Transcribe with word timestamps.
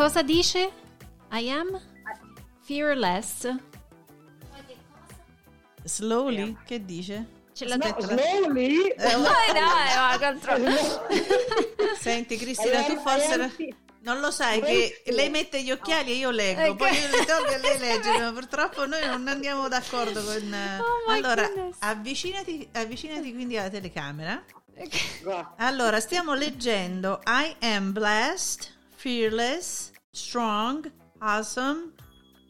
cosa 0.00 0.22
dice? 0.22 0.72
I 1.30 1.50
am 1.50 1.78
fearless. 2.62 3.46
Slowly, 5.84 6.56
che 6.64 6.82
dice? 6.86 7.26
Ce 7.52 7.66
l'ha 7.66 7.76
No, 7.76 7.84
detto. 7.84 8.00
slowly. 8.06 8.88
Eh, 8.88 8.96
dai, 8.96 9.52
ma 9.52 10.18
contro- 10.18 10.56
Senti 12.00 12.38
Cristina, 12.38 12.82
tu 12.84 12.96
forse... 13.00 13.76
Non 14.02 14.20
lo 14.20 14.30
sai 14.30 14.62
che 14.62 15.02
lei 15.12 15.28
mette 15.28 15.62
gli 15.62 15.70
occhiali 15.70 16.12
e 16.12 16.14
io 16.14 16.30
leggo, 16.30 16.62
Ecco. 16.62 16.76
poi 16.76 16.88
io 16.98 17.08
le 17.18 17.24
tolgo 17.26 17.50
e 17.50 17.58
lei 17.58 17.76
legge, 17.78 18.18
ma 18.18 18.32
purtroppo 18.32 18.86
noi 18.86 19.04
non 19.06 19.28
andiamo 19.28 19.68
d'accordo 19.68 20.22
con... 20.24 20.36
Oh 20.80 21.10
my 21.10 21.18
allora, 21.18 21.46
goodness. 21.46 21.76
avvicinati, 21.80 22.66
avvicinati 22.72 23.34
quindi 23.34 23.58
alla 23.58 23.68
telecamera. 23.68 24.42
Guarda. 25.22 25.54
Allora, 25.58 26.00
stiamo 26.00 26.32
leggendo 26.32 27.20
I 27.26 27.54
am 27.60 27.92
blessed, 27.92 28.78
fearless, 29.00 29.92
strong, 30.12 30.90
awesome. 31.20 31.94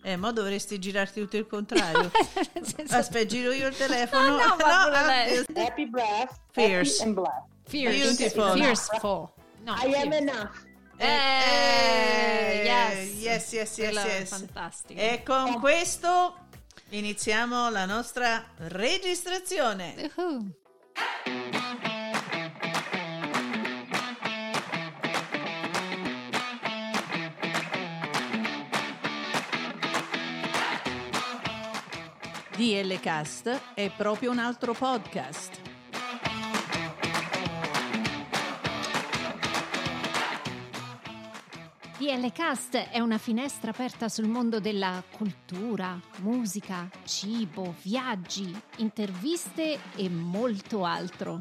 Eh, 0.03 0.17
mo 0.17 0.33
dovresti 0.33 0.79
girarti 0.79 1.21
tutto 1.21 1.37
il 1.37 1.47
contrario. 1.47 2.11
Senso- 2.63 2.97
Aspetta, 2.97 3.27
giro 3.27 3.53
io 3.53 3.69
il 3.69 3.77
telefono. 3.77 4.39
Ah, 4.41 4.47
no, 4.47 4.57
va 4.57 4.89
pure 4.91 5.45
ah. 5.47 5.67
Happy 5.67 5.87
blessed. 5.87 6.41
Fierce. 6.51 7.03
Happy 7.03 7.05
and 7.05 7.15
blessed. 7.15 7.45
Fierce. 7.69 7.99
Beautiful. 7.99 8.57
Fearful. 8.57 9.31
No, 9.63 9.75
I 9.75 9.95
am 9.95 10.13
enough. 10.13 10.69
Eh, 10.97 12.63
yes. 12.65 13.13
yes, 13.15 13.53
yes, 13.53 13.53
yes, 13.53 13.75
Quello 13.77 14.01
è 14.01 14.19
yes. 14.19 14.29
fantastico. 14.29 15.01
E 15.01 15.23
con 15.23 15.61
questo 15.61 16.35
iniziamo 16.91 17.71
la 17.71 17.85
nostra 17.85 18.45
registrazione. 18.57 20.11
Uh-huh. 20.17 20.51
DL 32.61 33.01
Cast 33.01 33.73
è 33.73 33.91
proprio 33.91 34.31
un 34.31 34.39
altro 34.39 34.75
podcast. 34.75 35.63
DL 41.97 42.31
Cast 42.33 42.77
è 42.77 43.01
una 43.01 43.17
finestra 43.17 43.71
aperta 43.71 44.11
sul 44.11 44.29
mondo 44.29 44.61
della 44.61 45.03
cultura, 45.11 45.99
musica, 46.19 46.87
cibo, 47.05 47.75
viaggi, 47.81 48.55
interviste 48.77 49.79
e 49.97 50.11
molto 50.11 50.85
altro. 50.85 51.41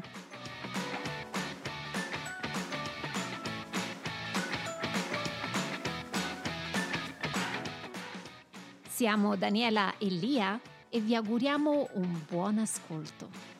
Siamo 8.88 9.36
Daniela 9.36 9.98
e 9.98 10.06
Lia 10.06 10.58
e 10.90 11.00
vi 11.00 11.14
auguriamo 11.14 11.88
un 11.94 12.20
buon 12.28 12.58
ascolto. 12.58 13.58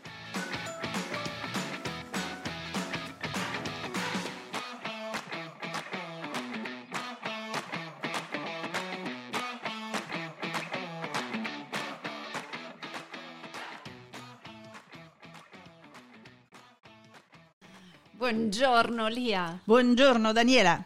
Buongiorno 18.13 19.09
Lia, 19.09 19.59
Buongiorno 19.65 20.33
Daniela. 20.33 20.85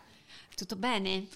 tutto 0.55 0.77
bene? 0.77 1.27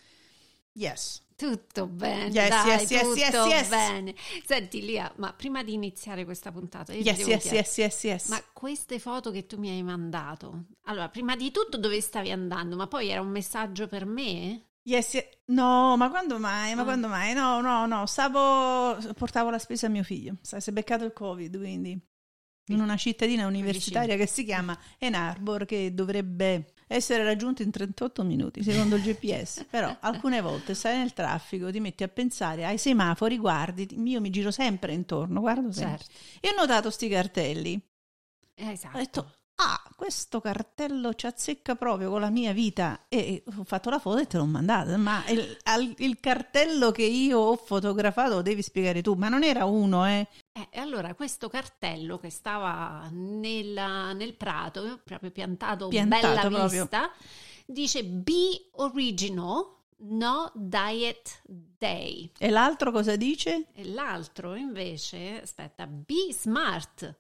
Yes. 0.73 1.21
Tutto 1.39 1.87
bene, 1.87 2.31
Yes, 2.31 2.49
dai, 2.49 2.69
yes, 2.69 2.89
tutto 2.89 3.15
yes, 3.15 3.33
yes. 3.49 3.69
bene. 3.69 4.13
Senti 4.45 4.81
Lia, 4.85 5.09
ma 5.19 5.33
prima 5.33 5.63
di 5.63 5.73
iniziare 5.73 6.25
questa 6.25 6.51
puntata, 6.51 6.93
io 6.93 7.03
ti 7.03 7.07
Yes, 7.07 7.17
devo 7.19 7.31
yes, 7.31 7.45
yes, 7.53 7.77
yes, 7.79 8.03
yes. 8.03 8.29
ma 8.29 8.43
queste 8.53 8.99
foto 8.99 9.31
che 9.31 9.47
tu 9.47 9.57
mi 9.57 9.69
hai 9.71 9.85
mandato, 9.85 10.65
allora, 10.87 11.09
prima 11.09 11.37
di 11.37 11.53
tutto 11.53 11.77
dove 11.77 12.01
stavi 12.01 12.33
andando? 12.33 12.75
Ma 12.75 12.89
poi 12.89 13.11
era 13.11 13.21
un 13.21 13.29
messaggio 13.29 13.87
per 13.87 14.05
me? 14.05 14.71
Yes, 14.83 15.15
yes. 15.15 15.29
No, 15.47 15.97
ma 15.97 16.11
quando 16.11 16.41
mai? 16.41 16.75
Ma 16.75 16.81
Ah. 16.81 16.85
quando 16.85 17.07
mai? 17.07 17.35
No, 17.35 17.61
no, 17.61 17.87
no. 17.87 18.05
Stavo. 18.07 18.97
Portavo 19.15 19.51
la 19.51 19.59
spesa 19.61 19.87
a 19.87 19.91
mio 19.91 20.03
figlio. 20.03 20.39
Si 20.41 20.57
è 20.57 20.73
beccato 20.73 21.05
il 21.05 21.13
Covid, 21.13 21.57
quindi. 21.57 21.97
In 22.71 22.81
una 22.81 22.97
cittadina 22.97 23.47
universitaria 23.47 24.17
che 24.17 24.27
si 24.27 24.45
chiama 24.45 24.77
Ann 24.99 25.15
Arbor, 25.15 25.67
che 25.67 25.95
dovrebbe 25.95 26.73
essere 26.89 27.23
raggiunto 27.23 27.63
in 27.63 27.71
38 27.71 28.25
minuti, 28.25 28.63
secondo 28.63 28.97
il 28.97 29.03
GPS. 29.03 29.67
Però 29.71 29.95
alcune 30.01 30.41
volte 30.41 30.75
stai 30.75 30.99
nel 30.99 31.13
traffico, 31.13 31.71
ti 31.71 31.79
metti 31.81 32.03
a 32.03 32.09
pensare 32.09 32.65
ai 32.65 32.79
semafori, 32.79 33.39
guardi, 33.39 33.87
io 34.05 34.21
mi 34.21 34.31
giro 34.31 34.51
sempre 34.51 34.93
intorno, 34.93 35.41
guardo 35.41 35.71
sempre. 35.71 35.99
Certo. 35.99 36.13
E 36.41 36.51
ho 36.51 36.61
notato 36.61 36.91
sti 36.91 37.09
cartelli. 37.09 37.81
Esatto. 38.55 38.97
Ho 38.97 39.01
detto, 39.01 39.33
ah, 39.57 39.81
questo 39.95 40.41
cartello 40.41 41.15
ci 41.15 41.27
azzecca 41.27 41.77
proprio 41.77 42.11
con 42.11 42.21
la 42.21 42.31
mia 42.31 42.53
vita. 42.53 43.05
E 43.09 43.45
ho 43.57 43.65
fatto 43.65 43.91
la 43.91 43.99
foto 43.99 44.19
e 44.19 44.27
te 44.27 44.37
l'ho 44.37 44.47
mandata. 44.47 44.97
Ma 44.97 45.25
il, 45.29 45.57
al- 45.65 45.95
il 45.99 46.19
cartello 46.21 46.91
che 46.91 47.05
io 47.05 47.39
ho 47.39 47.57
fotografato 47.57 48.35
lo 48.35 48.43
devi 48.43 48.63
spiegare 48.63 49.03
tu. 49.03 49.15
Ma 49.15 49.29
non 49.29 49.45
era 49.45 49.65
uno, 49.65 50.07
eh. 50.07 50.27
Eh, 50.59 50.69
e 50.71 50.81
allora 50.81 51.15
questo 51.15 51.49
cartello 51.49 52.19
che 52.19 52.31
stava 52.31 53.09
nella- 53.13 54.13
nel 54.13 54.35
prato, 54.35 55.01
proprio 55.05 55.31
piantato, 55.31 55.89
Piantato 55.89 56.27
bella 56.27 56.41
proprio. 56.41 56.81
vista, 56.83 57.11
dice 57.67 58.05
Be 58.05 58.69
Original, 58.73 59.77
No 60.01 60.51
Diet 60.55 61.43
Day. 61.45 62.31
E 62.39 62.51
l'altro 62.51 62.91
cosa 62.93 63.17
dice? 63.17 63.67
E 63.73 63.85
l'altro 63.85 64.55
invece, 64.55 65.43
aspetta, 65.43 65.87
Be 65.87 66.33
Smart, 66.33 67.19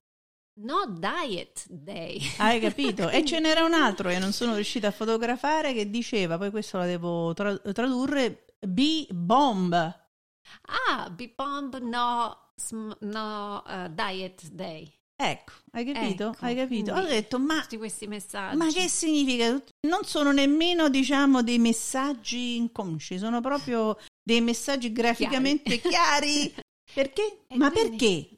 No 0.60 0.86
Diet 0.88 1.66
Day. 1.68 2.20
Hai 2.38 2.58
capito? 2.60 3.08
e 3.08 3.24
ce 3.24 3.38
n'era 3.40 3.64
un 3.64 3.74
altro 3.74 4.08
che 4.08 4.18
non 4.18 4.32
sono 4.32 4.54
riuscita 4.54 4.88
a 4.88 4.92
fotografare 4.92 5.72
che 5.72 5.88
diceva, 5.90 6.38
poi 6.38 6.50
questo 6.50 6.78
la 6.78 6.86
devo 6.86 7.32
tra- 7.34 7.56
tradurre, 7.58 8.46
B-bomb. 8.60 9.72
Ah, 9.74 11.10
Be 11.10 11.32
Bomb, 11.36 11.76
No, 11.78 12.47
sm- 12.58 12.96
no 13.00 13.64
eh, 13.66 13.90
Diet 13.90 14.48
Day. 14.50 14.92
Ecco, 15.20 15.52
hai 15.72 15.84
capito? 15.84 16.28
Ecco, 16.30 16.44
hai 16.44 16.54
capito? 16.54 16.92
Ho 16.92 17.00
detto, 17.00 17.38
ma 17.40 17.60
Tutti 17.62 17.76
questi 17.76 18.06
messaggi. 18.06 18.56
Ma 18.56 18.68
che 18.68 18.88
significa? 18.88 19.50
Non 19.88 20.04
sono 20.04 20.30
nemmeno, 20.30 20.88
diciamo, 20.88 21.42
dei 21.42 21.58
messaggi 21.58 22.54
inconsci, 22.56 23.18
sono 23.18 23.40
proprio 23.40 23.96
dei 24.22 24.40
messaggi 24.40 24.92
graficamente 24.92 25.80
chiari. 25.80 26.54
Perché? 26.94 27.40
E 27.48 27.56
Ma 27.56 27.70
quindi- 27.70 27.96
perché? 27.96 28.36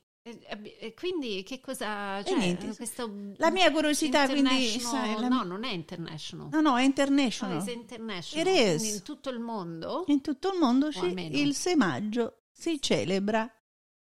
E, 0.80 0.94
quindi 0.94 1.42
che 1.42 1.60
cosa... 1.60 2.22
Cioè, 2.22 2.36
niente. 2.36 2.74
questo 2.76 3.10
La 3.36 3.50
mia 3.50 3.70
curiosità, 3.72 4.28
quindi, 4.28 4.78
sai, 4.80 5.18
la- 5.18 5.28
No, 5.28 5.42
non 5.42 5.64
è 5.64 5.72
international. 5.72 6.48
No, 6.50 6.60
no, 6.60 6.76
è 6.76 6.80
No, 6.80 6.84
international. 6.86 7.64
è 7.66 7.70
international. 7.72 8.80
In 8.84 9.02
tutto 9.02 9.30
il 9.30 9.38
mondo 9.40 10.04
In 10.08 10.20
tutto 10.20 10.52
il 10.52 10.58
mondo 10.58 10.90
almeno. 10.94 11.36
il 11.36 11.54
6 11.54 11.74
maggio 11.76 12.42
si 12.52 12.80
celebra 12.80 13.50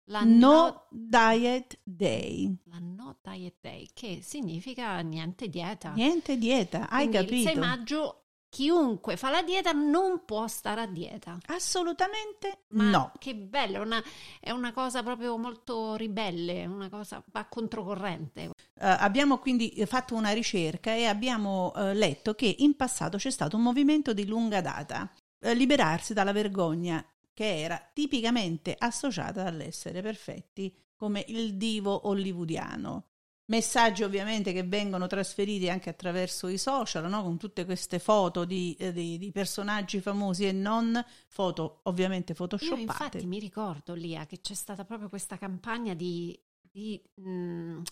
la 0.09 0.23
No 0.23 0.87
Diet 0.89 1.79
Day. 1.83 2.55
la 2.65 2.79
no 2.79 3.17
diet 3.21 3.55
day, 3.61 3.89
che 3.93 4.19
significa 4.23 4.99
niente 5.01 5.47
dieta. 5.49 5.91
Niente 5.93 6.37
dieta, 6.37 6.89
hai 6.89 7.07
Quindi 7.09 7.17
Il 7.17 7.43
6 7.43 7.43
capito? 7.43 7.59
maggio 7.59 8.23
chiunque 8.49 9.15
fa 9.17 9.29
la 9.29 9.43
dieta 9.43 9.71
non 9.71 10.25
può 10.25 10.47
stare 10.47 10.81
a 10.81 10.87
dieta. 10.87 11.37
Assolutamente 11.47 12.63
Ma 12.69 12.89
no. 12.89 13.11
che 13.19 13.35
bello, 13.35 13.77
è 13.77 13.79
una, 13.85 14.03
è 14.39 14.49
una 14.49 14.73
cosa 14.73 15.03
proprio 15.03 15.37
molto 15.37 15.95
ribelle, 15.95 16.65
una 16.65 16.89
cosa 16.89 17.23
va 17.31 17.45
controcorrente. 17.45 18.41
Eh, 18.45 18.51
abbiamo 18.79 19.37
quindi 19.37 19.71
fatto 19.85 20.15
una 20.15 20.31
ricerca 20.31 20.91
e 20.93 21.05
abbiamo 21.05 21.71
eh, 21.75 21.93
letto 21.93 22.33
che 22.33 22.55
in 22.59 22.75
passato 22.75 23.17
c'è 23.17 23.29
stato 23.29 23.55
un 23.57 23.61
movimento 23.61 24.13
di 24.13 24.25
lunga 24.25 24.61
data, 24.61 25.11
eh, 25.39 25.53
liberarsi 25.53 26.13
dalla 26.13 26.31
vergogna 26.31 27.05
che 27.39 27.61
era 27.61 27.81
tipicamente 27.93 28.75
associata 28.77 29.45
all'essere 29.45 30.01
perfetti 30.01 30.75
come 30.93 31.23
il 31.29 31.55
divo 31.55 32.09
hollywoodiano. 32.09 33.05
Messaggi 33.45 34.03
ovviamente 34.03 34.51
che 34.51 34.63
vengono 34.63 35.07
trasferiti 35.07 35.69
anche 35.69 35.89
attraverso 35.89 36.49
i 36.49 36.57
social, 36.57 37.09
no? 37.09 37.23
con 37.23 37.37
tutte 37.37 37.63
queste 37.63 37.97
foto 37.97 38.43
di, 38.43 38.75
eh, 38.77 38.91
di- 38.91 39.17
di 39.17 39.31
personaggi 39.31 40.01
famosi 40.01 40.47
e 40.47 40.51
non 40.51 41.01
foto 41.29 41.79
ovviamente 41.83 42.33
Io 42.33 42.37
photoshoppate. 42.37 42.81
infatti 42.81 43.25
mi 43.25 43.39
ricordo, 43.39 43.93
Lia, 43.93 44.25
che 44.25 44.41
c'è 44.41 44.53
stata 44.53 44.83
proprio 44.83 45.07
questa 45.07 45.37
campagna 45.37 45.93
di, 45.93 46.37
di, 46.59 47.01
mh, 47.15 47.83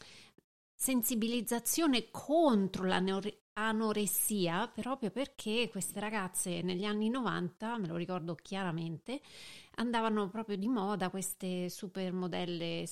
sensibilizzazione 0.76 2.10
contro 2.12 2.86
l'anoressia, 3.58 4.68
proprio 4.68 5.10
perché 5.10 5.68
queste 5.70 6.00
ragazze 6.00 6.62
negli 6.62 6.86
anni 6.86 7.10
90, 7.10 7.78
me 7.80 7.88
lo 7.88 7.96
ricordo 7.96 8.36
chiaramente, 8.36 9.20
andavano 9.76 10.30
proprio 10.30 10.58
di 10.58 10.68
moda 10.68 11.10
queste 11.10 11.68
supermodelle 11.70 12.88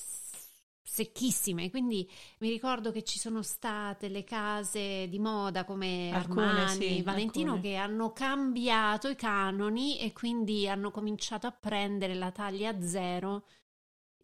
secchissime, 0.82 1.70
quindi 1.70 2.08
mi 2.38 2.48
ricordo 2.48 2.90
che 2.90 3.04
ci 3.04 3.18
sono 3.18 3.42
state 3.42 4.08
le 4.08 4.24
case 4.24 5.08
di 5.08 5.18
moda 5.18 5.64
come 5.64 6.10
Alcune, 6.12 6.46
Armani, 6.46 6.68
sì, 6.68 7.02
Valentino 7.02 7.54
alcune. 7.54 7.70
che 7.70 7.76
hanno 7.76 8.12
cambiato 8.12 9.08
i 9.08 9.16
canoni 9.16 9.98
e 9.98 10.12
quindi 10.12 10.68
hanno 10.68 10.90
cominciato 10.90 11.46
a 11.46 11.52
prendere 11.52 12.14
la 12.14 12.30
taglia 12.32 12.80
zero. 12.80 13.44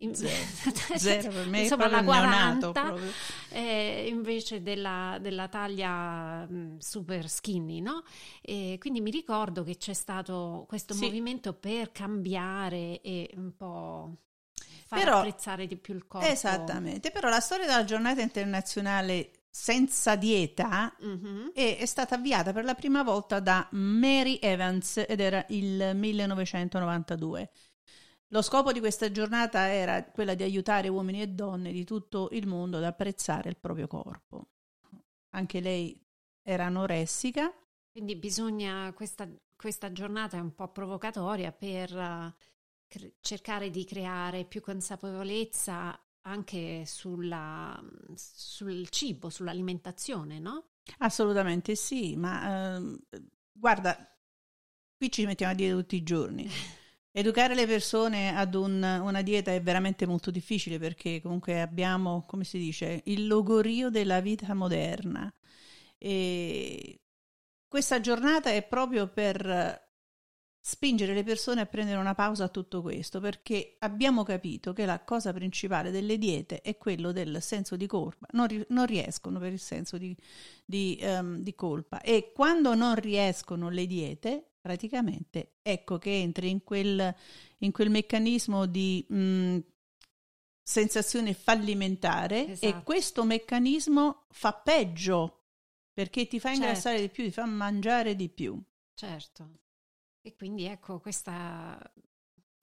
In- 0.03 0.15
Zero. 0.15 0.33
Zero 0.99 1.31
per 1.31 1.47
me 1.49 1.61
insomma 1.63 1.89
la 1.89 2.03
proprio 2.03 2.21
neonato, 2.23 2.73
40 2.73 2.83
proprio. 2.83 3.11
eh, 3.51 4.07
invece 4.09 4.63
della, 4.63 5.19
della 5.21 5.49
taglia 5.49 6.45
mh, 6.47 6.79
super 6.79 7.29
skinny, 7.29 7.81
no? 7.81 8.03
E 8.41 8.77
quindi 8.81 9.01
mi 9.01 9.11
ricordo 9.11 9.63
che 9.63 9.77
c'è 9.77 9.93
stato 9.93 10.65
questo 10.69 10.95
Sì. 10.95 11.05
movimento 11.05 11.53
per 11.53 11.93
cambiare 11.93 13.01
e 13.01 13.31
un 13.37 13.55
po' 13.57 14.17
far 14.87 14.99
Però- 14.99 15.19
apprezzare 15.19 15.67
di 15.67 15.77
più 15.77 15.95
il 15.95 16.07
corpo. 16.07 16.27
Esattamente, 16.27 17.11
però 17.11 17.29
la 17.29 17.41
storia 17.41 17.67
della 17.67 17.85
giornata 17.85 18.21
internazionale 18.21 19.31
senza 19.55 20.17
dieta 20.17 20.95
Mhm. 20.99 21.51
è, 21.55 21.77
è 21.79 21.87
stata 21.87 22.15
avviata 22.15 22.53
per 22.53 22.65
la 22.65 22.75
prima 22.75 23.03
volta 23.03 23.39
da 23.39 23.69
Mary 23.73 24.39
Evans 24.41 24.97
ed 25.07 25.21
era 25.21 25.45
il 25.51 25.93
1992. 25.95 27.51
Lo 28.33 28.43
scopo 28.43 28.73
di 28.73 28.81
questa 28.81 29.13
giornata 29.13 29.71
era 29.71 30.05
quella 30.05 30.35
di 30.35 30.43
aiutare 30.43 30.89
uomini 30.89 31.21
e 31.23 31.29
donne 31.29 31.71
di 31.71 31.85
tutto 31.85 32.29
il 32.33 32.47
mondo 32.47 32.79
ad 32.79 32.85
apprezzare 32.85 33.49
il 33.51 33.59
proprio 33.59 33.87
corpo. 33.87 34.49
Anche 35.35 35.61
lei 35.61 36.03
era 36.43 36.65
anoressica, 36.67 37.53
Quindi 37.91 38.17
bisogna, 38.17 38.93
questa, 38.95 39.29
questa 39.57 39.93
giornata 39.93 40.37
è 40.37 40.41
un 40.41 40.55
po' 40.55 40.69
provocatoria 40.69 41.53
per 41.53 42.35
cre- 42.87 43.15
cercare 43.21 43.71
di 43.71 43.85
creare 43.85 44.45
più 44.47 44.61
consapevolezza 44.61 45.99
anche 46.23 46.85
sulla, 46.87 47.83
sul 48.15 48.89
cibo, 48.89 49.29
sull'alimentazione, 49.29 50.39
no? 50.39 50.69
assolutamente 50.99 51.75
sì, 51.75 52.17
ma 52.17 52.75
ehm, 52.77 52.99
guarda, 53.53 53.95
qui 54.97 55.11
ci 55.11 55.25
mettiamo 55.27 55.53
a 55.53 55.57
dire 55.57 55.73
tutti 55.75 55.97
i 55.97 56.03
giorni. 56.03 56.49
Educare 57.15 57.55
le 57.55 57.67
persone 57.67 58.35
ad 58.35 58.55
un- 58.55 58.83
una 58.83 59.21
dieta 59.23 59.53
è 59.53 59.61
veramente 59.61 60.07
molto 60.07 60.31
difficile 60.31 60.79
perché 60.79 61.21
comunque 61.21 61.61
abbiamo, 61.61 62.25
come 62.27 62.45
si 62.45 62.59
dice, 62.59 63.03
il 63.05 63.27
logorio 63.27 63.91
della 63.91 64.21
vita 64.21 64.55
moderna. 64.55 65.33
E 65.99 67.01
questa 67.69 68.01
giornata 68.01 68.51
è 68.51 68.63
proprio 68.67 69.09
per 69.09 69.91
spingere 70.65 71.13
le 71.13 71.25
persone 71.25 71.61
a 71.61 71.67
prendere 71.67 71.99
una 71.99 72.15
pausa 72.15 72.45
a 72.45 72.49
tutto 72.49 72.83
questo, 72.83 73.21
perché 73.21 73.77
abbiamo 73.81 74.23
capito 74.23 74.73
che 74.73 74.87
la 74.87 75.03
cosa 75.05 75.33
principale 75.33 75.91
delle 75.91 76.19
diete 76.19 76.61
è 76.63 76.79
quello 76.79 77.13
del 77.13 77.43
senso 77.43 77.77
di 77.77 77.87
colpa. 77.87 78.27
Non, 78.33 78.49
non 78.69 78.87
riescono 78.87 79.39
per 79.39 79.53
il 79.53 79.59
senso 79.61 79.99
di, 79.99 80.17
di, 80.65 80.97
ehm, 81.01 81.39
di 81.43 81.55
colpa 81.55 82.01
e 82.01 82.33
quando 82.35 82.75
non 82.75 82.95
riescono 82.95 83.69
le 83.71 83.87
diete, 83.87 84.52
praticamente 84.63 85.57
ecco 85.61 85.99
che 85.99 86.19
entri 86.21 86.49
in 86.49 86.63
quel, 86.65 87.15
in 87.59 87.73
quel 87.73 87.91
meccanismo 87.91 88.65
di 88.65 89.05
mh, 89.09 89.59
sensazione 90.63 91.35
fallimentare 91.35 92.45
e 92.45 92.53
Esatto. 92.53 92.83
questo 92.85 93.25
meccanismo 93.25 94.27
fa 94.31 94.55
peggio 94.55 95.41
perché 95.93 96.27
ti 96.27 96.41
fa 96.41 96.49
Certo. 96.49 96.63
ingrassare 96.65 97.01
di 97.01 97.09
più, 97.11 97.25
ti 97.25 97.33
fa 97.33 97.45
mangiare 97.45 98.17
di 98.17 98.29
più. 98.31 98.59
Certo. 98.95 99.59
E 100.23 100.35
quindi 100.35 100.65
ecco, 100.65 101.01
questa, 101.01 101.79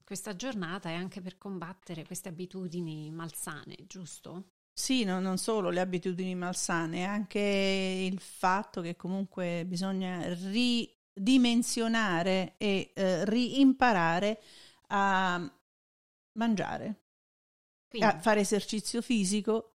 questa 0.04 0.36
giornata 0.36 0.90
è 0.90 0.94
anche 0.94 1.22
per 1.22 1.38
combattere 1.38 2.06
queste 2.06 2.30
abitudini 2.30 3.12
malsane, 3.12 3.76
giusto? 3.86 4.54
Sì, 4.74 5.04
no- 5.04 5.20
non 5.20 5.38
solo 5.38 5.70
le 5.70 5.82
abitudini 5.82 6.34
malsane, 6.36 7.04
anche 7.04 7.40
il 7.40 8.20
fatto 8.20 8.82
che 8.82 8.96
comunque 8.96 9.66
bisogna 9.68 10.34
ridimensionare 11.14 12.56
e 12.58 12.92
eh, 12.94 13.26
riimparare 13.26 14.42
a 14.88 15.52
mangiare, 16.34 17.02
Quindi, 17.88 18.08
a 18.08 18.20
fare 18.20 18.42
esercizio 18.42 19.02
fisico 19.02 19.74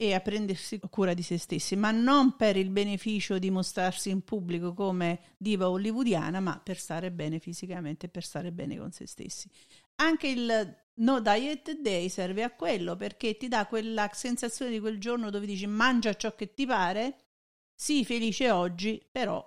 e 0.00 0.14
a 0.14 0.20
prendersi 0.20 0.78
cura 0.90 1.12
di 1.12 1.22
se 1.22 1.38
stessi, 1.38 1.74
ma 1.74 1.90
non 1.90 2.36
per 2.36 2.56
il 2.56 2.70
beneficio 2.70 3.38
di 3.38 3.50
mostrarsi 3.50 4.10
in 4.10 4.22
pubblico 4.22 4.72
come 4.72 5.34
diva 5.36 5.68
hollywoodiana, 5.68 6.38
ma 6.38 6.60
per 6.60 6.78
stare 6.78 7.10
bene 7.10 7.40
fisicamente 7.40 8.08
per 8.08 8.22
stare 8.22 8.52
bene 8.52 8.78
con 8.78 8.92
se 8.92 9.06
stessi. 9.06 9.50
Anche 9.96 10.28
il 10.28 10.76
No 10.94 11.20
Diet 11.20 11.80
Day 11.80 12.08
serve 12.08 12.44
a 12.44 12.52
quello 12.52 12.94
perché 12.94 13.36
ti 13.36 13.48
dà 13.48 13.66
quella 13.66 14.08
sensazione 14.12 14.70
di 14.70 14.78
quel 14.78 15.00
giorno 15.00 15.30
dove 15.30 15.46
dici 15.46 15.66
mangia 15.66 16.14
ciò 16.14 16.32
che 16.36 16.54
ti 16.54 16.64
pare, 16.64 17.18
sii 17.74 18.04
felice 18.04 18.52
oggi, 18.52 19.04
però 19.10 19.44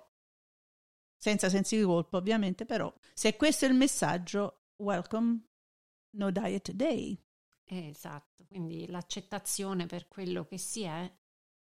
senza 1.22 1.48
sensi 1.48 1.76
di 1.76 1.84
colpa 1.84 2.16
ovviamente, 2.16 2.64
però 2.66 2.92
se 3.14 3.36
questo 3.36 3.64
è 3.64 3.68
il 3.68 3.76
messaggio, 3.76 4.70
welcome 4.78 5.40
No 6.16 6.32
Diet 6.32 6.72
Day. 6.72 7.16
eh, 7.64 7.88
esatto, 7.90 8.44
quindi 8.48 8.86
l'accettazione 8.88 9.86
per 9.86 10.08
quello 10.08 10.44
che 10.44 10.58
si 10.58 10.82
è 10.82 11.10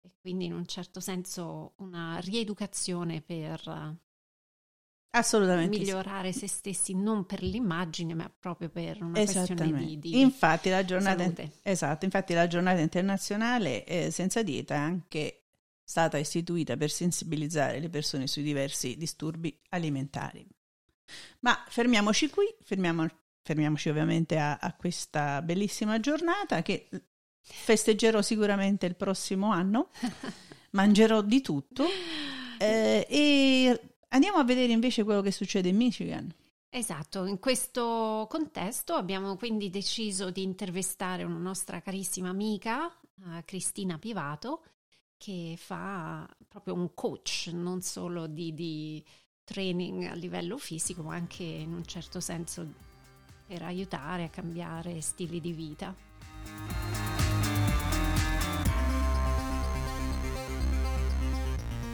e 0.00 0.12
quindi 0.20 0.46
in 0.46 0.52
un 0.52 0.66
certo 0.66 0.98
senso 0.98 1.74
una 1.78 2.18
rieducazione 2.18 3.22
per 3.22 3.60
eh, 3.68 3.96
Assolutamente 5.10 5.82
sì. 5.84 5.92
migliorare 5.92 6.32
se 6.32 6.46
stessi, 6.46 6.92
non 6.94 7.24
per 7.24 7.42
l'immagine, 7.42 8.12
ma 8.14 8.28
proprio 8.28 8.68
per 8.68 9.02
una 9.02 9.22
questione 9.22 9.72
di, 9.72 9.98
di 9.98 10.20
infatti, 10.20 10.68
la 10.68 10.84
giornata, 10.84 11.22
salute. 11.22 11.52
esatto, 11.62 12.04
infatti 12.04 12.34
la 12.34 12.46
giornata 12.46 12.80
internazionale 12.80 13.84
eh, 13.86 14.10
senza 14.10 14.42
dieta 14.42 14.74
è 14.74 14.78
anche 14.78 15.45
stata 15.88 16.18
istituita 16.18 16.76
per 16.76 16.90
sensibilizzare 16.90 17.78
le 17.78 17.88
persone 17.88 18.26
sui 18.26 18.42
diversi 18.42 18.96
disturbi 18.96 19.56
alimentari. 19.68 20.44
Ma 21.40 21.64
fermiamoci 21.68 22.28
qui, 22.28 22.52
fermiamo- 22.60 23.08
fermiamoci 23.40 23.88
ovviamente 23.88 24.36
a, 24.36 24.56
a 24.56 24.74
questa 24.74 25.40
bellissima 25.42 26.00
giornata 26.00 26.60
che 26.62 26.88
festeggerò 27.40 28.20
sicuramente 28.20 28.86
il 28.86 28.96
prossimo 28.96 29.52
anno, 29.52 29.90
mangerò 30.72 31.22
di 31.22 31.40
tutto 31.40 31.86
eh, 32.58 33.06
e 33.08 33.80
andiamo 34.08 34.38
a 34.38 34.44
vedere 34.44 34.72
invece 34.72 35.04
quello 35.04 35.22
che 35.22 35.30
succede 35.30 35.68
in 35.68 35.76
Michigan. 35.76 36.34
Esatto, 36.68 37.26
in 37.26 37.38
questo 37.38 38.26
contesto 38.28 38.94
abbiamo 38.94 39.36
quindi 39.36 39.70
deciso 39.70 40.32
di 40.32 40.42
intervistare 40.42 41.22
una 41.22 41.38
nostra 41.38 41.80
carissima 41.80 42.28
amica, 42.28 42.88
eh, 42.88 43.44
Cristina 43.44 43.98
Pivato, 43.98 44.62
che 45.16 45.54
fa 45.56 46.28
proprio 46.48 46.74
un 46.74 46.94
coach, 46.94 47.50
non 47.52 47.80
solo 47.80 48.26
di, 48.26 48.52
di 48.54 49.04
training 49.44 50.04
a 50.04 50.14
livello 50.14 50.58
fisico, 50.58 51.02
ma 51.02 51.14
anche 51.14 51.42
in 51.42 51.72
un 51.72 51.84
certo 51.84 52.20
senso 52.20 52.66
per 53.46 53.62
aiutare 53.62 54.24
a 54.24 54.28
cambiare 54.28 55.00
stili 55.00 55.40
di 55.40 55.52
vita. 55.52 55.94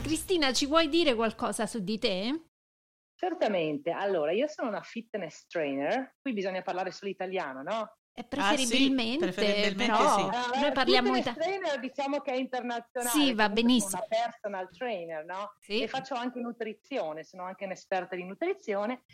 Cristina, 0.02 0.52
ci 0.52 0.66
vuoi 0.66 0.88
dire 0.88 1.14
qualcosa 1.14 1.66
su 1.66 1.82
di 1.82 1.98
te? 1.98 2.46
Certamente. 3.14 3.90
Allora, 3.90 4.32
io 4.32 4.48
sono 4.48 4.68
una 4.68 4.82
fitness 4.82 5.46
trainer, 5.46 6.16
qui 6.20 6.32
bisogna 6.32 6.60
parlare 6.62 6.90
solo 6.90 7.10
italiano, 7.10 7.62
no? 7.62 7.96
Eh, 8.14 8.24
Preferibilmente, 8.24 9.24
preferibilmente 9.30 9.86
però 9.86 10.16
sì. 10.18 10.36
Ah, 10.36 10.60
noi 10.60 10.72
parliamo 10.72 11.16
italiano. 11.16 11.38
trainer 11.38 11.80
diciamo 11.80 12.20
che 12.20 12.32
è 12.32 12.36
internazionale. 12.36 13.10
Sì, 13.10 13.32
va 13.32 13.48
benissimo. 13.48 13.90
Sono 13.90 14.06
una 14.10 14.22
personal 14.24 14.68
trainer, 14.70 15.24
no? 15.24 15.54
Sì. 15.60 15.80
E 15.80 15.88
faccio 15.88 16.14
anche 16.14 16.38
nutrizione, 16.38 17.24
sono 17.24 17.44
anche 17.44 17.64
un'esperta 17.64 18.14
di 18.14 18.24
nutrizione 18.24 19.04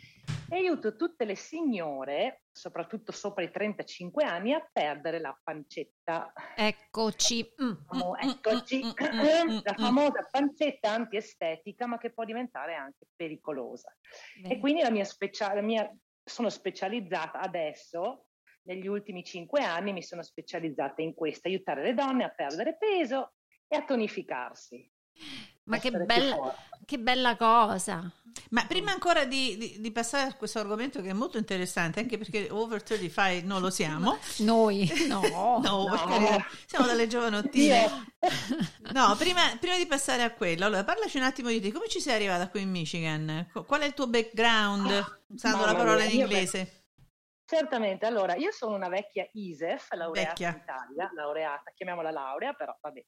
e 0.49 0.55
aiuto 0.57 0.97
tutte 0.97 1.23
le 1.23 1.35
signore, 1.35 2.41
soprattutto 2.51 3.13
sopra 3.13 3.41
i 3.43 3.49
35 3.51 4.25
anni, 4.25 4.51
a 4.51 4.67
perdere 4.69 5.21
la 5.21 5.37
pancetta. 5.41 6.33
Eccoci. 6.57 7.53
Mm. 7.63 7.71
Famo- 7.87 8.15
Mm, 8.21 8.29
eccoci, 8.29 8.83
mm, 8.83 8.87
mm, 8.89 9.51
mm, 9.53 9.59
la 9.63 9.75
mm. 9.79 9.81
famosa 9.81 10.27
pancetta 10.29 10.91
antiestetica, 10.91 11.85
ma 11.87 11.97
che 11.97 12.11
può 12.11 12.25
diventare 12.25 12.75
anche 12.75 13.05
pericolosa. 13.15 13.95
E 14.43 14.59
quindi 14.59 14.81
la 14.81 14.91
mia 14.91 15.05
specia- 15.05 15.53
la 15.53 15.61
mia- 15.61 15.89
sono 16.21 16.49
specializzata 16.49 17.39
adesso, 17.39 18.25
negli 18.69 18.87
ultimi 18.87 19.23
cinque 19.23 19.63
anni 19.63 19.91
mi 19.93 20.03
sono 20.03 20.21
specializzata 20.21 21.01
in 21.01 21.15
questo, 21.15 21.47
aiutare 21.47 21.81
le 21.81 21.95
donne 21.95 22.23
a 22.23 22.29
perdere 22.29 22.77
peso 22.77 23.33
e 23.67 23.75
a 23.75 23.83
tonificarsi. 23.83 24.87
Ma 25.63 25.79
che 25.79 25.91
bella, 25.91 26.55
che 26.85 26.97
bella 26.99 27.35
cosa. 27.35 28.11
Ma 28.51 28.65
prima 28.67 28.91
ancora 28.91 29.25
di, 29.25 29.57
di- 29.57 29.77
di 29.79 29.91
passare 29.91 30.29
a 30.29 30.35
questo 30.35 30.59
argomento 30.59 31.01
che 31.01 31.09
è 31.09 31.13
molto 31.13 31.37
interessante, 31.37 31.99
anche 31.99 32.17
perché 32.17 32.47
over 32.51 32.81
35 32.81 33.41
non 33.43 33.59
lo 33.61 33.69
siamo, 33.71 34.17
Noi, 34.39 34.87
no. 35.07 35.21
no, 35.63 35.87
No. 35.87 36.45
siamo 36.65 36.85
dalle 36.85 37.07
giovanottine. 37.07 37.81
Io- 37.81 38.05
No, 38.93 39.15
prima, 39.17 39.41
prima 39.59 39.77
di 39.77 39.85
passare 39.87 40.23
a 40.23 40.31
quello, 40.33 40.65
allora 40.65 40.83
parlaci 40.83 41.17
un 41.17 41.23
attimo 41.23 41.49
di 41.49 41.59
te, 41.59 41.71
come 41.71 41.87
ci 41.87 41.99
sei 41.99 42.15
arrivata 42.15 42.49
qui 42.49 42.61
in 42.61 42.69
Michigan? 42.69 43.47
Qu- 43.51 43.65
Qual 43.65 43.81
è 43.81 43.85
il 43.85 43.93
tuo 43.93 44.07
background, 44.07 44.89
Ah, 44.91 45.19
usando 45.27 45.65
la 45.65 45.75
parola 45.75 46.03
in 46.03 46.19
inglese? 46.19 46.78
Certamente, 47.49 48.05
allora 48.05 48.35
io 48.35 48.51
sono 48.51 48.75
una 48.75 48.89
vecchia 48.89 49.27
ISEF, 49.31 49.91
laureata 49.93 50.29
vecchia. 50.29 50.49
in 50.49 50.57
Italia, 50.57 51.11
laureata, 51.15 51.71
chiamiamola 51.73 52.11
laurea, 52.11 52.53
però 52.53 52.77
vabbè. 52.79 53.03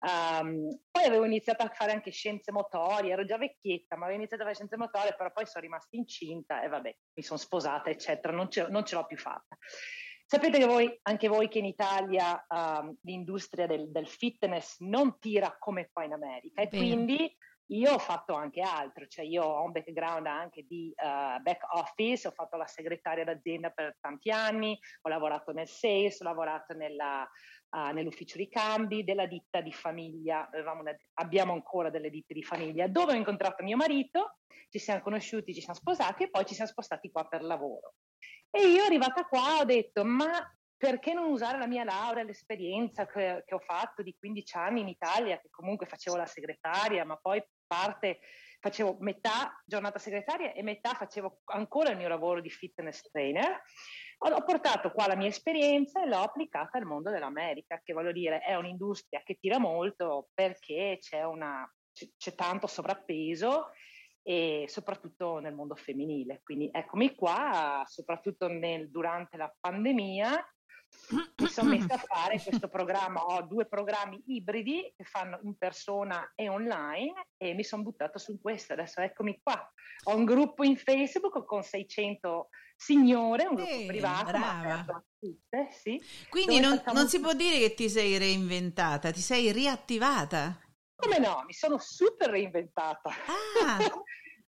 Um, 0.00 0.80
poi 0.90 1.04
avevo 1.04 1.24
iniziato 1.24 1.62
a 1.62 1.68
fare 1.68 1.92
anche 1.92 2.10
scienze 2.10 2.50
motorie, 2.50 3.12
ero 3.12 3.24
già 3.24 3.38
vecchietta, 3.38 3.94
ma 3.94 4.06
avevo 4.06 4.18
iniziato 4.18 4.42
a 4.42 4.46
fare 4.46 4.56
scienze 4.56 4.76
motorie, 4.76 5.14
però 5.14 5.30
poi 5.30 5.46
sono 5.46 5.62
rimasta 5.62 5.94
incinta 5.94 6.60
e 6.60 6.66
vabbè, 6.66 6.96
mi 7.14 7.22
sono 7.22 7.38
sposata, 7.38 7.88
eccetera, 7.88 8.34
non 8.34 8.50
ce, 8.50 8.66
non 8.66 8.84
ce 8.84 8.96
l'ho 8.96 9.06
più 9.06 9.16
fatta. 9.16 9.56
Sapete 10.26 10.58
che 10.58 10.66
voi, 10.66 10.98
anche 11.02 11.28
voi 11.28 11.46
che 11.46 11.60
in 11.60 11.66
Italia 11.66 12.44
um, 12.48 12.96
l'industria 13.02 13.68
del, 13.68 13.92
del, 13.92 14.08
fitness 14.08 14.80
non 14.80 15.20
tira 15.20 15.56
come 15.56 15.88
qua 15.92 16.02
in 16.02 16.14
America 16.14 16.62
e 16.62 16.66
Bene. 16.66 16.84
quindi 16.84 17.36
io 17.70 17.92
ho 17.92 17.98
fatto 17.98 18.34
anche 18.34 18.60
altro, 18.60 19.06
cioè 19.06 19.24
io 19.24 19.44
ho 19.44 19.64
un 19.64 19.72
background 19.72 20.26
anche 20.26 20.64
di 20.66 20.92
uh, 20.96 21.40
back 21.42 21.64
office, 21.74 22.28
ho 22.28 22.30
fatto 22.30 22.56
la 22.56 22.66
segretaria 22.66 23.24
d'azienda 23.24 23.70
per 23.70 23.96
tanti 24.00 24.30
anni, 24.30 24.78
ho 25.02 25.08
lavorato 25.08 25.52
nel 25.52 25.68
sales, 25.68 26.20
ho 26.20 26.24
lavorato 26.24 26.74
nella, 26.74 27.28
uh, 27.70 27.92
nell'ufficio 27.92 28.38
di 28.38 28.48
cambi 28.48 29.04
della 29.04 29.26
ditta 29.26 29.60
di 29.60 29.72
famiglia, 29.72 30.48
una, 30.52 30.96
abbiamo 31.14 31.52
ancora 31.52 31.90
delle 31.90 32.10
ditte 32.10 32.32
di 32.32 32.42
famiglia, 32.42 32.88
dove 32.88 33.12
ho 33.12 33.16
incontrato 33.16 33.62
mio 33.62 33.76
marito, 33.76 34.38
ci 34.70 34.78
siamo 34.78 35.00
conosciuti, 35.02 35.54
ci 35.54 35.60
siamo 35.60 35.78
sposati 35.78 36.24
e 36.24 36.30
poi 36.30 36.46
ci 36.46 36.54
siamo 36.54 36.70
spostati 36.70 37.10
qua 37.10 37.26
per 37.26 37.42
lavoro. 37.42 37.94
E 38.50 38.66
io 38.66 38.82
arrivata 38.82 39.24
qua 39.24 39.58
ho 39.60 39.64
detto, 39.64 40.04
ma 40.04 40.30
perché 40.74 41.12
non 41.12 41.30
usare 41.30 41.58
la 41.58 41.66
mia 41.66 41.84
laurea, 41.84 42.22
l'esperienza 42.22 43.04
che, 43.04 43.42
che, 43.44 43.54
ho 43.54 43.58
fatto 43.58 44.02
di 44.02 44.14
15 44.16 44.56
anni 44.56 44.80
in 44.80 44.88
Italia, 44.88 45.38
che 45.38 45.48
comunque 45.50 45.86
facevo 45.86 46.16
la 46.16 46.24
segretaria, 46.24 47.04
ma 47.04 47.16
poi 47.16 47.42
parte 47.68 48.18
facevo 48.60 48.96
metà 49.00 49.62
giornata 49.64 49.98
segretaria 49.98 50.52
e 50.52 50.62
metà 50.62 50.94
facevo 50.94 51.42
ancora 51.44 51.90
il 51.90 51.96
mio 51.96 52.08
lavoro 52.08 52.40
di 52.40 52.50
fitness 52.50 53.08
trainer. 53.10 53.62
Ho, 54.20 54.42
portato 54.42 54.90
qua 54.90 55.06
la 55.06 55.14
mia 55.14 55.28
esperienza 55.28 56.02
e 56.02 56.08
l'ho 56.08 56.22
applicata 56.22 56.76
al 56.76 56.84
mondo 56.84 57.10
dell'America, 57.10 57.80
che 57.84 57.92
voglio 57.92 58.10
dire 58.10 58.40
è 58.40 58.56
un'industria 58.56 59.22
che 59.22 59.36
tira 59.38 59.58
molto 59.58 60.30
perché 60.34 60.98
c'è, 61.00 61.22
una, 61.22 61.70
c'è, 61.92 62.34
tanto 62.34 62.66
sovrappeso 62.66 63.70
e 64.22 64.64
soprattutto 64.66 65.38
nel 65.38 65.54
mondo 65.54 65.76
femminile. 65.76 66.40
Quindi 66.42 66.68
eccomi 66.72 67.14
qua, 67.14 67.84
soprattutto 67.86 68.48
nel, 68.48 68.90
durante 68.90 69.36
la 69.36 69.54
pandemia, 69.60 70.44
mi 71.36 71.46
sono 71.48 71.70
messa 71.76 71.94
a 71.94 71.98
fare 71.98 72.40
questo 72.40 72.68
programma, 72.68 73.24
ho 73.24 73.42
due 73.42 73.66
programmi 73.66 74.22
ibridi 74.26 74.92
che 74.96 75.04
fanno 75.04 75.38
in 75.42 75.56
persona 75.56 76.32
e 76.34 76.48
online 76.48 77.28
e 77.36 77.54
mi 77.54 77.64
sono 77.64 77.82
buttata 77.82 78.18
su 78.18 78.40
questo, 78.40 78.74
adesso 78.74 79.00
eccomi 79.00 79.40
qua. 79.42 79.72
Ho 80.04 80.16
un 80.16 80.24
gruppo 80.24 80.64
in 80.64 80.76
Facebook 80.76 81.44
con 81.44 81.62
600 81.62 82.48
signore, 82.76 83.46
un 83.46 83.54
gruppo 83.56 83.70
eh, 83.70 83.86
privato, 83.86 84.30
brava. 84.30 85.04
Tutte, 85.18 85.68
sì, 85.72 86.00
Quindi 86.28 86.60
non, 86.60 86.76
facciamo... 86.76 86.98
non 86.98 87.08
si 87.08 87.20
può 87.20 87.32
dire 87.32 87.58
che 87.58 87.74
ti 87.74 87.88
sei 87.88 88.18
reinventata, 88.18 89.10
ti 89.10 89.20
sei 89.20 89.50
riattivata. 89.50 90.60
Come 90.94 91.18
no, 91.18 91.42
mi 91.46 91.52
sono 91.52 91.78
super 91.78 92.30
reinventata. 92.30 93.10
Ah. 93.10 93.78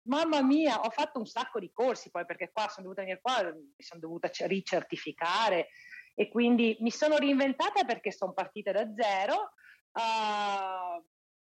Mamma 0.03 0.41
mia, 0.41 0.81
ho 0.81 0.89
fatto 0.89 1.19
un 1.19 1.27
sacco 1.27 1.59
di 1.59 1.71
corsi 1.71 2.09
poi 2.09 2.25
perché 2.25 2.50
qua 2.51 2.67
sono 2.67 2.88
dovuta 2.88 3.01
venire 3.01 3.21
qua, 3.21 3.43
mi 3.43 3.83
sono 3.83 4.00
dovuta 4.00 4.31
ricertificare, 4.47 5.67
e 6.15 6.30
quindi 6.30 6.77
mi 6.80 6.91
sono 6.91 7.18
reinventata 7.18 7.84
perché 7.84 8.12
sono 8.12 8.34
partita 8.34 8.72
da 8.72 8.91
zero, 8.94 9.53
uh, 9.94 11.03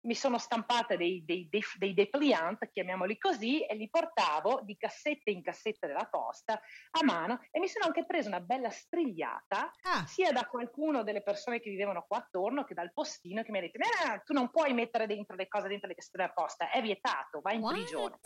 mi 0.00 0.14
sono 0.14 0.38
stampata 0.38 0.96
dei, 0.96 1.24
dei, 1.24 1.48
dei, 1.50 1.62
dei 1.76 1.92
depliant, 1.94 2.70
chiamiamoli 2.70 3.18
così, 3.18 3.64
e 3.64 3.74
li 3.74 3.88
portavo 3.90 4.60
di 4.62 4.76
cassetta 4.76 5.30
in 5.30 5.42
cassetta 5.42 5.86
della 5.86 6.06
posta 6.06 6.54
a 6.54 7.04
mano 7.04 7.40
e 7.50 7.58
mi 7.58 7.68
sono 7.68 7.86
anche 7.86 8.06
presa 8.06 8.28
una 8.28 8.40
bella 8.40 8.70
strigliata 8.70 9.72
ah. 9.82 10.06
sia 10.06 10.32
da 10.32 10.46
qualcuno 10.46 11.02
delle 11.02 11.22
persone 11.22 11.60
che 11.60 11.70
vivevano 11.70 12.04
qua 12.06 12.18
attorno 12.18 12.64
che 12.64 12.74
dal 12.74 12.92
postino 12.92 13.42
che 13.42 13.50
mi 13.50 13.58
ha 13.58 13.62
detto 13.62 13.78
no, 13.78 14.22
tu 14.24 14.32
non 14.32 14.50
puoi 14.50 14.72
mettere 14.72 15.06
dentro 15.06 15.34
le 15.34 15.48
cose 15.48 15.68
dentro 15.68 15.88
le 15.88 15.94
cassette 15.94 16.18
della 16.18 16.32
posta, 16.32 16.70
è 16.70 16.80
vietato, 16.80 17.40
vai 17.40 17.56
in 17.56 17.62
What? 17.62 17.74
prigione. 17.74 18.18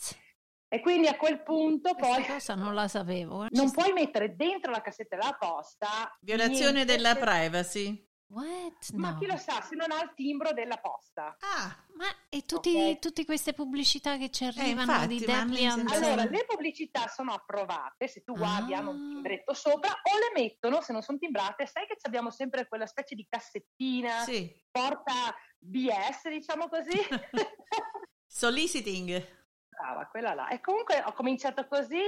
E 0.73 0.81
quindi 0.81 1.07
a 1.07 1.19
quel 1.19 1.43
punto 1.43 1.93
Questa 1.93 2.14
poi... 2.14 2.25
cosa 2.25 2.55
non 2.55 2.73
la 2.73 2.88
sapevo. 2.88 3.45
Eh. 3.45 3.49
Non 3.50 3.71
puoi 3.71 3.93
mettere 3.93 4.35
dentro 4.35 4.71
la 4.71 4.81
cassetta 4.81 5.17
della 5.17 5.37
posta... 5.38 6.17
Violazione 6.23 6.87
della 6.87 7.14
privacy. 7.14 8.09
What? 8.29 8.93
Ma 8.95 9.19
chi 9.19 9.26
lo 9.26 9.37
sa 9.37 9.61
se 9.61 9.75
non 9.75 9.91
ha 9.91 10.02
il 10.02 10.12
timbro 10.14 10.55
della 10.55 10.79
posta. 10.79 11.37
Ah, 11.41 11.76
ma 11.97 12.07
e 12.31 12.47
tutti, 12.47 12.71
okay. 12.71 12.99
tutte 12.99 13.26
queste 13.26 13.52
pubblicità 13.52 14.17
che 14.17 14.31
ci 14.31 14.45
eh, 14.45 14.47
arrivano 14.47 14.93
eh, 14.93 14.95
infatti, 14.95 15.19
di 15.19 15.25
Depliant? 15.26 15.93
Allora, 15.93 16.25
le 16.25 16.45
pubblicità 16.47 17.07
sono 17.09 17.35
approvate, 17.35 18.09
se 18.09 18.23
tu 18.23 18.33
guardi 18.33 18.73
ah. 18.73 18.79
hanno 18.79 18.93
un 18.93 19.12
timbretto 19.12 19.52
sopra 19.52 19.91
o 19.91 20.19
le 20.19 20.41
mettono, 20.41 20.81
se 20.81 20.95
non 20.95 21.02
sono 21.02 21.19
timbrate, 21.19 21.67
sai 21.67 21.87
che 21.87 21.99
abbiamo 22.00 22.31
sempre 22.31 22.67
quella 22.67 22.87
specie 22.87 23.14
di 23.14 23.26
cassettina, 23.29 24.23
sì. 24.23 24.50
porta 24.71 25.35
BS, 25.59 26.31
diciamo 26.31 26.71
così. 26.71 26.99
Soliciting 28.26 29.41
brava, 29.83 30.07
quella 30.07 30.35
là. 30.35 30.49
E 30.49 30.61
comunque 30.61 31.03
ho 31.05 31.12
cominciato 31.12 31.67
così, 31.67 32.01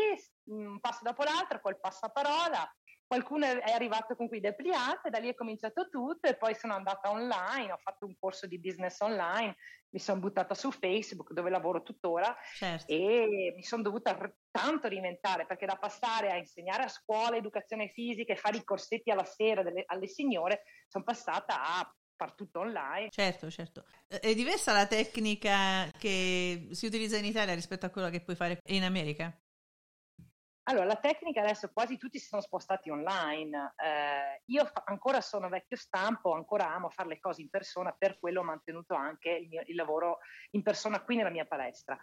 un 0.44 0.78
passo 0.80 1.00
dopo 1.02 1.24
l'altro, 1.24 1.60
col 1.60 1.80
passaparola. 1.80 2.72
Qualcuno 3.06 3.44
è 3.44 3.70
arrivato 3.70 4.16
con 4.16 4.28
quei 4.28 4.40
depliant 4.40 5.04
e 5.04 5.10
da 5.10 5.18
lì 5.18 5.28
è 5.28 5.34
cominciato 5.34 5.88
tutto 5.90 6.26
e 6.26 6.36
poi 6.36 6.54
sono 6.54 6.74
andata 6.74 7.10
online, 7.10 7.70
ho 7.70 7.76
fatto 7.76 8.06
un 8.06 8.16
corso 8.18 8.46
di 8.46 8.58
business 8.58 8.98
online, 9.00 9.56
mi 9.90 9.98
sono 9.98 10.20
buttata 10.20 10.54
su 10.54 10.70
Facebook 10.70 11.32
dove 11.32 11.50
lavoro 11.50 11.82
tuttora 11.82 12.34
certo. 12.54 12.90
e 12.90 13.52
mi 13.54 13.62
sono 13.62 13.82
dovuta 13.82 14.16
tanto 14.50 14.88
reinventare 14.88 15.44
perché 15.44 15.66
da 15.66 15.76
passare 15.76 16.30
a 16.30 16.36
insegnare 16.36 16.84
a 16.84 16.88
scuola 16.88 17.36
educazione 17.36 17.90
fisica 17.90 18.32
e 18.32 18.36
fare 18.36 18.56
i 18.56 18.64
corsetti 18.64 19.10
alla 19.10 19.24
sera 19.24 19.62
delle, 19.62 19.84
alle 19.86 20.08
signore 20.08 20.62
sono 20.88 21.04
passata 21.04 21.62
a 21.62 21.94
far 22.16 22.32
tutto 22.32 22.60
online. 22.60 23.10
Certo, 23.10 23.50
certo. 23.50 23.84
È 24.06 24.34
diversa 24.34 24.72
la 24.72 24.86
tecnica 24.86 25.90
che 25.98 26.68
si 26.72 26.86
utilizza 26.86 27.16
in 27.16 27.24
Italia 27.24 27.54
rispetto 27.54 27.86
a 27.86 27.90
quella 27.90 28.10
che 28.10 28.20
puoi 28.20 28.36
fare 28.36 28.60
in 28.66 28.82
America? 28.82 29.36
Allora, 30.66 30.86
la 30.86 30.96
tecnica 30.96 31.42
adesso 31.42 31.70
quasi 31.70 31.98
tutti 31.98 32.18
si 32.18 32.26
sono 32.26 32.40
spostati 32.40 32.88
online. 32.88 33.74
Eh, 33.76 34.42
io 34.46 34.64
fa- 34.64 34.84
ancora 34.86 35.20
sono 35.20 35.50
vecchio 35.50 35.76
stampo, 35.76 36.32
ancora 36.32 36.72
amo 36.72 36.88
fare 36.88 37.10
le 37.10 37.20
cose 37.20 37.42
in 37.42 37.50
persona, 37.50 37.92
per 37.92 38.18
quello 38.18 38.40
ho 38.40 38.44
mantenuto 38.44 38.94
anche 38.94 39.28
il, 39.28 39.48
mio, 39.48 39.62
il 39.66 39.74
lavoro 39.74 40.20
in 40.52 40.62
persona 40.62 41.02
qui 41.02 41.16
nella 41.16 41.28
mia 41.28 41.44
palestra. 41.44 41.98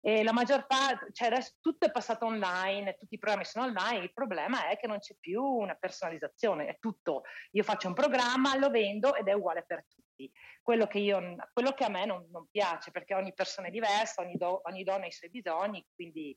E 0.00 0.22
la 0.22 0.32
maggior 0.32 0.66
parte, 0.66 1.12
cioè 1.12 1.28
adesso 1.28 1.56
tutto 1.60 1.84
è 1.84 1.90
passato 1.90 2.24
online, 2.24 2.96
tutti 2.96 3.16
i 3.16 3.18
programmi 3.18 3.44
sono 3.44 3.66
online, 3.66 4.04
il 4.04 4.12
problema 4.14 4.68
è 4.68 4.78
che 4.78 4.86
non 4.86 4.98
c'è 4.98 5.14
più 5.20 5.42
una 5.42 5.74
personalizzazione, 5.74 6.68
è 6.68 6.78
tutto. 6.78 7.24
Io 7.50 7.62
faccio 7.64 7.88
un 7.88 7.94
programma, 7.94 8.56
lo 8.56 8.70
vendo 8.70 9.14
ed 9.14 9.28
è 9.28 9.34
uguale 9.34 9.62
per 9.66 9.84
tutti. 9.86 10.05
Quello 10.62 10.86
che, 10.86 10.98
io, 10.98 11.36
quello 11.52 11.72
che 11.72 11.84
a 11.84 11.88
me 11.88 12.04
non, 12.04 12.26
non, 12.30 12.46
piace, 12.50 12.90
perché 12.90 13.14
ogni 13.14 13.32
persona 13.32 13.68
è 13.68 13.70
diversa, 13.70 14.22
ogni, 14.22 14.36
do, 14.36 14.60
ogni 14.64 14.82
donna 14.82 15.04
ha 15.04 15.08
i 15.08 15.12
suoi 15.12 15.30
bisogni, 15.30 15.84
quindi 15.94 16.36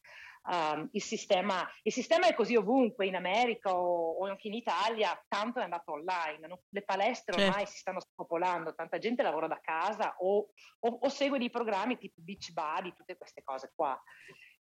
um, 0.51 0.88
il, 0.91 1.01
sistema, 1.01 1.67
il, 1.83 1.91
sistema, 1.91 2.27
è 2.27 2.33
così 2.33 2.55
ovunque, 2.55 3.05
in 3.05 3.15
America 3.15 3.74
o, 3.74 4.17
o, 4.19 4.25
anche 4.27 4.48
in 4.48 4.53
Italia, 4.53 5.19
tanto 5.27 5.59
è 5.59 5.63
andato 5.63 5.91
online. 5.93 6.48
No? 6.48 6.62
Le 6.69 6.83
palestre 6.83 7.36
ormai 7.36 7.59
certo. 7.59 7.71
si 7.71 7.77
stanno 7.77 8.00
spopolando, 8.00 8.75
tanta 8.75 8.98
gente 8.98 9.24
lavora 9.24 9.48
da 9.48 9.59
casa 9.62 10.15
o, 10.19 10.50
o, 10.79 11.00
o 11.01 11.09
segue 11.09 11.39
dei 11.39 11.50
programmi 11.50 11.98
tipo 11.98 12.21
Beach 12.21 12.51
Body, 12.51 12.93
tutte 12.93 13.17
queste 13.17 13.41
cose 13.43 13.71
qua. 13.75 14.00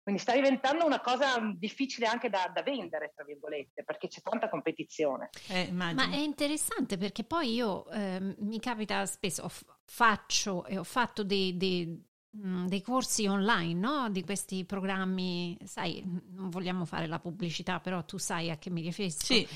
Quindi 0.09 0.19
sta 0.19 0.33
diventando 0.33 0.85
una 0.85 1.01
cosa 1.01 1.39
difficile 1.55 2.07
anche 2.07 2.29
da, 2.29 2.51
da 2.51 2.63
vendere, 2.63 3.11
tra 3.15 3.23
virgolette, 3.23 3.83
perché 3.83 4.07
c'è 4.07 4.21
tanta 4.21 4.49
competizione. 4.49 5.29
Eh, 5.49 5.71
Ma 5.71 5.93
è 6.09 6.17
interessante 6.17 6.97
perché 6.97 7.23
poi 7.23 7.53
io 7.53 7.87
eh, 7.91 8.35
mi 8.39 8.59
capita 8.59 9.05
spesso, 9.05 9.47
faccio 9.85 10.65
e 10.65 10.77
ho 10.79 10.83
fatto 10.83 11.23
dei, 11.23 11.55
dei, 11.57 12.07
Mm, 12.37 12.67
dei 12.67 12.83
corsi 12.83 13.25
online, 13.25 13.73
no? 13.73 14.09
Di 14.11 14.23
questi 14.23 14.63
programmi, 14.63 15.57
sai, 15.63 16.03
non 16.05 16.49
vogliamo 16.49 16.85
fare 16.85 17.07
la 17.07 17.17
pubblicità, 17.17 17.79
però 17.79 18.05
tu 18.05 18.19
sai 18.19 18.51
a 18.51 18.57
che 18.57 18.69
mi 18.69 18.81
riferisco. 18.81 19.33
Sì. 19.33 19.47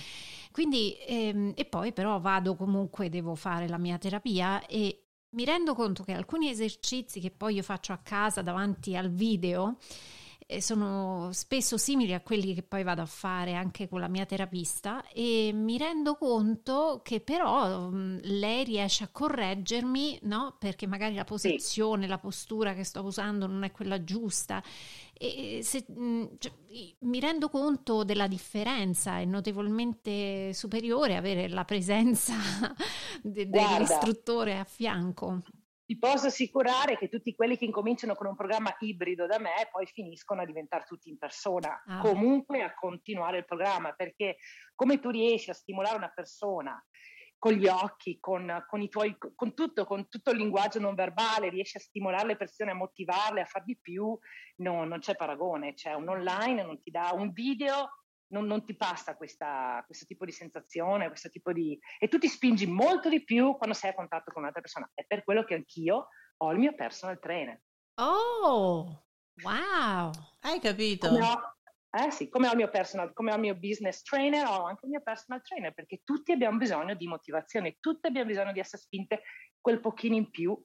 Quindi, 0.52 0.98
ehm, 1.08 1.54
e 1.56 1.66
poi 1.66 1.94
però 1.94 2.20
vado 2.20 2.56
comunque, 2.56 3.10
devo 3.10 3.36
fare 3.36 3.68
la 3.68 3.78
mia 3.78 4.00
terapia 4.00 4.66
e 4.66 5.04
mi 5.36 5.46
rendo 5.46 5.76
conto 5.76 6.04
che 6.04 6.14
alcuni 6.14 6.50
esercizi 6.50 7.20
che 7.20 7.30
poi 7.30 7.56
io 7.56 7.64
faccio 7.64 7.94
a 7.94 8.00
casa 8.00 8.42
davanti 8.42 8.96
al 8.96 9.12
video 9.12 9.78
sono 10.60 11.30
spesso 11.32 11.78
simili 11.78 12.14
a 12.14 12.22
quelli 12.22 12.54
che 12.54 12.64
poi 12.64 12.84
vado 12.84 13.02
a 13.02 13.06
fare 13.06 13.54
anche 13.54 13.88
con 13.88 14.00
la 14.00 14.08
mia 14.08 14.26
terapista 14.26 15.08
e 15.08 15.52
mi 15.54 15.78
rendo 15.78 16.16
conto 16.16 17.02
che 17.04 17.20
però 17.20 17.90
mh, 17.90 18.22
lei 18.24 18.64
riesce 18.64 19.04
a 19.04 19.10
correggermi, 19.12 20.20
no? 20.24 20.56
Perché 20.60 20.88
magari 20.88 21.16
la 21.16 21.24
posizione, 21.24 22.04
sì. 22.04 22.10
la 22.10 22.18
postura 22.18 22.74
che 22.74 22.84
sto 22.84 23.02
usando 23.04 23.48
non 23.48 23.64
è 23.64 23.72
quella 23.72 24.04
giusta. 24.04 24.64
E 25.14 25.60
se, 25.64 25.86
mh, 25.88 26.36
cioè, 26.40 26.52
mi 27.00 27.20
rendo 27.20 27.50
conto 27.50 28.04
della 28.04 28.28
differenza, 28.28 29.20
è 29.20 29.26
notevolmente 29.26 30.54
superiore 30.54 31.16
avere 31.16 31.48
la 31.48 31.66
presenza 31.66 32.34
de- 33.22 33.48
dell'istruttore 33.48 34.58
a 34.58 34.64
fianco. 34.64 35.42
Ti 35.94 36.00
posso 36.00 36.26
assicurare 36.26 36.98
che 36.98 37.08
tutti 37.08 37.36
quelli 37.36 37.56
che 37.56 37.66
incominciano 37.66 38.16
con 38.16 38.26
un 38.26 38.36
programma 38.36 38.76
ibrido 38.80 39.28
da 39.28 39.38
me 39.38 39.70
poi 39.72 39.86
finiscono 39.86 40.42
a 40.42 40.46
diventare 40.46 40.86
tutti 40.88 41.08
in 41.08 41.20
persona, 41.20 41.84
ah. 41.86 42.00
comunque 42.00 42.64
a 42.64 42.74
continuare 42.74 43.38
il 43.38 43.46
programma, 43.46 43.92
perché 43.92 44.38
come 44.74 45.00
tu 45.00 45.12
riesci 45.12 45.52
a 45.52 45.54
stimolare 45.54 45.96
una 45.96 46.12
persona 46.12 46.84
con 47.38 47.54
gli 47.54 47.68
occhi, 47.68 48.18
con, 48.20 48.66
con, 48.68 48.90
tuoi, 48.90 49.16
con, 49.36 49.54
tutto, 49.54 49.86
con 49.86 50.08
tutto 50.10 50.32
il 50.32 50.38
linguaggio 50.38 50.80
non 50.80 50.96
verbale, 50.96 51.50
riesci 51.50 51.78
a 51.78 51.82
stimolare 51.82 52.26
le 52.26 52.38
persone, 52.38 52.72
a 52.72 52.76
motivarle, 52.76 53.42
a 53.42 53.46
far 53.46 53.64
di 53.64 53.78
più, 53.80 54.18
no, 54.62 54.86
non 54.86 54.98
c'è 54.98 55.16
paragone, 55.16 55.76
c'è 55.76 55.94
un 55.94 56.10
online, 56.10 56.64
non 56.64 56.82
ti 56.82 56.90
dà 56.90 57.12
un 57.14 57.32
video, 57.32 58.03
non, 58.34 58.46
non 58.46 58.66
ti 58.66 58.76
passa 58.76 59.16
questa, 59.16 59.82
questo 59.86 60.06
tipo 60.06 60.26
di 60.26 60.32
sensazione, 60.32 61.08
questo 61.08 61.30
tipo 61.30 61.54
di... 61.54 61.80
e 62.00 62.08
tu 62.08 62.18
ti 62.18 62.28
spingi 62.28 62.66
molto 62.66 63.08
di 63.08 63.24
più 63.24 63.56
quando 63.56 63.76
sei 63.76 63.92
a 63.92 63.94
contatto 63.94 64.32
con 64.32 64.42
un'altra 64.42 64.62
persona. 64.62 64.90
È 64.94 65.06
per 65.06 65.24
quello 65.24 65.44
che 65.44 65.54
anch'io 65.54 66.08
ho 66.38 66.52
il 66.52 66.58
mio 66.58 66.76
personal 66.76 67.20
trainer. 67.20 67.62
Oh, 67.96 69.06
wow! 69.44 70.12
Hai 70.42 70.60
capito? 70.60 71.12
No, 71.18 71.56
eh 71.92 72.10
sì, 72.10 72.28
come 72.28 72.48
ho 72.48 72.52
il 72.52 72.58
mio 72.58 72.70
personal, 72.70 73.14
come 73.14 73.32
ho 73.32 73.36
il 73.36 73.42
mio 73.42 73.56
business 73.56 74.02
trainer, 74.02 74.48
ho 74.48 74.66
anche 74.66 74.86
il 74.86 74.92
mio 74.92 75.02
personal 75.02 75.44
trainer, 75.44 75.74
perché 75.74 76.02
tutti 76.04 76.32
abbiamo 76.32 76.58
bisogno 76.58 76.96
di 76.96 77.08
motivazione, 77.08 77.78
tutti 77.80 78.08
abbiamo 78.08 78.28
bisogno 78.28 78.52
di 78.52 78.60
essere 78.60 78.82
spinte 78.82 79.22
quel 79.62 79.80
pochino 79.80 80.16
in 80.16 80.30
più 80.32 80.60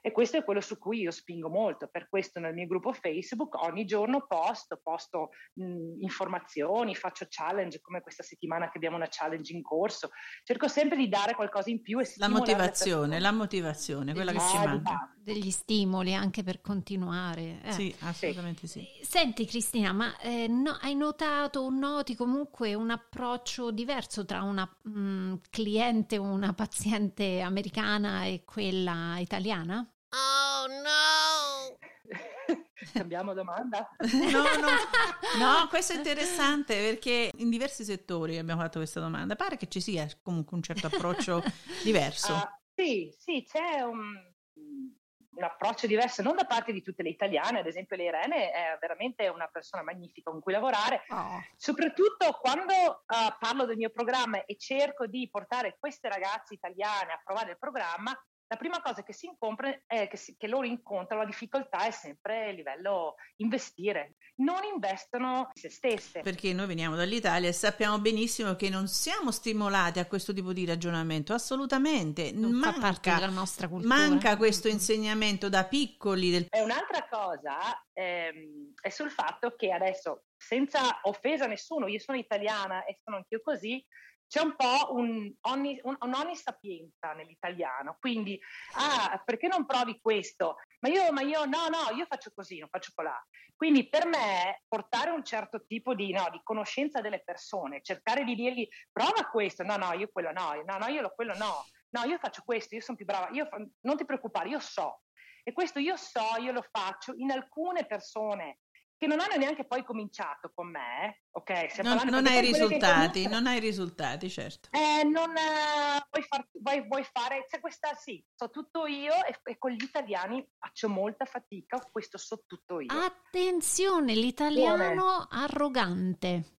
e 0.00 0.12
questo 0.12 0.36
è 0.36 0.44
quello 0.44 0.60
su 0.60 0.78
cui 0.78 1.00
io 1.00 1.10
spingo 1.10 1.48
molto, 1.48 1.88
per 1.88 2.08
questo 2.08 2.40
nel 2.40 2.54
mio 2.54 2.66
gruppo 2.66 2.92
Facebook 2.92 3.54
ogni 3.62 3.84
giorno 3.84 4.26
posto, 4.26 4.80
posto 4.82 5.30
mh, 5.54 6.02
informazioni, 6.02 6.94
faccio 6.94 7.26
challenge 7.28 7.80
come 7.80 8.00
questa 8.00 8.22
settimana 8.22 8.70
che 8.70 8.76
abbiamo 8.76 8.96
una 8.96 9.08
challenge 9.08 9.52
in 9.52 9.62
corso, 9.62 10.10
cerco 10.44 10.68
sempre 10.68 10.96
di 10.96 11.08
dare 11.08 11.34
qualcosa 11.34 11.70
in 11.70 11.82
più 11.82 12.00
e 12.00 12.10
La 12.16 12.28
motivazione, 12.28 13.18
la 13.18 13.32
motivazione, 13.32 14.12
quella 14.12 14.32
che 14.32 14.40
ci 14.40 14.56
manca. 14.56 15.12
Degli 15.28 15.50
stimoli 15.50 16.14
anche 16.14 16.42
per 16.42 16.62
continuare. 16.62 17.60
Eh. 17.62 17.72
Sì, 17.72 17.94
assolutamente 18.00 18.66
sì. 18.66 18.82
Senti 19.02 19.44
Cristina, 19.44 19.92
ma 19.92 20.16
eh, 20.20 20.46
no, 20.48 20.78
hai 20.80 20.94
notato 20.94 21.60
o 21.60 21.70
noti 21.70 22.14
comunque 22.14 22.74
un 22.74 22.90
approccio 22.90 23.70
diverso 23.70 24.24
tra 24.24 24.42
una 24.42 24.64
mh, 24.82 25.34
cliente, 25.50 26.16
una 26.16 26.54
paziente 26.54 27.40
americana 27.40 28.24
e 28.24 28.44
quella 28.44 29.18
italiana? 29.18 29.87
Oh 30.10 30.66
no! 30.66 31.78
Cambiamo 32.92 33.34
domanda? 33.34 33.88
No, 34.30 34.42
no, 34.42 34.70
no, 35.38 35.68
questo 35.68 35.92
è 35.92 35.96
interessante 35.96 36.74
perché 36.76 37.30
in 37.36 37.50
diversi 37.50 37.84
settori 37.84 38.38
abbiamo 38.38 38.62
fatto 38.62 38.78
questa 38.78 39.00
domanda. 39.00 39.36
Pare 39.36 39.56
che 39.56 39.68
ci 39.68 39.80
sia 39.80 40.06
comunque 40.22 40.56
un 40.56 40.62
certo 40.62 40.86
approccio 40.86 41.42
diverso. 41.84 42.32
Uh, 42.32 42.48
sì, 42.74 43.14
sì, 43.18 43.44
c'è 43.46 43.82
un, 43.82 44.14
un, 44.54 45.42
approccio 45.42 45.86
diverso, 45.86 46.22
non 46.22 46.36
da 46.36 46.46
parte 46.46 46.72
di 46.72 46.82
tutte 46.82 47.02
le 47.02 47.10
italiane, 47.10 47.58
ad 47.58 47.66
esempio 47.66 47.96
le 47.96 48.04
Irene 48.04 48.50
è 48.50 48.78
veramente 48.80 49.28
una 49.28 49.48
persona 49.48 49.82
magnifica 49.82 50.30
con 50.30 50.40
cui 50.40 50.52
lavorare, 50.52 51.04
oh. 51.08 51.42
soprattutto 51.56 52.38
quando 52.40 52.72
uh, 52.72 53.36
parlo 53.38 53.66
del 53.66 53.76
mio 53.76 53.90
programma 53.90 54.44
e 54.44 54.56
cerco 54.56 55.06
di 55.06 55.28
portare 55.30 55.76
queste 55.78 56.08
ragazze 56.08 56.54
italiane 56.54 57.12
a 57.12 57.20
provare 57.22 57.50
il 57.50 57.58
programma, 57.58 58.16
la 58.50 58.56
prima 58.56 58.80
cosa 58.80 59.02
che 59.02 59.12
si 59.12 59.26
incontra 59.26 59.82
è 59.86 60.08
che, 60.08 60.16
si, 60.16 60.34
che, 60.38 60.46
loro 60.46 60.66
incontrano, 60.66 61.22
la 61.22 61.28
difficoltà 61.28 61.86
è 61.86 61.90
sempre 61.90 62.48
a 62.48 62.50
livello 62.50 63.16
investire, 63.36 64.16
non 64.36 64.64
investono 64.64 65.50
in 65.52 65.60
se 65.60 65.68
stesse. 65.68 66.20
Perché 66.20 66.54
noi 66.54 66.66
veniamo 66.66 66.96
dall'Italia 66.96 67.50
e 67.50 67.52
sappiamo 67.52 67.98
benissimo 67.98 68.56
che 68.56 68.70
non 68.70 68.88
siamo 68.88 69.30
stimolati 69.32 69.98
a 69.98 70.06
questo 70.06 70.32
tipo 70.32 70.54
di 70.54 70.64
ragionamento, 70.64 71.34
assolutamente. 71.34 72.32
Non 72.32 72.52
manca, 72.52 72.72
fa 72.72 72.80
parte 72.80 73.14
della 73.14 73.28
nostra 73.28 73.68
cultura. 73.68 73.94
Manca 73.94 74.36
questo 74.38 74.68
insegnamento 74.68 75.50
da 75.50 75.66
piccoli. 75.66 76.30
Del... 76.30 76.46
E 76.48 76.62
un'altra 76.62 77.06
cosa 77.06 77.58
ehm, 77.92 78.72
è 78.80 78.88
sul 78.88 79.10
fatto 79.10 79.54
che 79.56 79.72
adesso, 79.72 80.24
senza 80.34 81.00
offesa 81.02 81.44
a 81.44 81.48
nessuno, 81.48 81.86
io 81.86 81.98
sono 81.98 82.16
italiana 82.16 82.84
e 82.84 82.98
sono 83.04 83.16
anch'io 83.16 83.42
così, 83.42 83.84
c'è 84.28 84.42
un 84.42 84.54
po' 84.54 84.92
un, 84.94 85.32
ogni, 85.42 85.80
un, 85.82 85.96
un'ogni 86.00 86.36
sapienza 86.36 87.14
nell'italiano, 87.14 87.96
quindi, 87.98 88.38
ah, 88.74 89.20
perché 89.24 89.48
non 89.48 89.64
provi 89.64 89.98
questo? 90.00 90.56
Ma 90.80 90.90
io, 90.90 91.10
ma 91.12 91.22
io, 91.22 91.46
no, 91.46 91.68
no, 91.68 91.96
io 91.96 92.04
faccio 92.06 92.30
così, 92.34 92.58
non 92.58 92.68
faccio 92.68 92.92
colà. 92.94 93.18
Quindi 93.56 93.88
per 93.88 94.06
me 94.06 94.62
portare 94.68 95.10
un 95.10 95.24
certo 95.24 95.64
tipo 95.66 95.94
di, 95.94 96.12
no, 96.12 96.28
di, 96.30 96.40
conoscenza 96.44 97.00
delle 97.00 97.22
persone, 97.24 97.80
cercare 97.82 98.22
di 98.22 98.34
dirgli 98.34 98.68
prova 98.92 99.24
questo, 99.24 99.64
no, 99.64 99.76
no, 99.76 99.94
io 99.94 100.08
quello 100.12 100.30
no, 100.30 100.62
no, 100.64 100.76
no, 100.76 100.86
io 100.86 101.10
quello 101.14 101.34
no, 101.34 101.64
no, 101.90 102.04
io 102.04 102.18
faccio 102.18 102.42
questo, 102.44 102.74
io 102.74 102.82
sono 102.82 102.96
più 102.96 103.06
brava, 103.06 103.30
io, 103.32 103.48
non 103.80 103.96
ti 103.96 104.04
preoccupare, 104.04 104.50
io 104.50 104.60
so. 104.60 105.00
E 105.42 105.52
questo 105.52 105.78
io 105.78 105.96
so, 105.96 106.36
io 106.40 106.52
lo 106.52 106.62
faccio 106.70 107.14
in 107.16 107.30
alcune 107.30 107.86
persone 107.86 108.58
che 108.98 109.06
non 109.06 109.20
hanno 109.20 109.36
neanche 109.36 109.64
poi 109.64 109.84
cominciato 109.84 110.50
con 110.52 110.70
me, 110.70 111.22
ok? 111.30 111.78
Non, 111.82 112.00
non 112.08 112.26
hai 112.26 112.40
risultati, 112.40 113.22
comunque, 113.22 113.28
non 113.28 113.46
hai 113.46 113.60
risultati, 113.60 114.28
certo. 114.28 114.68
Eh, 114.72 115.04
non 115.04 115.30
uh, 115.30 116.02
vuoi, 116.10 116.26
far, 116.28 116.48
vuoi, 116.52 116.86
vuoi, 116.86 117.04
fare, 117.04 117.46
c'è 117.46 117.60
questa, 117.60 117.94
sì, 117.94 118.22
so 118.34 118.50
tutto 118.50 118.86
io 118.86 119.12
e, 119.24 119.38
e, 119.44 119.56
con 119.56 119.70
gli 119.70 119.82
italiani 119.82 120.44
faccio 120.58 120.88
molta 120.88 121.24
fatica, 121.26 121.78
questo 121.92 122.18
so 122.18 122.42
tutto 122.44 122.80
io. 122.80 122.92
Attenzione, 122.92 124.14
l'italiano 124.14 125.26
Come? 125.26 125.26
arrogante, 125.30 126.58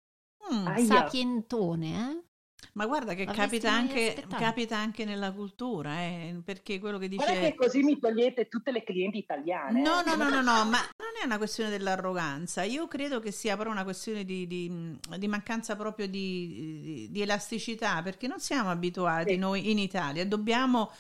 mm, 0.53 0.77
sapientone, 0.77 2.11
eh? 2.11 2.28
Ma 2.73 2.87
guarda 2.87 3.14
che 3.14 3.25
capita 3.25 3.73
anche, 3.73 4.25
capita 4.29 4.77
anche, 4.77 5.05
nella 5.05 5.33
cultura, 5.33 6.01
eh, 6.01 6.40
perché 6.44 6.79
quello 6.79 6.99
che 6.99 7.09
dice... 7.09 7.25
Guarda 7.25 7.40
che 7.40 7.55
così 7.55 7.83
mi 7.83 7.99
togliete 7.99 8.49
tutte 8.49 8.71
le 8.71 8.85
clienti 8.85 9.18
italiane. 9.18 9.81
No, 9.81 10.03
no, 10.03 10.14
no, 10.14 10.29
no, 10.29 10.42
no, 10.42 10.64
ma 10.64 10.79
non 10.97 11.14
è 11.21 11.25
una 11.25 11.38
questione 11.38 11.71
dell'arroganza, 11.71 12.62
io 12.62 12.87
credo 12.87 13.18
che 13.21 13.33
sia 13.33 13.57
però 13.57 13.71
una 13.71 13.85
questione 13.85 14.25
di, 14.25 14.47
di, 14.47 14.97
di 15.16 15.29
mancanza 15.29 15.75
proprio 15.75 16.07
di, 16.07 17.09
di, 17.11 17.21
elasticità, 17.21 18.01
perché 18.03 18.29
non 18.29 18.38
siamo 18.38 18.71
abituati 18.71 19.33
sì. 19.33 19.38
noi 19.38 19.71
in 19.71 19.79
Italia, 19.79 20.25
dobbiamo 20.25 20.90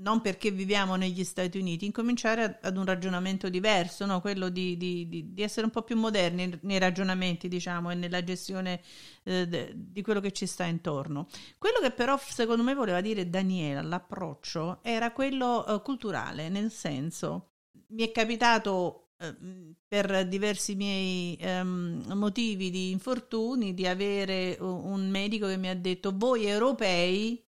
non 0.00 0.20
perché 0.20 0.50
viviamo 0.50 0.96
negli 0.96 1.24
Stati 1.24 1.58
Uniti, 1.58 1.84
incominciare 1.84 2.58
ad 2.62 2.76
un 2.76 2.84
ragionamento 2.84 3.48
diverso, 3.48 4.06
no? 4.06 4.20
quello 4.20 4.48
di, 4.48 4.76
di, 4.76 5.08
di, 5.08 5.42
essere 5.42 5.66
un 5.66 5.72
po' 5.72 5.82
più 5.82 5.96
moderni 5.96 6.58
nei 6.62 6.78
ragionamenti, 6.78 7.48
diciamo, 7.48 7.90
e 7.90 7.94
nella 7.94 8.22
gestione 8.22 8.80
eh, 9.24 9.72
di 9.74 10.02
quello 10.02 10.20
che 10.20 10.32
ci 10.32 10.46
sta 10.46 10.64
intorno. 10.64 11.26
Quello 11.58 11.78
che 11.80 11.90
però 11.90 12.18
secondo 12.18 12.62
me 12.62 12.74
voleva 12.74 13.00
dire 13.00 13.28
Daniela, 13.28 13.82
l'approccio, 13.82 14.80
era 14.82 15.12
quello 15.12 15.66
eh, 15.66 15.82
culturale, 15.82 16.48
nel 16.48 16.70
senso, 16.70 17.52
mi 17.88 18.04
è 18.06 18.12
capitato 18.12 19.10
eh, 19.18 19.34
per 19.88 20.28
diversi 20.28 20.76
miei 20.76 21.36
um, 21.40 22.04
motivi 22.14 22.70
di 22.70 22.90
infortuni 22.90 23.74
di 23.74 23.86
avere 23.86 24.56
un 24.60 25.08
medico 25.08 25.48
che 25.48 25.56
mi 25.56 25.68
ha 25.68 25.74
detto 25.74 26.12
voi 26.14 26.46
europei 26.46 27.42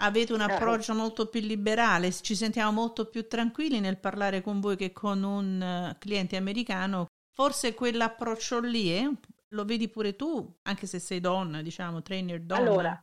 avete 0.00 0.32
un 0.32 0.40
approccio 0.40 0.94
molto 0.94 1.28
più 1.28 1.40
liberale, 1.40 2.12
ci 2.12 2.34
sentiamo 2.34 2.72
molto 2.72 3.08
più 3.08 3.26
tranquilli 3.26 3.80
nel 3.80 3.98
parlare 3.98 4.42
con 4.42 4.60
voi 4.60 4.76
che 4.76 4.92
con 4.92 5.22
un 5.22 5.92
uh, 5.94 5.98
cliente 5.98 6.36
americano. 6.36 7.06
Forse 7.32 7.74
quell'approccio 7.74 8.60
lì 8.60 8.92
eh? 8.92 9.10
lo 9.50 9.64
vedi 9.64 9.88
pure 9.88 10.16
tu, 10.16 10.58
anche 10.62 10.86
se 10.86 10.98
sei 10.98 11.20
donna, 11.20 11.62
diciamo, 11.62 12.02
trainer 12.02 12.40
donna. 12.40 12.60
Allora, 12.60 13.00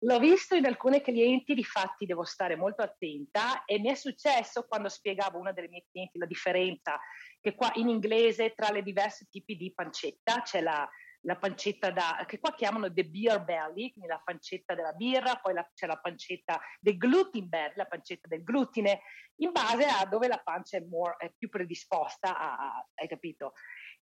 l'ho 0.00 0.18
visto 0.18 0.54
in 0.54 0.66
alcuni 0.66 1.00
clienti, 1.00 1.54
difatti 1.54 2.06
devo 2.06 2.24
stare 2.24 2.56
molto 2.56 2.82
attenta 2.82 3.64
e 3.64 3.78
mi 3.78 3.90
è 3.90 3.94
successo 3.94 4.66
quando 4.68 4.88
spiegavo 4.88 5.38
a 5.38 5.40
una 5.40 5.52
delle 5.52 5.68
mie 5.68 5.84
clienti 5.90 6.18
la 6.18 6.26
differenza 6.26 6.98
che 7.40 7.54
qua 7.54 7.70
in 7.74 7.88
inglese 7.88 8.52
tra 8.54 8.70
le 8.70 8.82
diverse 8.82 9.26
tipi 9.30 9.56
di 9.56 9.72
pancetta 9.72 10.42
c'è 10.42 10.60
la 10.60 10.88
la 11.26 11.36
pancetta 11.36 11.90
da, 11.90 12.24
che 12.26 12.38
qua 12.38 12.54
chiamano 12.54 12.92
the 12.92 13.04
beer 13.04 13.42
belly, 13.42 13.90
quindi 13.92 14.08
la 14.08 14.22
pancetta 14.24 14.74
della 14.74 14.92
birra, 14.92 15.36
poi 15.36 15.54
la, 15.54 15.68
c'è 15.74 15.86
la 15.86 15.98
pancetta 15.98 16.60
del 16.80 16.96
gluten 16.96 17.48
belly, 17.48 17.72
la 17.74 17.86
pancetta 17.86 18.28
del 18.28 18.44
glutine, 18.44 19.02
in 19.40 19.50
base 19.50 19.84
a 19.84 20.06
dove 20.06 20.28
la 20.28 20.40
pancia 20.42 20.78
è, 20.78 20.80
more, 20.80 21.16
è 21.18 21.32
più 21.36 21.48
predisposta 21.48 22.38
a, 22.38 22.86
hai 22.94 23.08
capito? 23.08 23.52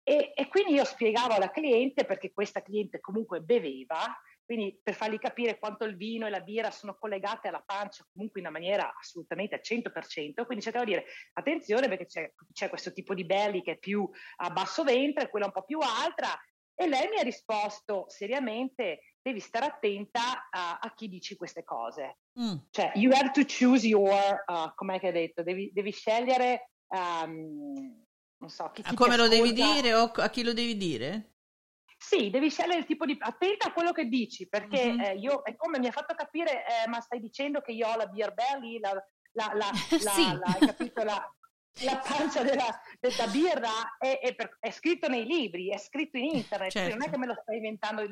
E, 0.03 0.33
e, 0.35 0.49
quindi 0.49 0.73
io 0.73 0.85
spiegavo 0.85 1.35
alla 1.35 1.51
cliente, 1.51 2.07
perché 2.07 2.33
questa 2.33 2.63
cliente 2.63 3.01
comunque 3.01 3.43
beveva, 3.43 3.99
quindi 4.43 4.81
per 4.83 4.95
fargli 4.95 5.19
capire 5.19 5.59
quanto 5.59 5.85
il 5.85 5.97
vino 5.97 6.27
e 6.27 6.31
la 6.31 6.41
birra 6.41 6.71
sono 6.71 6.97
collegate 6.99 7.49
alla 7.49 7.63
pancia 7.65 8.05
comunque 8.11 8.41
in 8.41 8.47
una 8.47 8.59
maniera 8.59 8.93
assolutamente 8.99 9.55
al 9.55 9.61
100%, 9.63 10.47
quindi 10.47 10.65
cercavo 10.65 10.87
di 10.87 10.93
dire 10.93 11.05
attenzione 11.35 11.87
perché 11.87 12.07
c'è, 12.07 12.33
c'è 12.51 12.69
questo 12.71 12.93
tipo 12.93 13.15
di 13.15 13.27
belly 13.27 13.63
che 13.63 13.73
è 13.73 13.79
più 13.79 14.09
a 14.39 14.51
basso 14.51 14.83
ventre, 14.85 15.29
quella 15.29 15.47
un 15.47 15.53
po' 15.53 15.65
più 15.65 15.79
alta, 15.81 16.37
e 16.81 16.89
lei 16.89 17.09
mi 17.11 17.19
ha 17.19 17.23
risposto 17.23 18.07
seriamente, 18.09 19.01
devi 19.21 19.39
stare 19.39 19.67
attenta 19.67 20.49
a, 20.49 20.79
a 20.81 20.95
chi 20.95 21.09
dici 21.11 21.37
queste 21.37 21.63
cose. 21.63 22.21
Mm. 22.41 22.57
Cioè, 22.71 22.93
you 22.95 23.13
have 23.13 23.33
to 23.33 23.43
choose 23.45 23.87
your, 23.87 24.45
uh, 24.47 24.73
com'è 24.75 24.99
che 24.99 25.09
hai 25.09 25.13
detto, 25.13 25.43
devi, 25.43 25.71
devi 25.75 25.91
scegliere, 25.93 26.71
um, 26.89 28.03
non 28.39 28.49
so, 28.49 28.71
chi, 28.71 28.83
chi 28.83 28.95
Come 28.95 29.19
lo 29.19 29.29
devi 29.29 29.53
dire 29.53 29.93
o 29.93 30.05
a 30.11 30.31
chi 30.31 30.43
lo 30.43 30.55
devi 30.55 30.79
dire? 30.79 31.35
Sì, 31.99 32.31
devi 32.31 32.49
scegliere 32.49 32.79
il 32.79 32.87
tipo 32.87 33.05
di... 33.05 33.15
Attenta 33.21 33.69
a 33.69 33.73
quello 33.75 33.93
che 33.93 34.07
dici, 34.07 34.49
perché 34.49 34.87
mm-hmm. 34.87 35.01
eh, 35.01 35.15
io, 35.17 35.43
è 35.43 35.55
come 35.57 35.79
mi 35.79 35.87
ha 35.87 35.93
fatto 35.93 36.15
capire, 36.15 36.65
eh, 36.65 36.89
ma 36.89 36.99
stai 37.03 37.21
dicendo 37.21 37.61
che 37.61 37.73
io 37.73 37.89
ho 37.89 37.97
la 37.97 38.07
beer 38.07 38.33
belly, 38.33 38.79
la, 38.79 38.95
la, 39.33 39.53
la, 39.53 39.53
la, 39.53 39.71
sì. 40.11 40.33
la, 40.33 40.57
capito, 40.67 41.05
la, 41.05 41.31
la 41.83 41.99
pancia 41.99 42.43
della, 42.43 42.69
della 42.99 43.27
birra 43.29 43.97
è, 43.99 44.19
è, 44.21 44.35
per, 44.35 44.57
è, 44.61 44.71
scritto 44.71 45.09
nei 45.09 45.25
libri, 45.25 45.71
è 45.71 45.79
scritto 45.79 46.19
in 46.19 46.35
internet, 46.35 46.71
certo. 46.71 46.97
non 46.97 47.07
è 47.07 47.11
che 47.11 47.19
me 47.19 47.27
lo 47.27 47.37
sto 47.41 47.53
inventando, 47.53 48.03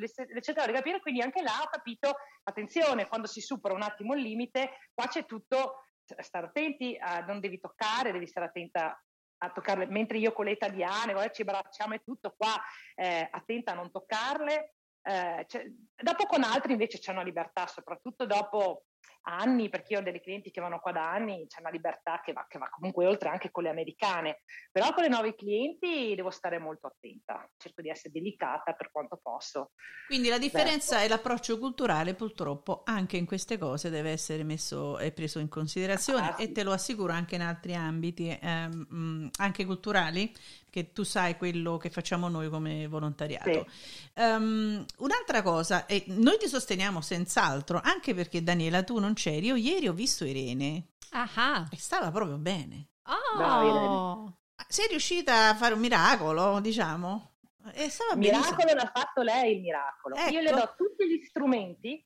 cercavo 0.40 0.66
di 0.66 0.72
capire, 0.72 1.00
quindi 1.00 1.20
anche 1.20 1.42
là 1.42 1.60
ho 1.62 1.68
capito, 1.68 2.14
attenzione, 2.44 3.08
quando 3.08 3.26
si 3.26 3.40
supera 3.40 3.74
un 3.74 3.82
attimo 3.82 4.14
il 4.14 4.22
limite, 4.22 4.70
qua 4.94 5.06
c'è 5.08 5.26
tutto, 5.26 5.84
stare 6.04 6.46
attenti, 6.46 6.96
a, 6.98 7.20
non 7.20 7.40
devi 7.40 7.60
toccare, 7.60 8.12
devi 8.12 8.26
stare 8.26 8.46
attenta 8.46 9.02
a 9.40 9.50
toccarle, 9.50 9.86
mentre 9.86 10.18
io 10.18 10.32
con 10.32 10.46
le 10.46 10.52
italiane, 10.52 11.12
guarda, 11.12 11.32
ci 11.32 11.42
abbracciamo 11.42 11.94
e 11.94 12.02
tutto, 12.02 12.34
qua 12.36 12.54
eh, 12.94 13.28
attenta 13.30 13.72
a 13.72 13.74
non 13.74 13.90
toccarle. 13.90 14.74
Eh, 15.02 15.46
dopo 15.94 16.26
con 16.26 16.42
altri 16.42 16.72
invece 16.72 16.98
c'è 16.98 17.12
una 17.12 17.22
libertà, 17.22 17.66
soprattutto 17.66 18.26
dopo 18.26 18.86
anni, 19.22 19.68
perché 19.68 19.92
io 19.92 20.00
ho 20.00 20.02
delle 20.02 20.20
clienti 20.20 20.50
che 20.50 20.60
vanno 20.60 20.80
qua 20.80 20.92
da 20.92 21.10
anni, 21.10 21.46
c'è 21.46 21.60
una 21.60 21.70
libertà 21.70 22.20
che 22.24 22.32
va, 22.32 22.46
che 22.48 22.58
va, 22.58 22.68
comunque 22.70 23.06
oltre 23.06 23.28
anche 23.28 23.50
con 23.50 23.62
le 23.62 23.68
americane, 23.68 24.42
però 24.70 24.92
con 24.92 25.02
le 25.02 25.08
nuove 25.08 25.34
clienti 25.34 26.14
devo 26.14 26.30
stare 26.30 26.58
molto 26.58 26.86
attenta, 26.86 27.48
cerco 27.56 27.82
di 27.82 27.90
essere 27.90 28.12
delicata 28.12 28.72
per 28.72 28.90
quanto 28.90 29.18
posso. 29.22 29.72
Quindi 30.06 30.28
la 30.28 30.38
differenza 30.38 30.98
Beh, 30.98 31.04
è 31.04 31.08
l'approccio 31.08 31.58
culturale, 31.58 32.14
purtroppo 32.14 32.82
anche 32.84 33.16
in 33.16 33.26
queste 33.26 33.58
cose 33.58 33.90
deve 33.90 34.10
essere 34.10 34.42
messo 34.44 34.98
e 34.98 35.12
preso 35.12 35.38
in 35.38 35.48
considerazione 35.48 36.30
ah, 36.30 36.34
sì. 36.36 36.44
e 36.44 36.52
te 36.52 36.62
lo 36.62 36.72
assicuro 36.72 37.12
anche 37.12 37.34
in 37.34 37.42
altri 37.42 37.74
ambiti, 37.74 38.36
ehm, 38.40 39.30
anche 39.38 39.64
culturali, 39.66 40.32
che 40.78 40.92
tu 40.92 41.02
sai 41.02 41.36
quello 41.36 41.76
che 41.76 41.90
facciamo 41.90 42.28
noi 42.28 42.48
come 42.48 42.86
volontariato. 42.86 43.50
Sì. 43.50 44.22
Um, 44.22 44.84
un'altra 44.98 45.42
cosa, 45.42 45.86
e 45.86 46.04
noi 46.08 46.38
ti 46.38 46.46
sosteniamo 46.46 47.00
senz'altro, 47.00 47.80
anche 47.82 48.14
perché 48.14 48.42
Daniela 48.42 48.82
tu 48.82 48.98
non 48.98 49.14
c'eri, 49.14 49.46
io 49.46 49.56
ieri 49.56 49.88
ho 49.88 49.92
visto 49.92 50.24
Irene 50.24 50.92
Aha. 51.10 51.68
e 51.70 51.76
stava 51.76 52.10
proprio 52.10 52.36
bene. 52.36 52.90
Oh. 53.08 54.38
Sei 54.68 54.86
riuscita 54.88 55.48
a 55.48 55.54
fare 55.54 55.74
un 55.74 55.80
miracolo, 55.80 56.60
diciamo? 56.60 57.36
E 57.72 57.88
stava 57.90 58.12
il 58.12 58.18
miracolo 58.18 58.72
l'ha 58.74 58.90
fatto 58.94 59.22
lei 59.22 59.56
il 59.56 59.60
miracolo. 59.60 60.14
Ecco. 60.14 60.30
Io 60.30 60.40
le 60.40 60.50
do 60.50 60.74
tutti 60.76 61.08
gli 61.08 61.24
strumenti. 61.24 62.04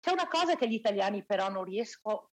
C'è 0.00 0.10
una 0.10 0.28
cosa 0.28 0.56
che 0.56 0.68
gli 0.68 0.74
italiani 0.74 1.24
però 1.24 1.48
non 1.48 1.64
riesco 1.64 2.32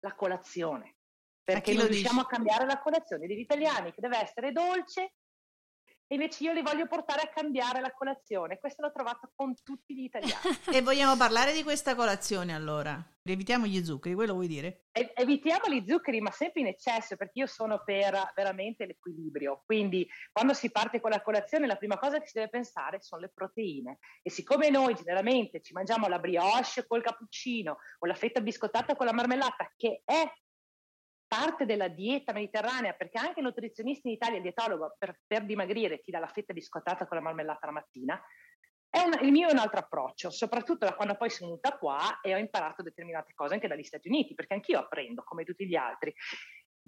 la 0.00 0.14
colazione 0.14 0.99
perché 1.42 1.74
non 1.74 1.86
riusciamo 1.86 2.20
dici? 2.20 2.26
a 2.26 2.36
cambiare 2.36 2.66
la 2.66 2.80
colazione 2.80 3.26
degli 3.26 3.40
italiani, 3.40 3.92
che 3.92 4.00
deve 4.00 4.18
essere 4.20 4.52
dolce, 4.52 5.14
e 6.12 6.16
invece 6.16 6.42
io 6.42 6.52
li 6.52 6.60
voglio 6.60 6.88
portare 6.88 7.22
a 7.22 7.28
cambiare 7.28 7.80
la 7.80 7.92
colazione. 7.92 8.58
Questo 8.58 8.82
l'ho 8.82 8.90
trovato 8.90 9.30
con 9.32 9.54
tutti 9.62 9.94
gli 9.94 10.02
italiani. 10.02 10.42
e 10.74 10.82
vogliamo 10.82 11.16
parlare 11.16 11.52
di 11.52 11.62
questa 11.62 11.94
colazione 11.94 12.52
allora? 12.52 13.00
Evitiamo 13.22 13.66
gli 13.66 13.80
zuccheri, 13.84 14.16
quello 14.16 14.32
vuoi 14.32 14.48
dire? 14.48 14.86
E- 14.90 15.12
evitiamo 15.14 15.72
gli 15.72 15.84
zuccheri, 15.86 16.20
ma 16.20 16.32
sempre 16.32 16.62
in 16.62 16.66
eccesso, 16.66 17.14
perché 17.14 17.38
io 17.38 17.46
sono 17.46 17.84
per 17.84 18.32
veramente 18.34 18.86
l'equilibrio. 18.86 19.62
Quindi 19.64 20.04
quando 20.32 20.52
si 20.52 20.72
parte 20.72 21.00
con 21.00 21.10
la 21.10 21.22
colazione, 21.22 21.68
la 21.68 21.76
prima 21.76 21.96
cosa 21.96 22.18
che 22.18 22.26
si 22.26 22.38
deve 22.38 22.50
pensare 22.50 23.00
sono 23.00 23.20
le 23.20 23.30
proteine. 23.32 23.98
E 24.20 24.30
siccome 24.30 24.68
noi 24.68 24.96
generalmente 24.96 25.60
ci 25.60 25.72
mangiamo 25.74 26.08
la 26.08 26.18
brioche 26.18 26.88
col 26.88 27.04
cappuccino 27.04 27.78
o 28.00 28.06
la 28.08 28.14
fetta 28.14 28.40
biscottata 28.40 28.96
con 28.96 29.06
la 29.06 29.12
marmellata, 29.12 29.72
che 29.76 30.02
è 30.04 30.28
parte 31.30 31.64
della 31.64 31.86
dieta 31.86 32.32
mediterranea, 32.32 32.92
perché 32.92 33.20
anche 33.20 33.38
il 33.38 33.46
nutrizionista 33.46 34.08
in 34.08 34.14
Italia, 34.14 34.38
il 34.38 34.42
dietologo, 34.42 34.96
per, 34.98 35.20
per 35.24 35.44
dimagrire 35.44 36.00
ti 36.00 36.10
dà 36.10 36.18
la 36.18 36.26
fetta 36.26 36.52
biscottata 36.52 37.06
con 37.06 37.16
la 37.16 37.22
marmellata 37.22 37.66
la 37.66 37.72
mattina, 37.72 38.20
un, 38.90 39.24
il 39.24 39.30
mio 39.30 39.48
è 39.48 39.52
un 39.52 39.58
altro 39.58 39.78
approccio, 39.78 40.30
soprattutto 40.30 40.86
da 40.86 40.94
quando 40.94 41.14
poi 41.14 41.30
sono 41.30 41.50
venuta 41.50 41.78
qua 41.78 42.18
e 42.20 42.34
ho 42.34 42.38
imparato 42.38 42.82
determinate 42.82 43.32
cose 43.32 43.54
anche 43.54 43.68
dagli 43.68 43.84
Stati 43.84 44.08
Uniti, 44.08 44.34
perché 44.34 44.54
anch'io 44.54 44.80
apprendo 44.80 45.22
come 45.22 45.44
tutti 45.44 45.68
gli 45.68 45.76
altri. 45.76 46.12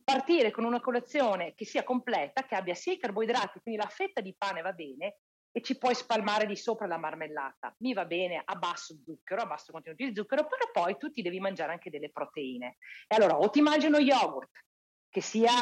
Partire 0.02 0.50
con 0.50 0.64
una 0.64 0.80
colazione 0.80 1.54
che 1.54 1.64
sia 1.64 1.84
completa, 1.84 2.44
che 2.44 2.56
abbia 2.56 2.74
sia 2.74 2.94
i 2.94 2.98
carboidrati, 2.98 3.60
quindi 3.60 3.80
la 3.80 3.88
fetta 3.88 4.20
di 4.20 4.34
pane 4.36 4.60
va 4.60 4.72
bene, 4.72 5.18
e 5.52 5.60
ci 5.60 5.76
puoi 5.76 5.94
spalmare 5.94 6.46
di 6.46 6.56
sopra 6.56 6.86
la 6.86 6.96
marmellata. 6.96 7.74
Mi 7.78 7.92
va 7.92 8.06
bene 8.06 8.42
a 8.42 8.54
basso 8.56 8.96
zucchero, 9.04 9.42
a 9.42 9.46
basso 9.46 9.70
contenuto 9.70 10.04
di 10.04 10.14
zucchero, 10.14 10.46
però 10.46 10.70
poi 10.72 10.96
tu 10.96 11.10
ti 11.10 11.22
devi 11.22 11.38
mangiare 11.38 11.72
anche 11.72 11.90
delle 11.90 12.10
proteine. 12.10 12.78
E 13.06 13.14
allora 13.14 13.38
o 13.38 13.50
ti 13.50 13.60
mangi 13.60 13.86
uno 13.86 13.98
yogurt 13.98 14.64
che 15.10 15.20
sia 15.20 15.52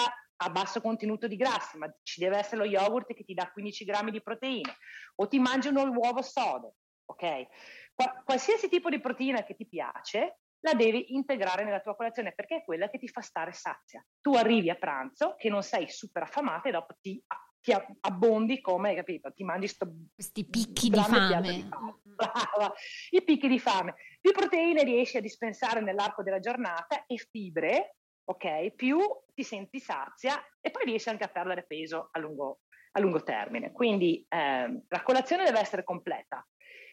a 0.43 0.49
basso 0.51 0.81
contenuto 0.81 1.27
di 1.27 1.37
grassi, 1.37 1.77
ma 1.77 1.93
ci 2.03 2.21
deve 2.21 2.39
essere 2.39 2.59
lo 2.59 2.65
yogurt 2.65 3.13
che 3.13 3.25
ti 3.25 3.35
dà 3.35 3.51
15 3.51 3.85
grammi 3.85 4.11
di 4.11 4.23
proteine, 4.23 4.77
o 5.17 5.27
ti 5.27 5.39
mangi 5.39 5.69
uno 5.69 5.83
uovo 5.91 6.23
sodo, 6.23 6.77
ok? 7.05 7.47
Qua- 7.93 8.23
qualsiasi 8.25 8.69
tipo 8.69 8.89
di 8.89 9.01
proteina 9.01 9.43
che 9.43 9.55
ti 9.55 9.67
piace, 9.67 10.39
la 10.61 10.75
devi 10.75 11.15
integrare 11.15 11.65
nella 11.65 11.81
tua 11.81 11.97
colazione 11.97 12.33
perché 12.33 12.57
è 12.57 12.65
quella 12.65 12.89
che 12.89 12.99
ti 12.99 13.09
fa 13.09 13.21
stare 13.21 13.53
sazia. 13.53 14.05
Tu 14.21 14.35
arrivi 14.35 14.71
a 14.71 14.77
pranzo 14.77 15.35
che 15.37 15.49
non 15.49 15.63
sei 15.63 15.89
super 15.89 16.23
affamata 16.23 16.69
e 16.69 16.73
dopo 16.73 16.95
ti 17.01 17.23
ti 17.61 17.73
abbondi 18.01 18.61
come, 18.61 18.91
hai 18.91 18.97
capito? 18.97 19.33
Ti 19.33 19.45
mangi 19.45 19.69
sto 19.69 19.87
questi 20.15 20.45
picchi 20.45 20.89
di 20.89 20.99
fame. 20.99 21.41
di 21.43 21.63
fame. 21.63 21.99
Brava, 22.21 22.73
i 23.11 23.23
picchi 23.23 23.49
di 23.49 23.59
fame. 23.59 23.95
Più 24.21 24.33
proteine 24.33 24.83
riesci 24.83 25.17
a 25.17 25.21
dispensare 25.21 25.81
nell'arco 25.81 26.23
della 26.23 26.41
giornata 26.41 27.07
e 27.07 27.17
fibre, 27.17 27.97
ok? 28.25 28.71
Più 28.73 28.99
ti 29.35 29.43
senti 29.43 29.79
sazia 29.79 30.43
e 30.61 30.71
poi 30.71 30.85
riesci 30.85 31.09
anche 31.09 31.25
a 31.25 31.29
perdere 31.29 31.65
peso 31.67 32.09
a 32.13 32.19
lungo, 32.19 32.61
a 32.93 33.01
lungo 33.01 33.23
termine. 33.23 33.73
Quindi 33.73 34.25
eh, 34.29 34.83
la 34.89 35.03
colazione 35.03 35.45
deve 35.45 35.61
essere 35.61 35.85
completa 35.85 36.45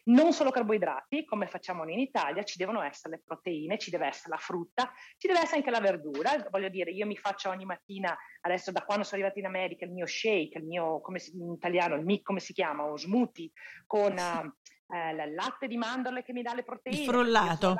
non 0.08 0.32
solo 0.32 0.50
carboidrati, 0.50 1.24
come 1.24 1.46
facciamo 1.46 1.84
noi 1.84 1.94
in 1.94 2.00
Italia, 2.00 2.42
ci 2.42 2.58
devono 2.58 2.82
essere 2.82 3.16
le 3.16 3.22
proteine, 3.24 3.78
ci 3.78 3.90
deve 3.90 4.06
essere 4.06 4.30
la 4.30 4.36
frutta, 4.36 4.90
ci 5.16 5.26
deve 5.26 5.40
essere 5.40 5.58
anche 5.58 5.70
la 5.70 5.80
verdura. 5.80 6.46
Voglio 6.50 6.68
dire, 6.68 6.90
io 6.90 7.06
mi 7.06 7.16
faccio 7.16 7.50
ogni 7.50 7.64
mattina, 7.64 8.16
adesso 8.40 8.72
da 8.72 8.84
quando 8.84 9.04
sono 9.04 9.20
arrivata 9.20 9.38
in 9.38 9.46
America, 9.46 9.84
il 9.84 9.92
mio 9.92 10.06
shake, 10.06 10.58
il 10.58 10.64
mio, 10.64 11.00
come 11.00 11.18
si, 11.18 11.36
in 11.36 11.52
italiano, 11.52 11.94
il 11.94 12.04
mic, 12.04 12.22
come 12.22 12.40
si 12.40 12.52
chiama, 12.52 12.84
o 12.84 12.96
smoothie, 12.96 13.50
con 13.86 14.16
eh, 14.18 15.10
il 15.10 15.34
latte 15.34 15.66
di 15.66 15.76
mandorle 15.76 16.22
che 16.22 16.32
mi 16.32 16.42
dà 16.42 16.54
le 16.54 16.64
proteine. 16.64 16.98
Il 16.98 17.06
frullato. 17.06 17.76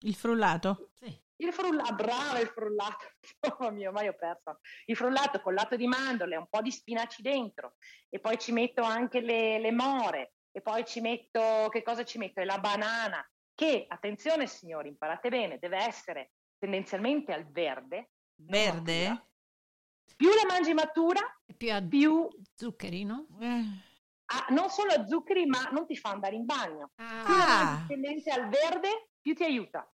Il 0.00 0.14
frullato? 0.14 0.90
Sì. 0.94 1.28
Il 1.40 1.54
frullato, 1.54 1.94
brava 1.94 2.38
il 2.38 2.48
frullato, 2.48 3.06
oh 3.64 3.70
mio, 3.70 3.92
mai 3.92 4.08
ho 4.08 4.14
perso. 4.14 4.60
Il 4.84 4.96
frullato 4.96 5.40
con 5.40 5.54
latte 5.54 5.76
di 5.76 5.86
mandorle, 5.86 6.36
un 6.36 6.46
po' 6.48 6.60
di 6.60 6.70
spinaci 6.70 7.22
dentro 7.22 7.76
e 8.10 8.20
poi 8.20 8.38
ci 8.38 8.52
metto 8.52 8.82
anche 8.82 9.20
le, 9.20 9.58
le 9.58 9.72
more 9.72 10.34
e 10.52 10.60
poi 10.60 10.84
ci 10.84 11.00
metto, 11.00 11.68
che 11.70 11.82
cosa 11.82 12.04
ci 12.04 12.18
metto? 12.18 12.42
La 12.42 12.58
banana, 12.58 13.26
che, 13.54 13.86
attenzione 13.88 14.46
signori, 14.46 14.88
imparate 14.88 15.30
bene, 15.30 15.58
deve 15.58 15.78
essere 15.78 16.32
tendenzialmente 16.58 17.32
al 17.32 17.50
verde. 17.50 18.10
Verde? 18.34 19.24
Più 20.16 20.28
la 20.28 20.44
mangi 20.46 20.74
matura, 20.74 21.20
più, 21.56 21.72
a 21.72 21.80
più 21.80 22.28
zuccheri, 22.54 23.04
no? 23.04 23.26
Eh. 23.40 23.88
Ah, 24.32 24.46
non 24.50 24.68
solo 24.68 24.92
a 24.92 25.06
zuccheri, 25.06 25.46
ma 25.46 25.70
non 25.70 25.86
ti 25.86 25.96
fa 25.96 26.10
andare 26.10 26.34
in 26.34 26.44
bagno. 26.44 26.92
Ah. 26.96 27.22
Più 27.24 27.36
la 27.36 27.46
mangi 27.46 27.86
tendente 27.86 28.30
al 28.30 28.48
verde, 28.48 29.10
più 29.20 29.34
ti 29.34 29.44
aiuta. 29.44 29.90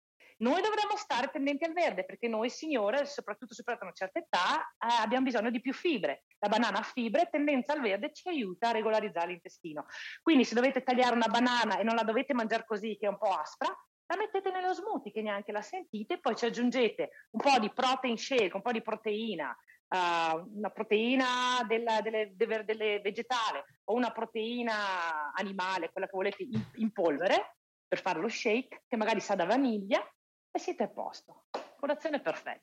Noi 0.40 0.62
dovremmo 0.62 0.96
stare 0.96 1.28
tendenti 1.28 1.64
al 1.64 1.74
verde 1.74 2.04
perché 2.04 2.26
noi 2.26 2.48
signore, 2.48 3.04
soprattutto 3.04 3.52
superata 3.52 3.84
una 3.84 3.92
certa 3.92 4.20
età, 4.20 4.60
eh, 4.60 5.02
abbiamo 5.02 5.24
bisogno 5.24 5.50
di 5.50 5.60
più 5.60 5.74
fibre. 5.74 6.24
La 6.38 6.48
banana 6.48 6.78
ha 6.78 6.82
fibre, 6.82 7.28
tendenza 7.30 7.74
al 7.74 7.82
verde 7.82 8.12
ci 8.14 8.26
aiuta 8.28 8.68
a 8.68 8.72
regolarizzare 8.72 9.28
l'intestino. 9.28 9.84
Quindi 10.22 10.44
se 10.44 10.54
dovete 10.54 10.82
tagliare 10.82 11.14
una 11.14 11.28
banana 11.28 11.78
e 11.78 11.82
non 11.82 11.94
la 11.94 12.04
dovete 12.04 12.32
mangiare 12.32 12.64
così, 12.64 12.96
che 12.98 13.04
è 13.04 13.10
un 13.10 13.18
po' 13.18 13.28
aspra, 13.28 13.68
la 13.68 14.16
mettete 14.16 14.50
nello 14.50 14.72
smoothie 14.72 15.12
che 15.12 15.20
neanche 15.20 15.52
la 15.52 15.60
sentite, 15.60 16.18
poi 16.18 16.34
ci 16.34 16.46
aggiungete 16.46 17.10
un 17.32 17.40
po' 17.40 17.58
di 17.58 17.70
protein 17.70 18.16
shake, 18.16 18.56
un 18.56 18.62
po' 18.62 18.72
di 18.72 18.80
proteina, 18.80 19.54
uh, 19.88 20.56
una 20.56 20.70
proteina 20.70 21.62
della, 21.66 22.00
delle, 22.00 22.32
delle, 22.34 22.64
delle 22.64 23.00
vegetale 23.00 23.66
o 23.84 23.94
una 23.94 24.10
proteina 24.10 25.32
animale, 25.34 25.90
quella 25.92 26.06
che 26.06 26.16
volete 26.16 26.42
in, 26.44 26.64
in 26.76 26.92
polvere, 26.92 27.56
per 27.86 28.00
fare 28.00 28.20
lo 28.20 28.28
shake, 28.28 28.84
che 28.88 28.96
magari 28.96 29.20
sa 29.20 29.34
da 29.34 29.44
vaniglia, 29.44 30.02
e 30.50 30.58
siete 30.58 30.84
a 30.84 30.88
posto. 30.88 31.44
Colazione 31.78 32.20
perfetta. 32.20 32.62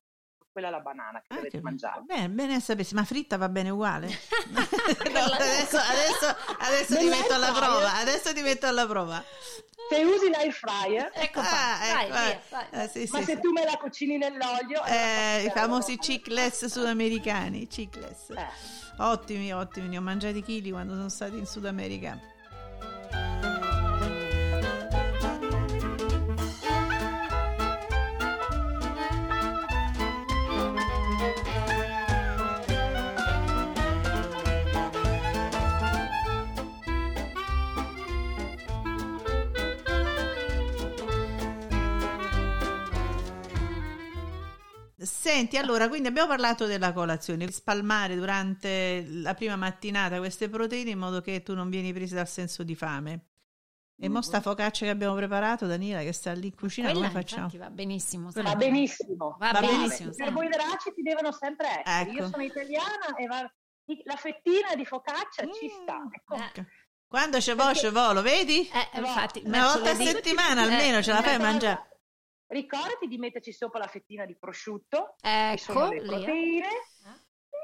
Quella 0.52 0.70
è 0.70 0.72
la 0.72 0.80
banana 0.80 1.20
che 1.20 1.28
ah, 1.30 1.36
dovete 1.36 1.58
che 1.58 1.64
mangiare. 1.64 2.02
Bene, 2.02 2.30
bene 2.30 2.60
sapessi, 2.60 2.96
ma 2.96 3.04
fritta 3.04 3.38
va 3.38 3.48
bene 3.48 3.70
uguale? 3.70 4.08
no, 4.50 4.60
adesso, 4.60 5.78
adesso, 5.78 6.36
adesso 6.60 6.98
ti 6.98 7.06
metto 7.06 7.34
alla 7.34 7.52
prova. 7.52 7.94
Adesso 7.98 8.34
ti 8.34 8.42
metto 8.42 8.66
alla 8.66 8.88
prova. 8.88 9.24
Se 9.90 10.04
usi 10.04 10.30
l'air 10.30 10.52
fryer, 10.52 11.12
ecco 11.14 11.40
ah, 11.40 11.86
ecco, 11.86 12.14
vai, 12.14 12.28
via, 12.28 12.42
vai. 12.50 12.66
Eh, 12.72 12.88
sì, 12.88 13.08
ma 13.12 13.20
sì, 13.20 13.26
se 13.26 13.36
sì. 13.36 13.40
tu 13.40 13.52
me 13.52 13.64
la 13.64 13.78
cucini 13.78 14.18
nell'olio, 14.18 14.84
eh, 14.86 15.46
i 15.46 15.50
famosi 15.52 15.98
chicless 15.98 16.66
sudamericani. 16.66 17.68
Chicless. 17.68 18.32
Eh. 18.32 18.48
Ottimi, 18.98 19.54
ottimi, 19.54 19.88
ne 19.88 19.98
ho 19.98 20.02
mangiati 20.02 20.42
chili 20.42 20.72
quando 20.72 20.96
sono 20.96 21.10
stati 21.10 21.38
in 21.38 21.46
Sud 21.46 21.66
America. 21.66 22.20
Senti, 45.28 45.58
allora, 45.58 45.90
quindi 45.90 46.08
abbiamo 46.08 46.30
parlato 46.30 46.66
della 46.68 46.94
colazione, 46.94 47.52
spalmare 47.52 48.16
durante 48.16 49.04
la 49.10 49.34
prima 49.34 49.58
mattinata 49.58 50.20
queste 50.20 50.48
proteine 50.48 50.92
in 50.92 50.98
modo 51.00 51.20
che 51.20 51.44
tu 51.44 51.54
non 51.54 51.70
vieni 51.70 51.92
presa 51.92 52.16
dal 52.16 52.30
senso 52.30 52.64
di 52.64 52.76
fame. 52.76 53.26
E 54.00 54.08
mo 54.08 54.22
sta 54.22 54.40
focaccia 54.40 54.86
che 54.86 54.92
abbiamo 54.92 55.16
preparato, 55.16 55.66
Daniela, 55.66 56.02
che 56.02 56.14
sta 56.14 56.32
lì 56.32 56.46
in 56.48 56.56
cucina, 56.56 56.92
Quella, 56.92 57.08
come 57.10 57.20
facciamo? 57.22 57.50
va 57.58 57.70
benissimo. 57.70 58.30
Va 58.34 58.56
benissimo. 58.56 59.36
Va 59.38 59.52
Va 59.52 59.60
benissimo. 59.60 59.82
benissimo. 59.88 60.14
sai. 60.14 60.26
Carboidrati 60.28 60.94
devono 60.96 61.32
sempre 61.34 61.68
essere. 61.84 62.02
Ecco. 62.10 62.12
Io 62.14 62.30
sono 62.30 62.44
italiana 62.44 63.16
e 63.18 63.26
va- 63.26 63.54
la 64.06 64.16
fettina 64.16 64.76
di 64.76 64.86
focaccia 64.86 65.44
ci 65.52 65.66
Mm, 65.66 65.82
sta. 65.82 65.98
Ecco. 66.10 66.36
ok. 66.36 66.66
Quando 67.06 67.42
ce 67.42 67.54
vo, 67.54 67.74
ce 67.74 67.90
vo, 67.90 68.14
lo 68.14 68.22
vedi? 68.22 68.62
Eh, 68.70 69.00
infatti, 69.00 69.42
Una 69.44 69.74
volta 69.74 69.90
a 69.92 69.96
settimana 69.96 70.62
Eh, 70.62 70.72
almeno 70.72 71.02
ce 71.02 71.12
la 71.12 71.22
fai 71.22 71.34
a 71.34 71.40
mangiare. 71.40 71.97
Ricordati 72.48 73.08
di 73.08 73.18
metterci 73.18 73.52
sopra 73.52 73.80
la 73.80 73.88
fettina 73.88 74.26
di 74.26 74.36
prosciutto, 74.38 75.16
che 75.20 75.58
sono 75.58 75.92
Ecco, 75.92 75.94
le 75.94 76.02
proteine, 76.02 76.68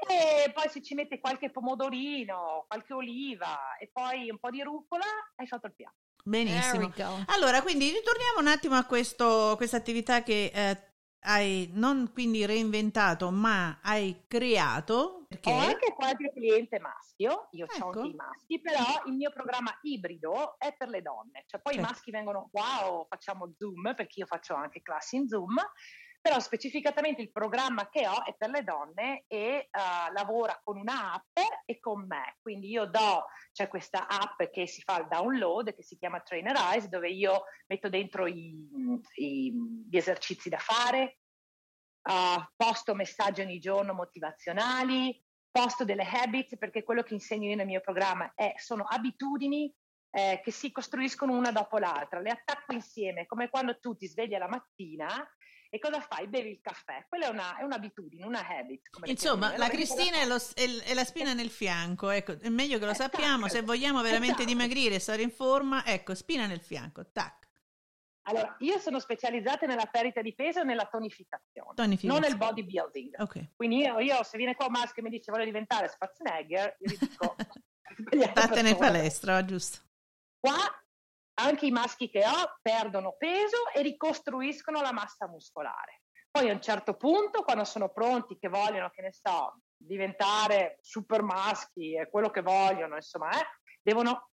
e 0.06 0.52
poi 0.52 0.68
se 0.68 0.82
ci 0.82 0.94
metti 0.94 1.18
qualche 1.18 1.50
pomodorino, 1.50 2.64
qualche 2.68 2.92
oliva 2.92 3.76
e 3.78 3.88
poi 3.90 4.28
un 4.28 4.38
po' 4.38 4.50
di 4.50 4.62
rucola, 4.62 5.06
hai 5.36 5.46
fatto 5.46 5.66
il 5.68 5.74
piatto. 5.74 5.96
Benissimo. 6.22 6.92
Allora, 7.26 7.62
quindi 7.62 7.90
ritorniamo 7.90 8.40
un 8.40 8.46
attimo 8.46 8.76
a 8.76 8.84
questo, 8.84 9.54
questa 9.56 9.76
attività 9.76 10.22
che 10.22 10.50
eh, 10.54 10.78
hai 11.20 11.70
non 11.72 12.10
quindi 12.12 12.44
reinventato, 12.44 13.30
ma 13.30 13.80
hai 13.82 14.24
creato. 14.26 15.23
Perché? 15.34 15.50
Ho 15.50 15.58
anche 15.58 15.92
qualche 15.92 16.32
cliente 16.32 16.78
maschio, 16.78 17.48
io 17.50 17.66
ho 17.66 17.74
Ecco. 17.74 17.86
anche 17.86 18.08
i 18.08 18.14
maschi, 18.14 18.60
però 18.60 19.02
il 19.06 19.14
mio 19.14 19.30
programma 19.30 19.76
ibrido 19.82 20.56
è 20.58 20.74
per 20.76 20.88
le 20.88 21.02
donne, 21.02 21.44
cioè 21.46 21.60
poi 21.60 21.74
Certo. 21.74 21.88
i 21.88 21.90
maschi 21.92 22.10
vengono 22.10 22.48
wow, 22.52 23.06
facciamo 23.08 23.52
Zoom, 23.56 23.94
perché 23.94 24.20
io 24.20 24.26
faccio 24.26 24.54
anche 24.54 24.82
classi 24.82 25.16
in 25.16 25.26
Zoom, 25.28 25.56
però 26.20 26.38
specificatamente 26.40 27.20
il 27.20 27.30
programma 27.32 27.88
che 27.90 28.06
ho 28.08 28.24
è 28.24 28.34
per 28.34 28.48
le 28.48 28.64
donne 28.64 29.24
e 29.26 29.36
eh, 29.36 29.68
lavora 30.12 30.58
con 30.64 30.78
un'app 30.78 31.36
e 31.66 31.78
con 31.80 32.06
me, 32.06 32.36
quindi 32.40 32.68
io 32.70 32.86
do, 32.86 33.26
c'è 33.52 33.68
questa 33.68 34.06
app 34.08 34.42
che 34.50 34.66
si 34.66 34.80
fa 34.82 35.00
il 35.00 35.08
download 35.08 35.74
che 35.74 35.82
si 35.82 35.98
chiama 35.98 36.20
Trainerize, 36.20 36.88
dove 36.88 37.10
io 37.10 37.42
metto 37.66 37.88
dentro 37.90 38.26
i- 38.26 38.68
i- 39.16 39.52
gli 39.90 39.96
esercizi 39.96 40.48
da 40.48 40.58
fare, 40.58 41.18
eh, 42.04 42.48
posto 42.56 42.94
messaggi 42.94 43.40
ogni 43.40 43.58
giorno 43.58 43.94
motivazionali, 43.94 45.22
posto 45.50 45.84
delle 45.84 46.04
habits, 46.04 46.56
perché 46.58 46.82
quello 46.82 47.02
che 47.02 47.14
insegno 47.14 47.48
io 47.48 47.56
nel 47.56 47.66
mio 47.66 47.80
programma 47.80 48.32
è, 48.34 48.54
sono 48.56 48.84
abitudini 48.84 49.72
eh, 50.10 50.40
che 50.42 50.50
si 50.50 50.70
costruiscono 50.70 51.32
una 51.36 51.50
dopo 51.50 51.78
l'altra, 51.78 52.20
le 52.20 52.30
attacco 52.30 52.72
insieme, 52.72 53.26
come 53.26 53.48
quando 53.48 53.78
tu 53.78 53.96
ti 53.96 54.06
svegli 54.06 54.36
la 54.36 54.48
mattina 54.48 55.28
e 55.70 55.78
cosa 55.80 56.00
fai? 56.00 56.28
Bevi 56.28 56.50
il 56.50 56.60
caffè. 56.60 57.04
Quella 57.08 57.26
è, 57.26 57.30
una, 57.30 57.56
è 57.56 57.64
un'abitudine, 57.64 58.24
una 58.24 58.46
habit. 58.46 58.90
Insomma, 59.06 59.56
la 59.56 59.68
Cristina 59.68 60.18
è, 60.18 60.26
lo- 60.26 60.36
è- 60.36 60.82
è 60.84 60.94
la 60.94 61.04
spina 61.04 61.32
nel 61.32 61.50
fianco, 61.50 62.10
ecco, 62.10 62.38
è 62.38 62.48
meglio 62.48 62.78
che 62.78 62.84
lo 62.84 62.92
Esatto. 62.92 63.16
sappiamo, 63.16 63.48
se 63.48 63.62
vogliamo 63.62 64.00
veramente 64.00 64.42
Esatto. 64.42 64.48
dimagrire 64.48 64.94
e 64.96 65.00
stare 65.00 65.22
in 65.22 65.32
forma, 65.32 65.84
ecco, 65.84 66.14
spina 66.14 66.46
nel 66.46 66.60
fianco, 66.60 67.10
tac, 67.10 67.48
Allora, 68.26 68.56
io 68.60 68.78
sono 68.78 68.98
specializzata 69.00 69.66
nella 69.66 69.86
perdita 69.86 70.22
di 70.22 70.34
peso 70.34 70.60
e 70.60 70.64
nella 70.64 70.86
tonificazione, 70.86 71.74
tonificazione. 71.74 72.18
non 72.18 72.28
nel 72.28 72.38
bodybuilding. 72.38 73.20
Ok. 73.20 73.50
Quindi 73.54 73.78
io, 73.78 73.98
io, 73.98 74.22
se 74.22 74.38
viene 74.38 74.54
qua 74.54 74.66
un 74.66 74.72
maschio 74.72 75.02
e 75.02 75.04
mi 75.04 75.10
dice 75.10 75.30
voglio 75.30 75.44
diventare 75.44 75.88
Schwarzenegger, 75.88 76.76
io 76.78 76.90
gli 76.90 76.98
dico 76.98 77.36
Vattene 78.34 78.70
in 78.70 78.76
palestra, 78.76 79.44
giusto. 79.44 79.80
Qua 80.40 80.56
anche 81.34 81.66
i 81.66 81.70
maschi 81.70 82.08
che 82.08 82.24
ho 82.24 82.58
perdono 82.62 83.14
peso 83.18 83.68
e 83.74 83.82
ricostruiscono 83.82 84.80
la 84.80 84.92
massa 84.92 85.28
muscolare. 85.28 86.02
Poi 86.30 86.48
a 86.48 86.52
un 86.52 86.60
certo 86.60 86.96
punto, 86.96 87.42
quando 87.42 87.64
sono 87.64 87.90
pronti, 87.90 88.38
che 88.38 88.48
vogliono, 88.48 88.90
che 88.90 89.02
ne 89.02 89.12
so, 89.12 89.60
diventare 89.76 90.78
super 90.80 91.22
maschi 91.22 91.94
e 91.94 92.08
quello 92.08 92.30
che 92.30 92.42
vogliono, 92.42 92.96
insomma, 92.96 93.30
eh, 93.38 93.46
devono 93.82 94.30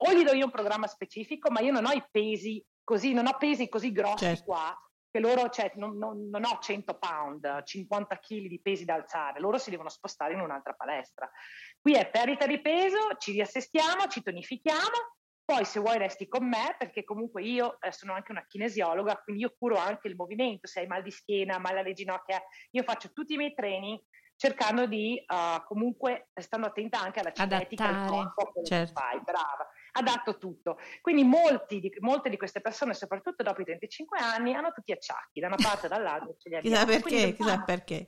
o 0.00 0.12
gli 0.12 0.22
do 0.22 0.32
io 0.32 0.44
un 0.44 0.50
programma 0.50 0.86
specifico, 0.86 1.50
ma 1.50 1.60
io 1.60 1.72
non 1.72 1.84
ho 1.84 1.90
i 1.90 2.06
pesi 2.10 2.64
così, 2.88 3.12
non 3.12 3.26
ho 3.26 3.36
pesi 3.36 3.68
così 3.68 3.92
grossi 3.92 4.24
Certo. 4.24 4.44
qua, 4.44 4.74
che 5.10 5.20
loro, 5.20 5.50
cioè, 5.50 5.72
non, 5.74 5.98
non- 5.98 6.30
non 6.30 6.42
ho 6.46 6.58
100 6.58 6.96
pound, 6.98 7.62
50 7.62 8.18
kg 8.18 8.46
di 8.46 8.62
pesi 8.62 8.86
da 8.86 8.94
alzare, 8.94 9.40
loro 9.40 9.58
si 9.58 9.68
devono 9.68 9.90
spostare 9.90 10.32
in 10.32 10.40
un'altra 10.40 10.72
palestra. 10.72 11.30
Qui 11.78 11.92
è 11.92 12.08
perdita 12.08 12.46
di 12.46 12.58
peso, 12.62 12.98
ci 13.18 13.32
riassestiamo, 13.32 14.06
ci 14.06 14.22
tonifichiamo, 14.22 15.16
poi 15.44 15.66
se 15.66 15.80
vuoi 15.80 15.98
resti 15.98 16.28
con 16.28 16.48
me, 16.48 16.76
perché 16.78 17.04
comunque 17.04 17.42
io 17.42 17.78
eh, 17.78 17.92
sono 17.92 18.14
anche 18.14 18.32
una 18.32 18.46
kinesiologa, 18.46 19.16
quindi 19.22 19.42
io 19.42 19.54
curo 19.58 19.76
anche 19.76 20.08
il 20.08 20.16
movimento, 20.16 20.66
se 20.66 20.80
hai 20.80 20.86
mal 20.86 21.02
di 21.02 21.10
schiena, 21.10 21.58
mal 21.58 21.76
alle 21.76 21.92
ginocchia, 21.92 22.42
io 22.70 22.82
faccio 22.84 23.12
tutti 23.12 23.34
i 23.34 23.36
miei 23.36 23.52
training 23.52 24.00
cercando 24.34 24.86
di 24.86 25.16
eh, 25.18 25.62
comunque 25.66 26.30
stando 26.40 26.68
attenta 26.68 27.00
anche 27.00 27.20
alla 27.20 27.32
cinetica 27.32 27.84
del 27.86 27.94
Adattare, 27.96 28.32
corpo, 28.34 28.62
certo. 28.64 28.92
fai, 28.98 29.20
brava. 29.20 29.68
Adatto 29.92 30.38
tutto. 30.38 30.78
Quindi 31.00 31.24
molti 31.24 31.80
di- 31.80 31.94
molte 32.00 32.28
di 32.30 32.36
queste 32.36 32.60
persone, 32.60 32.94
soprattutto 32.94 33.42
dopo 33.42 33.60
i 33.60 33.64
35 33.64 34.18
anni, 34.18 34.54
hanno 34.54 34.72
tutti 34.72 34.92
acciacchi, 34.92 35.40
da 35.40 35.46
una 35.48 35.56
parte 35.60 35.86
e 35.86 35.88
dall'altra. 35.88 36.34
ce 36.38 36.48
li 36.48 36.60
Chissà 36.60 36.84
perché, 36.84 37.34
chissà 37.34 37.62
perché. 37.62 38.06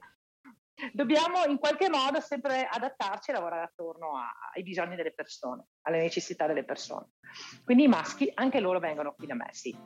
Dobbiamo 0.93 1.45
in 1.45 1.59
qualche 1.59 1.91
modo 1.91 2.21
sempre 2.21 2.65
adattarci 2.67 3.31
e 3.31 3.35
lavorare 3.35 3.65
attorno 3.65 4.17
a- 4.17 4.51
ai 4.55 4.63
bisogni 4.63 4.97
delle 4.97 5.13
persone, 5.13 5.67
alle 5.83 5.99
necessità 5.99 6.47
delle 6.47 6.65
persone. 6.65 7.11
Quindi 7.65 7.85
i 7.85 7.89
maschi, 7.89 8.31
anche 8.35 8.61
loro 8.61 8.79
vengono 8.79 9.13
qui 9.15 9.27
da 9.27 9.35
me, 9.35 9.49
sì. 9.53 9.77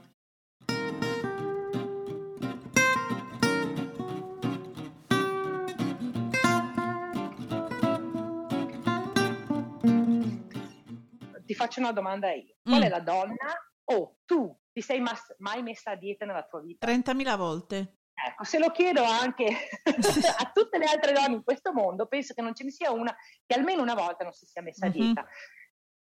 Faccio 11.64 11.80
una 11.80 11.92
domanda 11.92 12.32
io. 12.32 12.54
Qual 12.62 12.80
Mm. 12.80 12.82
è 12.84 12.88
la 12.88 13.00
donna 13.00 13.70
o 13.92 14.18
tu 14.24 14.56
ti 14.72 14.80
sei 14.80 15.00
mas- 15.00 15.34
mai 15.38 15.62
messa 15.62 15.92
a 15.92 15.96
dieta 15.96 16.24
nella 16.24 16.44
tua 16.44 16.60
vita? 16.60 16.86
30.000 16.86 17.36
volte. 17.36 17.98
Ecco, 18.14 18.44
se 18.44 18.58
lo 18.58 18.70
chiedo 18.70 19.02
anche 19.02 19.46
a 20.38 20.50
tutte 20.52 20.78
le 20.78 20.84
altre 20.86 21.12
donne 21.12 21.34
in 21.34 21.42
questo 21.44 21.72
mondo, 21.72 22.06
penso 22.06 22.32
che 22.32 22.42
non 22.42 22.54
ce 22.54 22.64
ne 22.64 22.70
sia 22.70 22.90
una 22.92 23.14
che 23.44 23.54
almeno 23.58 23.82
una 23.82 23.94
volta 23.94 24.22
non 24.24 24.32
si 24.32 24.46
sia 24.46 24.62
messa 24.62 24.86
a 24.86 24.88
Mhm. 24.88 24.94
dieta. 24.94 25.26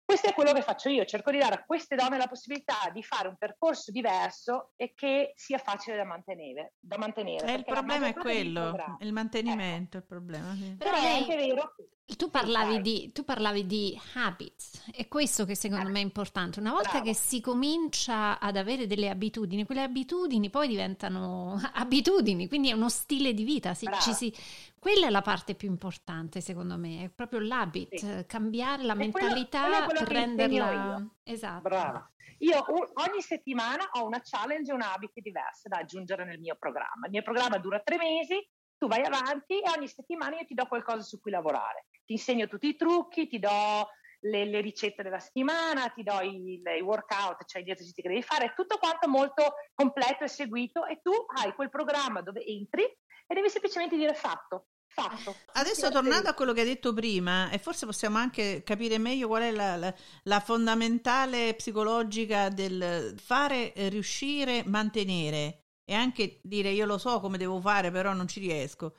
Questo 0.05 0.27
è 0.27 0.33
quello 0.35 0.51
che 0.53 0.61
faccio 0.61 0.89
io, 0.89 1.03
cerco 1.05 1.31
di 1.31 1.39
dare 1.39 1.55
a 1.55 1.63
queste 1.65 1.95
donne 1.95 2.17
la 2.17 2.27
possibilità 2.27 2.75
di 2.93 3.01
fare 3.01 3.27
un 3.27 3.37
percorso 3.37 3.89
diverso 3.91 4.73
e 4.75 4.93
che 4.93 5.31
sia 5.35 5.57
facile 5.57 5.95
da 5.97 6.03
mantenere. 6.05 6.73
Da 6.79 6.97
mantenere 6.99 7.47
Eh, 7.47 7.55
il 7.55 7.65
problema 7.65 8.05
è 8.07 8.13
quello, 8.13 8.75
il 8.99 9.11
mantenimento 9.13 9.97
è 9.97 10.01
il 10.01 10.05
problema. 10.05 10.53
sì. 10.53 10.75
Però 10.77 10.91
Però 10.91 11.01
è 11.01 11.09
lei- 11.09 11.21
anche 11.23 11.35
vero 11.37 11.73
che 11.75 11.89
Tu 12.05 12.29
parlavi, 12.29 12.73
vai. 12.73 12.81
di, 12.81 13.11
tu 13.11 13.23
parlavi 13.25 13.65
di 13.65 13.99
habits, 14.13 14.91
è 14.91 15.07
questo 15.07 15.43
che 15.43 15.55
secondo 15.55 15.89
me 15.89 15.99
è 15.99 16.03
importante. 16.03 16.59
Una 16.59 16.71
volta 16.71 16.91
bravo. 16.91 17.05
che 17.05 17.13
si 17.15 17.41
comincia 17.41 18.39
ad 18.39 18.55
avere 18.57 18.85
delle 18.85 19.09
abitudini, 19.09 19.65
quelle 19.65 19.81
abitudini 19.81 20.51
poi 20.51 20.67
diventano 20.67 21.59
abitudini, 21.73 22.47
quindi 22.47 22.69
è 22.69 22.73
uno 22.73 22.89
stile 22.89 23.33
di 23.33 23.43
vita. 23.43 23.73
si- 23.73 23.87
si- 24.13 24.33
quella 24.77 25.07
è 25.07 25.09
la 25.09 25.23
parte 25.23 25.55
più 25.55 25.67
importante, 25.67 26.41
secondo 26.41 26.77
me, 26.77 27.05
è 27.05 27.09
proprio 27.09 27.39
l'habit, 27.39 27.95
Sì. 27.95 28.25
cambiare 28.27 28.83
la 28.83 28.93
E 28.93 28.97
mentalità 28.97 29.61
quello 29.67 29.85
quello 29.85 29.99
per 30.01 30.07
renderla... 30.11 30.71
io. 30.71 31.15
Esatto. 31.23 31.61
Brava. 31.61 32.11
Io 32.39 32.63
ogni 33.09 33.21
settimana 33.21 33.89
ho 33.93 34.05
una 34.05 34.21
challenge 34.23 34.71
e 34.71 34.75
una 34.75 34.93
habit 34.93 35.19
diversa 35.21 35.67
da 35.69 35.77
aggiungere 35.79 36.23
nel 36.23 36.39
mio 36.39 36.55
programma. 36.59 37.07
Il 37.07 37.11
mio 37.13 37.23
programma 37.23 37.57
dura 37.57 37.79
tre 37.79 37.97
mesi, 37.97 38.35
tu 38.77 38.87
vai 38.87 39.03
avanti 39.03 39.59
e 39.59 39.69
ogni 39.75 39.87
settimana 39.87 40.37
io 40.37 40.45
ti 40.45 40.53
do 40.53 40.67
qualcosa 40.67 41.01
su 41.01 41.19
cui 41.19 41.31
lavorare. 41.31 41.87
Ti 42.05 42.13
insegno 42.13 42.47
tutti 42.47 42.67
i 42.67 42.75
trucchi, 42.75 43.27
ti 43.27 43.39
do 43.39 43.87
le, 44.21 44.45
le 44.45 44.61
ricette 44.61 45.03
della 45.03 45.19
settimana, 45.19 45.89
ti 45.89 46.03
do 46.03 46.19
i, 46.21 46.61
i 46.61 46.81
workout, 46.81 47.45
cioè 47.45 47.63
gli 47.63 47.71
esercizi 47.71 48.01
che 48.01 48.09
devi 48.09 48.21
fare, 48.23 48.53
tutto 48.55 48.77
quanto 48.77 49.07
molto 49.07 49.53
completo 49.73 50.23
e 50.23 50.27
seguito 50.27 50.85
e 50.85 50.99
tu 51.01 51.11
hai 51.35 51.53
quel 51.53 51.69
programma 51.69 52.21
dove 52.21 52.43
entri 52.45 52.83
e 52.83 53.33
devi 53.33 53.49
semplicemente 53.49 53.95
dire 53.95 54.13
fatto, 54.13 54.67
fatto. 54.87 55.35
Adesso 55.53 55.89
tornando 55.89 56.29
a 56.29 56.33
quello 56.33 56.53
che 56.53 56.61
hai 56.61 56.67
detto 56.67 56.93
prima, 56.93 57.49
e 57.49 57.57
forse 57.57 57.85
possiamo 57.85 58.17
anche 58.17 58.61
capire 58.63 58.97
meglio 58.97 59.27
qual 59.27 59.43
è 59.43 59.51
la, 59.51 59.75
la- 59.75 59.93
la 60.23 60.39
fondamentale 60.39 61.53
psicologica 61.55 62.49
del 62.49 63.15
fare, 63.17 63.73
eh, 63.73 63.89
riuscire, 63.89 64.63
mantenere 64.65 65.63
e 65.83 65.93
anche 65.93 66.39
dire 66.43 66.69
io 66.69 66.85
lo 66.85 66.97
so 66.97 67.19
come 67.19 67.37
devo 67.37 67.59
fare, 67.59 67.91
però 67.91 68.13
non 68.13 68.27
ci 68.27 68.39
riesco. 68.39 68.95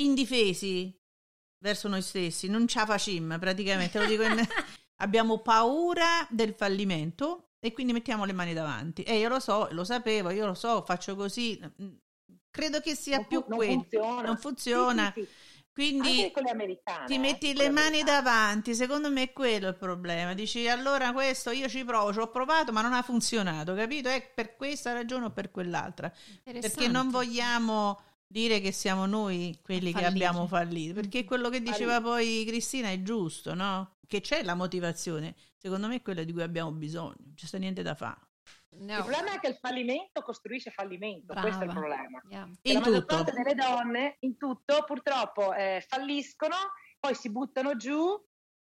Indifesi 0.00 0.99
verso 1.60 1.88
noi 1.88 2.02
stessi, 2.02 2.48
non 2.48 2.66
ce 2.66 2.78
la 2.80 2.86
facciamo 2.86 3.38
praticamente, 3.38 3.98
lo 3.98 4.06
dico 4.06 4.22
in- 4.22 4.46
abbiamo 4.96 5.38
paura 5.38 6.26
del 6.28 6.54
fallimento 6.54 7.52
e 7.58 7.72
quindi 7.72 7.92
mettiamo 7.92 8.24
le 8.24 8.32
mani 8.32 8.52
davanti. 8.54 9.02
E 9.02 9.18
io 9.18 9.28
lo 9.28 9.40
so, 9.40 9.68
lo 9.70 9.84
sapevo, 9.84 10.30
io 10.30 10.46
lo 10.46 10.54
so, 10.54 10.82
faccio 10.82 11.14
così. 11.14 11.60
Credo 12.50 12.80
che 12.80 12.94
sia 12.96 13.18
Non 13.18 13.26
più 13.26 13.42
fu- 13.42 13.48
non 13.48 13.56
quello. 13.58 13.72
funziona. 13.74 14.22
Non 14.22 14.36
funziona. 14.38 15.12
Sì, 15.14 15.20
sì, 15.20 15.26
sì. 15.26 15.48
Quindi 15.72 16.32
ti 17.06 17.14
eh, 17.14 17.18
metti 17.18 17.54
con 17.54 17.64
le 17.64 17.70
mani 17.70 18.02
davanti, 18.02 18.74
secondo 18.74 19.10
me 19.10 19.22
è 19.22 19.32
quello 19.32 19.68
il 19.68 19.76
problema. 19.76 20.34
Dici 20.34 20.68
allora 20.68 21.12
questo 21.12 21.50
io 21.52 21.68
ci 21.68 21.84
provo, 21.84 22.12
ci 22.12 22.18
ho 22.18 22.28
provato, 22.28 22.72
ma 22.72 22.82
non 22.82 22.92
ha 22.92 23.02
funzionato, 23.02 23.74
capito? 23.74 24.08
È 24.08 24.30
per 24.34 24.56
questa 24.56 24.92
ragione 24.92 25.26
o 25.26 25.30
per 25.30 25.50
quell'altra. 25.50 26.12
Perché 26.42 26.88
non 26.88 27.08
vogliamo 27.10 27.98
dire 28.30 28.60
che 28.60 28.70
siamo 28.70 29.06
noi 29.06 29.58
quelli 29.60 29.92
che 29.92 30.04
abbiamo 30.04 30.46
fallito, 30.46 30.94
perché 30.94 31.24
quello 31.24 31.48
che 31.48 31.60
diceva 31.60 32.00
poi 32.00 32.44
Cristina 32.46 32.88
è 32.88 33.02
giusto, 33.02 33.54
no? 33.54 33.96
Che 34.06 34.20
c'è 34.20 34.44
la 34.44 34.54
motivazione, 34.54 35.34
secondo 35.56 35.88
me 35.88 35.96
è 35.96 36.02
quella 36.02 36.22
di 36.22 36.32
cui 36.32 36.42
abbiamo 36.42 36.70
bisogno, 36.70 37.16
non 37.18 37.34
c'è 37.34 37.58
niente 37.58 37.82
da 37.82 37.96
fare. 37.96 38.28
No. 38.72 38.98
Il 38.98 39.02
problema 39.02 39.32
è 39.32 39.40
che 39.40 39.48
il 39.48 39.56
fallimento 39.56 40.22
costruisce 40.22 40.70
fallimento, 40.70 41.32
Brava. 41.32 41.40
questo 41.40 41.62
è 41.62 41.66
il 41.66 41.72
problema. 41.72 42.22
Yeah. 42.28 42.48
In 42.62 42.74
la 42.74 42.80
maggior 42.80 43.04
parte 43.04 43.32
delle 43.32 43.54
donne, 43.54 44.16
in 44.20 44.36
tutto, 44.36 44.84
purtroppo 44.84 45.52
eh, 45.52 45.84
falliscono, 45.88 46.54
poi 47.00 47.16
si 47.16 47.32
buttano 47.32 47.74
giù 47.74 48.16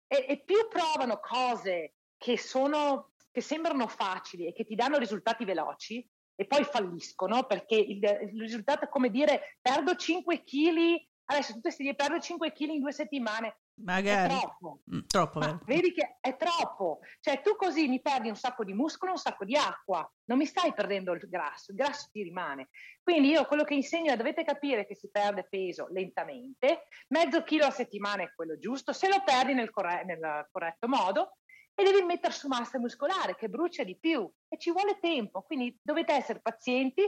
e, 0.05 0.25
e 0.29 0.43
più 0.45 0.67
provano 0.69 1.19
cose 1.19 1.95
che, 2.17 2.37
sono, 2.37 3.13
che 3.31 3.41
sembrano 3.41 3.87
facili 3.87 4.45
e 4.45 4.53
che 4.53 4.63
ti 4.63 4.75
danno 4.75 4.99
risultati 4.99 5.43
veloci, 5.43 6.07
e 6.35 6.45
poi 6.45 6.63
falliscono 6.63 7.45
perché 7.45 7.75
il, 7.75 8.03
il, 8.03 8.39
risultato 8.39 8.85
è 8.85 8.89
come 8.89 9.09
dire 9.09 9.57
perdo 9.61 9.95
5 9.95 10.43
kg, 10.43 11.07
adesso 11.25 11.53
tu 11.53 11.59
devi 11.61 11.95
perdere 11.95 12.21
5 12.21 12.51
kg 12.51 12.69
in 12.69 12.79
due 12.79 12.91
settimane. 12.91 13.59
Magari. 13.77 14.33
È 14.33 14.37
troppo. 14.37 14.79
Mm, 14.93 14.99
troppo 15.05 15.39
Ma 15.39 15.59
vedi 15.65 15.91
che 15.91 16.17
è 16.21 16.37
troppo. 16.37 16.99
Cioè 17.19 17.41
tu 17.41 17.55
così 17.55 17.87
mi 17.87 18.01
perdi 18.01 18.29
un 18.29 18.35
sacco 18.35 18.63
di 18.63 18.73
muscolo, 18.73 19.11
un 19.11 19.17
sacco 19.17 19.43
di 19.43 19.55
acqua. 19.55 20.09
Non 20.25 20.37
mi 20.37 20.45
stai 20.45 20.73
perdendo 20.73 21.11
il 21.11 21.27
grasso, 21.27 21.71
il 21.71 21.77
grasso 21.77 22.07
ti 22.11 22.23
rimane. 22.23 22.69
Quindi 23.03 23.29
io 23.29 23.45
quello 23.45 23.63
che 23.63 23.73
insegno 23.73 24.13
è 24.13 24.17
dovete 24.17 24.45
capire 24.45 24.85
che 24.85 24.95
si 24.95 25.09
perde 25.11 25.45
peso 25.49 25.87
lentamente, 25.91 26.87
mezzo 27.09 27.43
chilo 27.43 27.65
a 27.65 27.71
settimana 27.71 28.23
è 28.23 28.33
quello 28.33 28.57
giusto, 28.57 28.93
se 28.93 29.09
lo 29.09 29.21
perdi 29.23 29.53
nel, 29.53 29.69
corre- 29.71 30.05
nel 30.05 30.47
corretto 30.51 30.87
modo 30.87 31.37
e 31.75 31.83
devi 31.83 32.03
mettere 32.03 32.33
su 32.33 32.47
massa 32.47 32.79
muscolare 32.79 33.35
che 33.35 33.49
brucia 33.49 33.83
di 33.83 33.97
più 33.97 34.29
e 34.47 34.57
ci 34.57 34.71
vuole 34.71 34.97
tempo. 34.99 35.41
Quindi 35.41 35.77
dovete 35.81 36.13
essere 36.13 36.39
pazienti, 36.39 37.01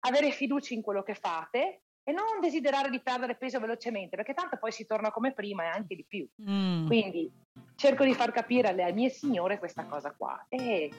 avere 0.00 0.32
fiducia 0.32 0.74
in 0.74 0.82
quello 0.82 1.02
che 1.02 1.14
fate 1.14 1.82
e 2.02 2.12
non 2.12 2.40
desiderare 2.40 2.90
di 2.90 3.00
perdere 3.00 3.36
peso 3.36 3.60
velocemente, 3.60 4.16
perché 4.16 4.34
tanto 4.34 4.56
poi 4.58 4.72
si 4.72 4.86
torna 4.86 5.10
come 5.10 5.32
prima 5.32 5.64
e 5.64 5.66
anche 5.66 5.94
di 5.94 6.04
più. 6.06 6.26
Mm. 6.42 6.86
Quindi 6.86 7.30
cerco 7.76 8.04
di 8.04 8.14
far 8.14 8.32
capire 8.32 8.68
alle 8.68 8.92
mie 8.92 9.10
signore 9.10 9.58
questa 9.58 9.84
cosa 9.84 10.12
qua 10.16 10.46
e 10.48 10.90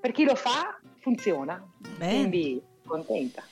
per 0.00 0.12
chi 0.12 0.24
lo 0.24 0.34
fa 0.34 0.78
funziona. 1.00 1.62
Bene. 1.98 2.14
Quindi 2.14 2.62
contenta. 2.86 3.42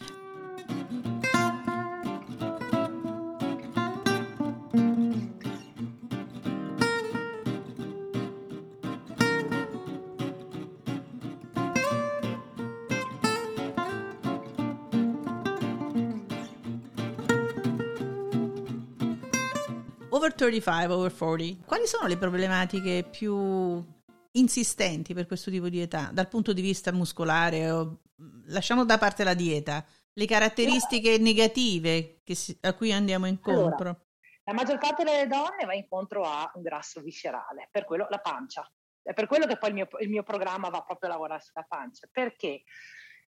Over 20.28 20.34
35, 20.34 20.92
over 20.92 21.14
40, 21.14 21.64
quali 21.64 21.86
sono 21.86 22.06
le 22.06 22.16
problematiche 22.16 23.04
più 23.08 23.84
insistenti 24.32 25.14
per 25.14 25.26
questo 25.26 25.50
tipo 25.50 25.68
di 25.68 25.80
età 25.80 26.10
dal 26.12 26.28
punto 26.28 26.52
di 26.52 26.60
vista 26.60 26.92
muscolare? 26.92 27.70
O, 27.70 28.00
lasciamo 28.46 28.84
da 28.84 28.98
parte 28.98 29.24
la 29.24 29.34
dieta, 29.34 29.84
le 30.12 30.26
caratteristiche 30.26 31.18
negative 31.18 32.20
si, 32.24 32.56
a 32.62 32.74
cui 32.74 32.92
andiamo 32.92 33.26
incontro. 33.26 33.88
Allora, 33.88 34.06
la 34.44 34.52
maggior 34.52 34.78
parte 34.78 35.04
delle 35.04 35.26
donne 35.26 35.64
va 35.64 35.74
incontro 35.74 36.22
a 36.24 36.50
un 36.54 36.62
grasso 36.62 37.00
viscerale, 37.00 37.68
per 37.70 37.84
quello 37.84 38.06
la 38.10 38.18
pancia. 38.18 38.70
È 39.02 39.14
per 39.14 39.26
quello 39.26 39.46
che 39.46 39.56
poi 39.56 39.70
il 39.70 39.74
mio, 39.74 39.88
il 40.00 40.08
mio 40.10 40.22
programma 40.22 40.68
va 40.68 40.82
proprio 40.82 41.08
a 41.08 41.12
lavorare 41.12 41.42
sulla 41.42 41.64
pancia. 41.66 42.08
Perché? 42.10 42.64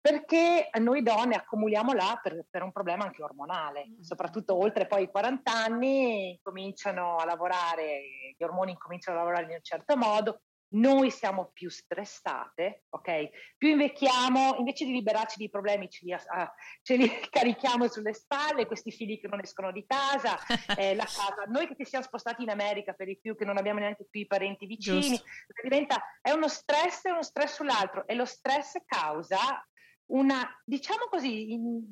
Perché 0.03 0.67
noi 0.81 1.01
donne 1.01 1.35
accumuliamo 1.35 1.93
là 1.93 2.19
per, 2.21 2.45
per, 2.49 2.61
un 2.61 2.73
problema 2.73 3.05
anche 3.05 3.23
ormonale, 3.23 3.87
mm. 3.87 4.01
soprattutto 4.01 4.53
oltre 4.53 4.85
poi 4.85 5.03
i 5.03 5.09
40 5.09 5.49
anni 5.49 6.37
cominciano 6.43 7.15
a 7.15 7.23
lavorare, 7.23 8.01
gli 8.37 8.43
ormoni 8.43 8.75
cominciano 8.77 9.17
a 9.17 9.21
lavorare 9.21 9.45
in 9.45 9.51
un 9.51 9.63
certo 9.63 9.95
modo, 9.95 10.41
noi 10.73 11.09
siamo 11.09 11.51
più 11.53 11.69
stressate, 11.69 12.83
ok? 12.89 13.29
Più 13.57 13.69
invecchiamo, 13.69 14.55
invece 14.57 14.83
di 14.83 14.91
liberarci 14.91 15.37
di 15.37 15.49
problemi 15.49 15.89
ce 15.89 16.05
li, 16.05 16.11
ah, 16.11 16.53
ce 16.81 16.97
li 16.97 17.07
carichiamo 17.31 17.87
sulle 17.87 18.13
spalle, 18.13 18.65
questi 18.65 18.91
figli 18.91 19.21
che 19.21 19.29
non 19.29 19.39
escono 19.39 19.71
di 19.71 19.85
casa, 19.87 20.37
eh, 20.77 20.95
la 20.95 21.05
casa. 21.05 21.45
Noi 21.47 21.65
che 21.65 21.75
ci 21.77 21.85
siamo 21.85 22.03
spostati 22.03 22.43
in 22.43 22.49
America 22.49 22.91
per 22.91 23.07
di 23.07 23.17
più, 23.21 23.37
che 23.37 23.45
non 23.45 23.55
abbiamo 23.55 23.79
neanche 23.79 24.05
più 24.09 24.19
i 24.19 24.27
parenti 24.27 24.65
vicini, 24.65 25.17
diventa, 25.61 26.03
è 26.19 26.31
uno 26.31 26.49
stress 26.49 27.05
e 27.05 27.11
uno 27.11 27.23
stress 27.23 27.53
sull'altro 27.53 28.05
e 28.05 28.15
lo 28.15 28.25
stress 28.25 28.73
causa 28.85 29.65
una, 30.13 30.47
diciamo 30.63 31.05
così, 31.09 31.53
in, 31.53 31.83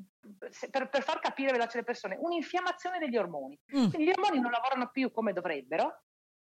per, 0.69 0.89
per, 0.89 1.03
far 1.03 1.19
capire 1.19 1.51
veloce 1.51 1.77
alle 1.77 1.85
persone, 1.85 2.17
un'infiammazione 2.19 2.99
degli 2.99 3.17
ormoni. 3.17 3.59
Mm. 3.75 3.89
Quindi 3.89 4.05
gli 4.05 4.11
ormoni 4.15 4.39
non 4.39 4.51
lavorano 4.51 4.89
più 4.91 5.11
come 5.11 5.33
dovrebbero, 5.33 6.03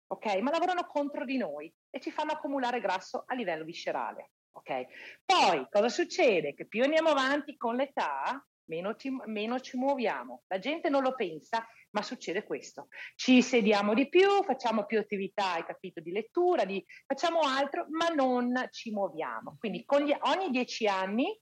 ok? 0.07 0.37
Ma 0.37 0.51
lavorano 0.51 0.85
contro 0.87 1.25
di 1.25 1.37
noi 1.37 1.73
e 1.89 1.99
ci 1.99 2.11
fanno 2.11 2.31
accumulare 2.31 2.79
grasso 2.79 3.23
a 3.25 3.35
livello 3.35 3.65
viscerale, 3.65 4.31
ok? 4.51 4.85
Poi 5.25 5.67
cosa 5.69 5.89
succede? 5.89 6.53
Che 6.53 6.67
più 6.67 6.83
andiamo 6.83 7.09
avanti 7.09 7.57
con 7.57 7.75
l'età, 7.75 8.41
meno 8.69 8.95
ci, 8.95 9.09
meno 9.25 9.59
ci 9.59 9.77
muoviamo. 9.77 10.43
La 10.47 10.59
gente 10.59 10.89
non 10.89 11.03
lo 11.03 11.15
pensa, 11.15 11.67
ma 11.91 12.01
succede 12.01 12.45
questo. 12.45 12.87
Ci 13.15 13.41
sediamo 13.41 13.93
di 13.93 14.07
più, 14.07 14.41
facciamo 14.43 14.85
più 14.85 14.99
attività, 14.99 15.53
hai 15.53 15.65
capito, 15.65 15.99
di 15.99 16.11
lettura, 16.11 16.63
di, 16.63 16.83
facciamo 17.05 17.41
altro, 17.41 17.87
ma 17.89 18.07
non 18.07 18.67
ci 18.71 18.91
muoviamo. 18.91 19.57
Quindi 19.59 19.85
gli, 19.85 20.15
ogni 20.21 20.49
dieci 20.49 20.87
anni 20.87 21.37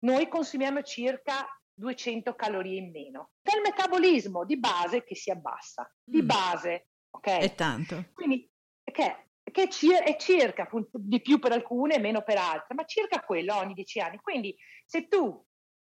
noi 0.00 0.28
consumiamo 0.28 0.82
circa 0.82 1.46
200 1.74 2.34
calorie 2.34 2.78
in 2.78 2.90
meno. 2.90 3.32
È 3.40 3.54
il 3.54 3.62
metabolismo 3.62 4.44
di 4.44 4.58
base 4.58 5.02
che 5.04 5.14
si 5.14 5.30
abbassa, 5.30 5.92
di 6.02 6.22
mm. 6.22 6.26
base, 6.26 6.88
ok? 7.10 7.26
È 7.26 7.54
tanto. 7.54 8.04
Quindi, 8.12 8.48
che, 8.84 9.28
che 9.42 9.62
è 9.62 10.16
circa 10.16 10.68
di 10.92 11.20
più 11.20 11.38
per 11.38 11.52
alcune 11.52 11.94
e 11.94 12.00
meno 12.00 12.22
per 12.22 12.36
altre, 12.36 12.74
ma 12.74 12.84
circa 12.84 13.20
quello 13.20 13.56
ogni 13.56 13.74
10 13.74 14.00
anni. 14.00 14.18
Quindi 14.18 14.56
se 14.84 15.08
tu 15.08 15.44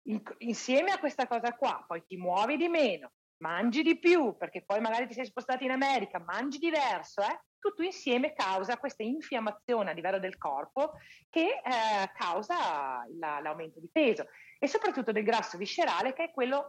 in, 0.06 0.22
insieme 0.38 0.90
a 0.90 0.98
questa 0.98 1.26
cosa 1.26 1.54
qua 1.54 1.84
poi 1.86 2.04
ti 2.06 2.16
muovi 2.16 2.56
di 2.56 2.68
meno, 2.68 3.12
mangi 3.38 3.82
di 3.82 3.98
più, 3.98 4.36
perché 4.36 4.64
poi 4.64 4.80
magari 4.80 5.06
ti 5.06 5.14
sei 5.14 5.26
spostato 5.26 5.64
in 5.64 5.70
America, 5.70 6.18
mangi 6.18 6.58
diverso, 6.58 7.22
eh? 7.22 7.42
Tutto 7.64 7.82
insieme 7.82 8.34
causa 8.34 8.76
questa 8.76 9.02
infiammazione 9.02 9.88
a 9.88 9.94
livello 9.94 10.18
del 10.18 10.36
corpo 10.36 10.98
che 11.30 11.62
eh, 11.64 12.10
causa 12.14 13.06
la, 13.18 13.40
l'aumento 13.40 13.80
di 13.80 13.88
peso 13.90 14.26
e 14.58 14.68
soprattutto 14.68 15.12
del 15.12 15.24
grasso 15.24 15.56
viscerale 15.56 16.12
che 16.12 16.24
è 16.24 16.30
quello 16.30 16.68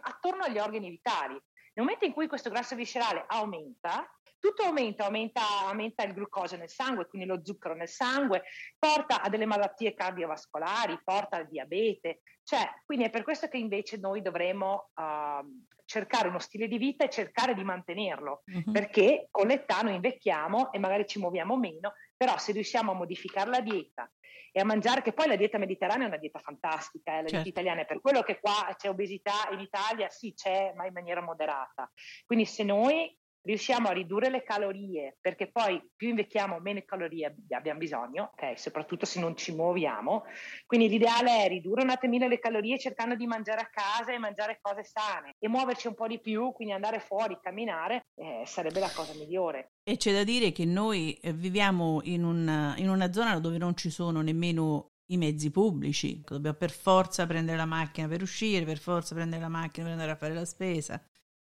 attorno 0.00 0.42
agli 0.42 0.58
organi 0.58 0.90
vitali. 0.90 1.34
Nel 1.34 1.86
momento 1.86 2.04
in 2.04 2.12
cui 2.12 2.26
questo 2.26 2.50
grasso 2.50 2.74
viscerale 2.74 3.24
aumenta, 3.28 4.12
tutto 4.40 4.64
aumenta, 4.64 5.04
aumenta, 5.04 5.40
aumenta, 5.68 6.02
il 6.02 6.14
glucosio 6.14 6.56
nel 6.56 6.68
sangue, 6.68 7.06
quindi 7.06 7.28
lo 7.28 7.40
zucchero 7.44 7.74
nel 7.74 7.88
sangue, 7.88 8.42
porta 8.76 9.22
a 9.22 9.28
delle 9.28 9.46
malattie 9.46 9.94
cardiovascolari, 9.94 11.00
porta 11.04 11.36
al 11.36 11.46
diabete, 11.48 12.22
cioè, 12.42 12.68
quindi 12.84 13.04
è 13.04 13.10
per 13.10 13.22
questo 13.22 13.46
che 13.46 13.58
invece 13.58 13.98
noi 13.98 14.20
dovremo 14.20 14.90
uh, 14.94 15.46
cercare 15.88 16.28
uno 16.28 16.38
stile 16.38 16.68
di 16.68 16.76
vita 16.76 17.04
e 17.04 17.08
cercare 17.08 17.54
di 17.54 17.64
mantenerlo, 17.64 18.42
uh-huh. 18.44 18.72
perché 18.72 19.28
con 19.30 19.46
l'età 19.46 19.80
noi 19.80 19.94
invecchiamo 19.94 20.70
e 20.70 20.78
magari 20.78 21.06
ci 21.06 21.18
muoviamo 21.18 21.56
meno, 21.56 21.94
però 22.14 22.36
se 22.36 22.52
riusciamo 22.52 22.92
a 22.92 22.94
modificare 22.94 23.48
la 23.48 23.62
dieta 23.62 24.10
e 24.52 24.60
a 24.60 24.64
mangiare, 24.64 25.00
che 25.00 25.14
poi 25.14 25.28
la 25.28 25.36
dieta 25.36 25.56
mediterranea 25.56 26.04
è 26.04 26.08
una 26.08 26.18
dieta 26.18 26.40
fantastica, 26.40 27.12
eh, 27.12 27.22
la 27.22 27.28
certo. 27.28 27.42
dieta 27.42 27.48
italiana 27.48 27.80
è 27.80 27.86
per 27.86 28.00
quello 28.02 28.22
che 28.22 28.38
qua 28.38 28.74
c'è 28.76 28.90
obesità 28.90 29.48
in 29.52 29.60
Italia, 29.60 30.10
sì 30.10 30.34
c'è, 30.34 30.74
ma 30.76 30.84
in 30.84 30.92
maniera 30.92 31.22
moderata. 31.22 31.90
Quindi 32.26 32.44
se 32.44 32.64
noi 32.64 33.16
riusciamo 33.42 33.88
a 33.88 33.92
ridurre 33.92 34.30
le 34.30 34.42
calorie, 34.42 35.16
perché 35.20 35.50
poi 35.50 35.80
più 35.96 36.08
invecchiamo 36.08 36.58
meno 36.60 36.82
calorie 36.84 37.34
abbiamo 37.50 37.78
bisogno, 37.78 38.32
ok? 38.34 38.58
Soprattutto 38.58 39.06
se 39.06 39.20
non 39.20 39.36
ci 39.36 39.54
muoviamo. 39.54 40.24
Quindi 40.66 40.88
l'ideale 40.88 41.44
è 41.44 41.48
ridurre 41.48 41.82
un 41.82 41.90
attimino 41.90 42.26
le 42.28 42.38
calorie 42.38 42.78
cercando 42.78 43.14
di 43.14 43.26
mangiare 43.26 43.60
a 43.60 43.70
casa 43.70 44.12
e 44.12 44.18
mangiare 44.18 44.58
cose 44.60 44.84
sane 44.84 45.34
e 45.38 45.48
muoverci 45.48 45.86
un 45.86 45.94
po' 45.94 46.06
di 46.06 46.20
più, 46.20 46.52
quindi 46.52 46.74
andare 46.74 47.00
fuori, 47.00 47.38
camminare, 47.40 48.08
eh, 48.14 48.42
sarebbe 48.44 48.80
la 48.80 48.90
cosa 48.94 49.12
migliore. 49.14 49.72
E 49.82 49.96
c'è 49.96 50.12
da 50.12 50.24
dire 50.24 50.52
che 50.52 50.64
noi 50.64 51.14
eh, 51.14 51.32
viviamo 51.32 52.00
in 52.04 52.24
una, 52.24 52.74
in 52.76 52.88
una 52.88 53.12
zona 53.12 53.38
dove 53.38 53.58
non 53.58 53.76
ci 53.76 53.90
sono 53.90 54.20
nemmeno 54.20 54.90
i 55.10 55.16
mezzi 55.16 55.50
pubblici, 55.50 56.22
dobbiamo 56.26 56.56
per 56.56 56.70
forza 56.70 57.26
prendere 57.26 57.56
la 57.56 57.64
macchina 57.64 58.08
per 58.08 58.20
uscire, 58.20 58.66
per 58.66 58.78
forza 58.78 59.14
prendere 59.14 59.40
la 59.40 59.48
macchina 59.48 59.84
per 59.84 59.92
andare 59.92 60.10
a 60.10 60.16
fare 60.16 60.34
la 60.34 60.44
spesa. 60.44 61.02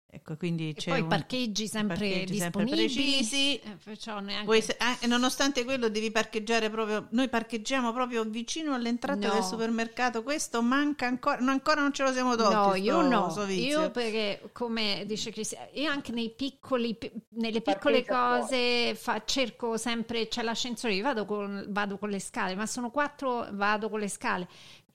Ecco, 0.09 0.37
quindi 0.37 0.73
c'è 0.73 0.91
poi 0.91 1.01
un, 1.01 1.07
parcheggi 1.09 1.67
sempre 1.67 1.97
parcheggi 1.97 2.31
disponibili. 2.31 2.89
Sempre 2.89 3.03
precisi. 3.03 3.59
Eh, 3.59 4.21
neanche... 4.21 4.45
Poi, 4.45 4.63
eh, 5.01 5.07
nonostante 5.07 5.65
quello 5.65 5.89
devi 5.89 6.11
parcheggiare 6.11 6.69
proprio, 6.69 7.07
noi 7.11 7.27
parcheggiamo 7.27 7.91
proprio 7.91 8.23
vicino 8.23 8.73
all'entrata 8.73 9.27
no. 9.27 9.33
del 9.33 9.43
supermercato, 9.43 10.23
questo 10.23 10.61
manca 10.61 11.07
ancora, 11.07 11.39
no, 11.41 11.51
ancora 11.51 11.81
non 11.81 11.91
ce 11.91 12.03
lo 12.03 12.13
siamo 12.13 12.35
tolti. 12.35 12.55
No, 12.55 12.75
io 12.75 13.01
no, 13.01 13.45
io 13.49 13.91
perché 13.91 14.49
come 14.53 15.03
dice 15.05 15.31
Cristian, 15.31 15.67
io 15.73 15.91
anche 15.91 16.13
nei 16.13 16.29
piccoli, 16.29 16.97
nelle 17.31 17.59
piccole 17.59 18.05
cose 18.05 18.95
fa, 18.95 19.21
cerco 19.25 19.75
sempre, 19.75 20.29
c'è 20.29 20.41
l'ascensore, 20.41 20.93
io 20.93 21.03
vado 21.03 21.25
con, 21.25 21.65
vado 21.67 21.97
con 21.97 22.09
le 22.09 22.21
scale, 22.21 22.55
ma 22.55 22.65
sono 22.65 22.91
quattro, 22.91 23.45
vado 23.51 23.89
con 23.89 23.99
le 23.99 24.07
scale 24.07 24.47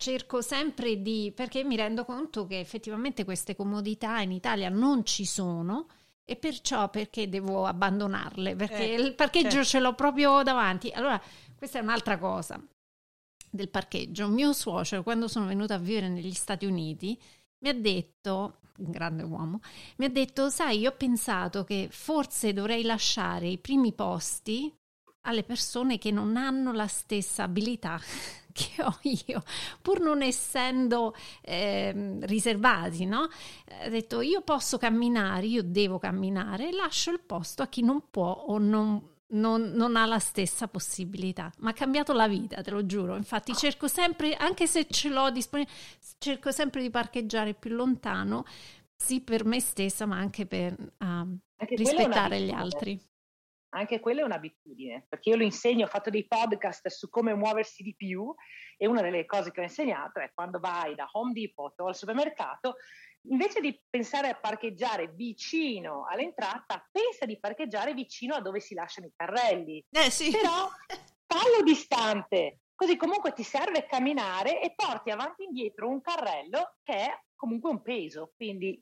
cerco 0.03 0.43
sempre 0.43 1.01
di, 1.01 1.33
perché 1.33 1.63
mi 1.63 1.77
rendo 1.77 2.05
conto 2.05 2.45
che 2.45 2.59
effettivamente 2.59 3.23
queste 3.23 3.55
comodità 3.55 4.19
in 4.19 4.33
Italia 4.33 4.69
non 4.69 5.07
ci 5.07 5.25
sono 5.25 5.87
e 6.25 6.35
perciò 6.35 6.91
perché 6.91 7.29
devo 7.29 7.67
abbandonarle? 7.67 8.57
Perché 8.57 8.95
eh, 8.95 9.01
il 9.01 9.15
parcheggio 9.15 9.51
certo. 9.51 9.65
ce 9.69 9.79
l'ho 9.79 9.95
proprio 9.95 10.43
davanti. 10.43 10.91
Allora, 10.91 11.23
questa 11.57 11.79
è 11.79 11.83
un'altra 11.83 12.19
cosa 12.19 12.61
del 13.49 13.69
parcheggio. 13.69 14.27
Mio 14.27 14.53
suocero, 14.53 15.05
quando 15.05 15.29
sono 15.29 15.47
venuta 15.47 15.75
a 15.75 15.79
vivere 15.79 16.09
negli 16.09 16.35
Stati 16.35 16.67
Uniti, 16.67 17.17
mi 17.59 17.69
ha 17.69 17.75
detto, 17.75 18.59
un 18.79 18.91
grande 18.91 19.23
uomo, 19.23 19.61
mi 19.99 20.07
ha 20.07 20.11
detto, 20.11 20.51
sai, 20.51 20.81
io 20.81 20.91
ho 20.91 20.97
pensato 20.97 21.63
che 21.63 21.87
forse 21.93 22.53
dovrei 22.53 22.83
lasciare 22.83 23.47
i 23.47 23.59
primi 23.59 23.93
posti 23.93 24.75
alle 25.23 25.43
persone 25.43 25.99
che 25.99 26.11
non 26.11 26.37
hanno 26.37 26.73
la 26.73 26.87
stessa 26.87 27.45
abilità 27.45 28.01
che 28.53 28.83
ho 28.83 28.99
io, 29.27 29.43
pur 29.81 30.01
non 30.01 30.23
essendo 30.23 31.14
eh, 31.41 32.18
riservati, 32.23 33.07
no? 33.07 33.29
Ha 33.83 33.89
detto 33.89 34.20
io 34.20 34.43
posso 34.43 34.79
camminare, 34.79 35.47
io 35.47 35.62
devo 35.62 35.99
camminare, 35.99 36.73
lascio 36.73 37.11
il 37.11 37.20
posto 37.20 37.62
a 37.62 37.68
chi 37.68 37.83
non 37.83 38.11
può 38.11 38.31
o 38.31 38.59
non, 38.59 39.03
non, 39.29 39.73
non 39.73 39.97
ha 39.97 40.05
la 40.07 40.18
stessa 40.18 40.68
possibilità. 40.68 41.51
Ma 41.59 41.70
ha 41.70 41.75
cambiato 41.75 42.12
la 42.12 42.29
vita, 42.29 42.61
te 42.61 42.70
lo 42.70 42.85
giuro. 42.85 43.16
Infatti 43.16 43.55
cerco 43.55 43.89
sempre, 43.89 44.35
anche 44.35 44.66
se 44.66 44.87
ce 44.89 45.09
l'ho 45.09 45.31
disponibile, 45.31 45.75
cerco 46.18 46.51
sempre 46.53 46.83
di 46.83 46.91
parcheggiare 46.91 47.55
più 47.55 47.70
lontano, 47.70 48.45
sì 48.95 49.20
per 49.20 49.45
me 49.45 49.61
stessa, 49.61 50.05
ma 50.05 50.18
anche 50.18 50.47
per 50.47 50.77
uh, 50.99 51.37
rispettare 51.57 52.41
gli 52.41 52.51
altri 52.51 53.01
anche 53.75 54.01
quella 54.01 54.20
è 54.20 54.25
un'abitudine, 54.25 55.07
perché 55.09 55.31
io 55.31 55.37
lo 55.37 55.45
insegno, 55.45 55.85
ho 55.85 55.89
fatto 55.89 56.11
dei 56.11 56.27
podcast 56.27 56.89
su 56.89 57.09
come 57.09 57.35
muoversi 57.35 57.83
di 57.83 57.95
più 57.95 58.35
e 58.77 58.87
una 58.87 59.01
delle 59.01 59.25
cose 59.25 59.51
che 59.51 59.61
ho 59.61 59.64
insegnato 59.64 60.20
è 60.20 60.31
quando 60.35 60.59
vai 60.59 60.95
da 60.95 61.09
Home 61.12 61.33
Depot 61.33 61.79
o 61.81 61.87
al 61.87 61.97
supermercato, 61.97 62.77
invece 63.29 63.61
di 63.61 63.81
pensare 63.89 64.29
a 64.29 64.35
parcheggiare 64.35 65.09
vicino 65.09 66.07
all'entrata, 66.07 66.87
pensa 66.91 67.25
di 67.25 67.39
parcheggiare 67.39 67.95
vicino 67.95 68.35
a 68.35 68.41
dove 68.41 68.61
si 68.61 68.75
lasciano 68.75 69.07
i 69.07 69.12
carrelli. 69.14 69.83
Eh 69.91 70.11
sì. 70.11 70.31
Però 70.31 70.68
fallo 71.27 71.62
distante, 71.62 72.61
così 72.75 72.97
comunque 72.97 73.33
ti 73.33 73.43
serve 73.43 73.87
camminare 73.87 74.61
e 74.61 74.75
porti 74.75 75.11
avanti 75.11 75.43
e 75.43 75.47
indietro 75.47 75.89
un 75.89 76.01
carrello 76.01 76.77
che 76.83 76.95
è 76.95 77.20
comunque 77.35 77.70
un 77.70 77.83
peso, 77.83 78.33
quindi 78.37 78.81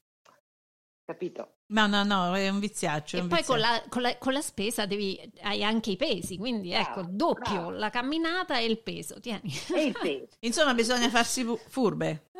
capito? 1.10 1.56
No, 1.66 1.86
no, 1.86 2.04
no, 2.04 2.34
è 2.34 2.48
un 2.48 2.60
viziaccio. 2.60 3.16
E 3.16 3.20
un 3.20 3.28
poi 3.28 3.38
viziaccio. 3.38 3.60
Con, 3.60 3.70
la, 3.70 3.82
con, 3.88 4.02
la, 4.02 4.18
con, 4.18 4.32
la, 4.32 4.40
spesa 4.40 4.86
devi, 4.86 5.18
hai 5.42 5.64
anche 5.64 5.90
i 5.90 5.96
pesi, 5.96 6.36
quindi 6.36 6.72
ecco, 6.72 7.02
doppio 7.06 7.52
bravo. 7.52 7.70
la 7.70 7.90
camminata 7.90 8.58
e 8.58 8.64
il 8.64 8.80
peso, 8.80 9.20
tieni. 9.20 9.52
E 9.74 9.84
il 9.84 9.96
peso. 10.00 10.36
Insomma, 10.40 10.74
bisogna 10.74 11.08
farsi 11.08 11.44
furbe. 11.68 12.30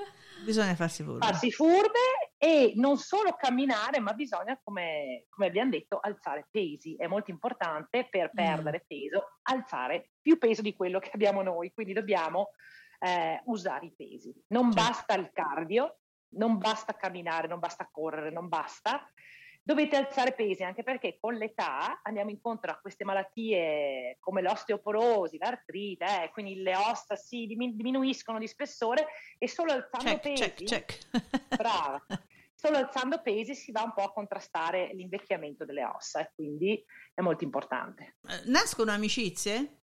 Bisogna 0.44 0.74
farsi 0.74 1.02
furbe. 1.02 1.26
Farsi 1.26 1.50
furbe 1.50 2.32
e 2.38 2.72
non 2.76 2.96
solo 2.96 3.34
camminare, 3.36 4.00
ma 4.00 4.12
bisogna, 4.14 4.58
come, 4.62 5.26
come 5.28 5.48
abbiamo 5.48 5.70
detto, 5.70 5.98
alzare 6.00 6.48
pesi. 6.50 6.96
È 6.96 7.06
molto 7.06 7.30
importante 7.30 8.08
per 8.08 8.30
mm. 8.32 8.34
perdere 8.34 8.82
mm. 8.84 8.86
peso, 8.86 9.38
alzare 9.42 10.12
più 10.20 10.38
peso 10.38 10.62
di 10.62 10.74
quello 10.74 10.98
che 10.98 11.10
abbiamo 11.12 11.42
noi, 11.42 11.72
quindi 11.72 11.92
dobbiamo 11.92 12.50
eh, 13.00 13.42
usare 13.46 13.86
i 13.86 13.94
pesi. 13.94 14.34
Non 14.48 14.72
certo. 14.72 14.88
basta 14.88 15.14
il 15.14 15.30
cardio, 15.32 15.98
non 16.31 16.59
basta 16.59 16.95
camminare, 16.95 17.49
non 17.49 17.59
basta 17.59 17.89
correre, 17.91 18.31
non 18.31 18.49
basta. 18.49 19.09
Dovete 19.62 19.97
alzare 19.97 20.33
pesi 20.33 20.64
anche 20.64 20.83
perché 20.83 21.18
con 21.20 21.35
l'età 21.35 22.01
andiamo 22.03 22.31
incontro 22.31 22.70
a 22.70 22.78
queste 22.81 23.05
malattie 23.05 24.16
come 24.18 24.41
l'osteoporosi, 24.41 25.39
l'artrite, 25.39 26.24
eh, 26.24 26.31
quindi 26.31 26.57
le 26.62 26.74
ossa 26.76 27.14
si 27.14 27.47
diminuiscono 27.47 28.39
di 28.39 28.49
spessore 28.49 29.09
e 29.39 29.49
solo 29.49 29.72
alzando 29.72 30.18
check, 30.18 30.22
pesi, 30.22 30.64
check, 30.64 31.09
check. 31.11 31.57
brava, 31.57 32.03
solo 32.55 32.78
alzando 32.78 33.20
pesi 33.20 33.55
si 33.55 33.70
va 33.70 33.83
un 33.83 33.93
po' 33.93 34.03
a 34.03 34.12
contrastare 34.12 34.93
l'invecchiamento 34.95 35.66
delle 35.66 35.85
ossa 35.85 36.20
e 36.20 36.33
quindi 36.35 36.83
è 37.12 37.20
molto 37.20 37.45
importante. 37.45 38.16
Eh, 38.28 38.43
nascono 38.47 38.93
amicizie? 38.93 39.80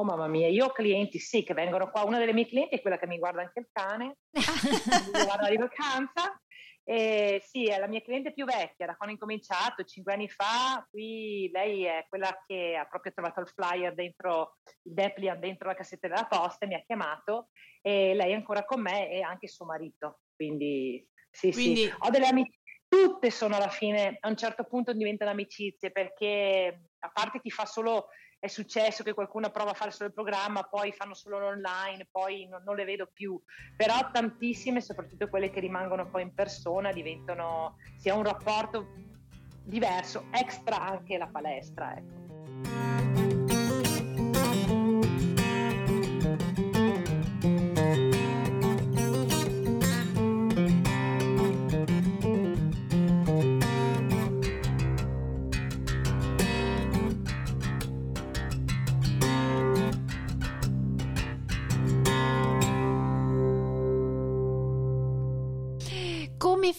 Oh 0.00 0.04
mamma 0.04 0.28
mia, 0.28 0.46
io 0.46 0.66
ho 0.66 0.70
clienti 0.70 1.18
sì 1.18 1.42
che 1.42 1.54
vengono 1.54 1.90
qua, 1.90 2.04
una 2.04 2.18
delle 2.18 2.32
mie 2.32 2.46
clienti 2.46 2.76
è 2.76 2.80
quella 2.80 2.98
che 2.98 3.08
mi 3.08 3.18
guarda 3.18 3.42
anche 3.42 3.58
il 3.58 3.68
cane, 3.72 4.18
mi 4.32 5.24
guarda 5.24 5.50
di 5.50 5.56
vacanza, 5.56 6.40
e 6.84 7.42
sì, 7.44 7.66
è 7.66 7.78
la 7.80 7.88
mia 7.88 8.00
cliente 8.00 8.32
più 8.32 8.44
vecchia, 8.44 8.86
da 8.86 8.94
quando 8.94 9.14
ho 9.14 9.18
incominciato, 9.18 9.82
cinque 9.82 10.12
anni 10.12 10.28
fa, 10.28 10.86
qui 10.88 11.50
lei 11.52 11.82
è 11.82 12.06
quella 12.08 12.44
che 12.46 12.76
ha 12.76 12.86
proprio 12.86 13.12
trovato 13.12 13.40
il 13.40 13.48
flyer 13.48 13.92
dentro, 13.92 14.58
il 14.84 14.94
Deplian 14.94 15.40
dentro 15.40 15.66
la 15.66 15.74
cassetta 15.74 16.06
della 16.06 16.26
posta, 16.26 16.66
mi 16.66 16.74
ha 16.76 16.82
chiamato 16.86 17.48
e 17.82 18.14
lei 18.14 18.30
è 18.30 18.34
ancora 18.34 18.64
con 18.64 18.80
me 18.80 19.10
e 19.10 19.20
anche 19.20 19.48
suo 19.48 19.66
marito, 19.66 20.20
quindi 20.36 21.04
sì 21.28 21.50
quindi... 21.50 21.86
sì, 21.86 21.92
ho 21.98 22.10
delle 22.10 22.28
amiche, 22.28 22.58
tutte 22.86 23.32
sono 23.32 23.56
alla 23.56 23.68
fine, 23.68 24.16
a 24.20 24.28
un 24.28 24.36
certo 24.36 24.62
punto 24.62 24.92
diventano 24.92 25.32
amicizie 25.32 25.90
perché 25.90 26.84
a 27.00 27.10
parte 27.12 27.40
chi 27.40 27.50
fa 27.50 27.66
solo 27.66 28.10
è 28.40 28.46
successo 28.46 29.02
che 29.02 29.14
qualcuno 29.14 29.50
prova 29.50 29.70
a 29.70 29.74
fare 29.74 29.90
solo 29.90 30.08
il 30.08 30.14
programma, 30.14 30.62
poi 30.62 30.92
fanno 30.92 31.14
solo 31.14 31.38
l'online, 31.38 32.06
poi 32.10 32.46
non, 32.46 32.62
non, 32.64 32.76
le 32.76 32.84
vedo 32.84 33.08
più, 33.12 33.40
però 33.76 34.10
tantissime, 34.12 34.80
soprattutto 34.80 35.28
quelle 35.28 35.50
che 35.50 35.60
rimangono 35.60 36.08
poi 36.08 36.22
in 36.22 36.34
persona, 36.34 36.92
diventano, 36.92 37.76
si 37.96 38.08
ha 38.08 38.14
un 38.14 38.24
rapporto 38.24 38.86
diverso, 39.64 40.26
extra 40.30 40.80
anche 40.80 41.18
la 41.18 41.26
palestra. 41.26 41.96
Ecco. 41.96 42.87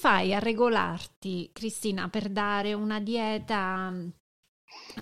Fai 0.09 0.33
a 0.33 0.39
regolarti, 0.39 1.51
Cristina, 1.53 2.09
per 2.09 2.29
dare 2.29 2.73
una 2.73 2.99
dieta 2.99 3.91
mm, 3.91 4.09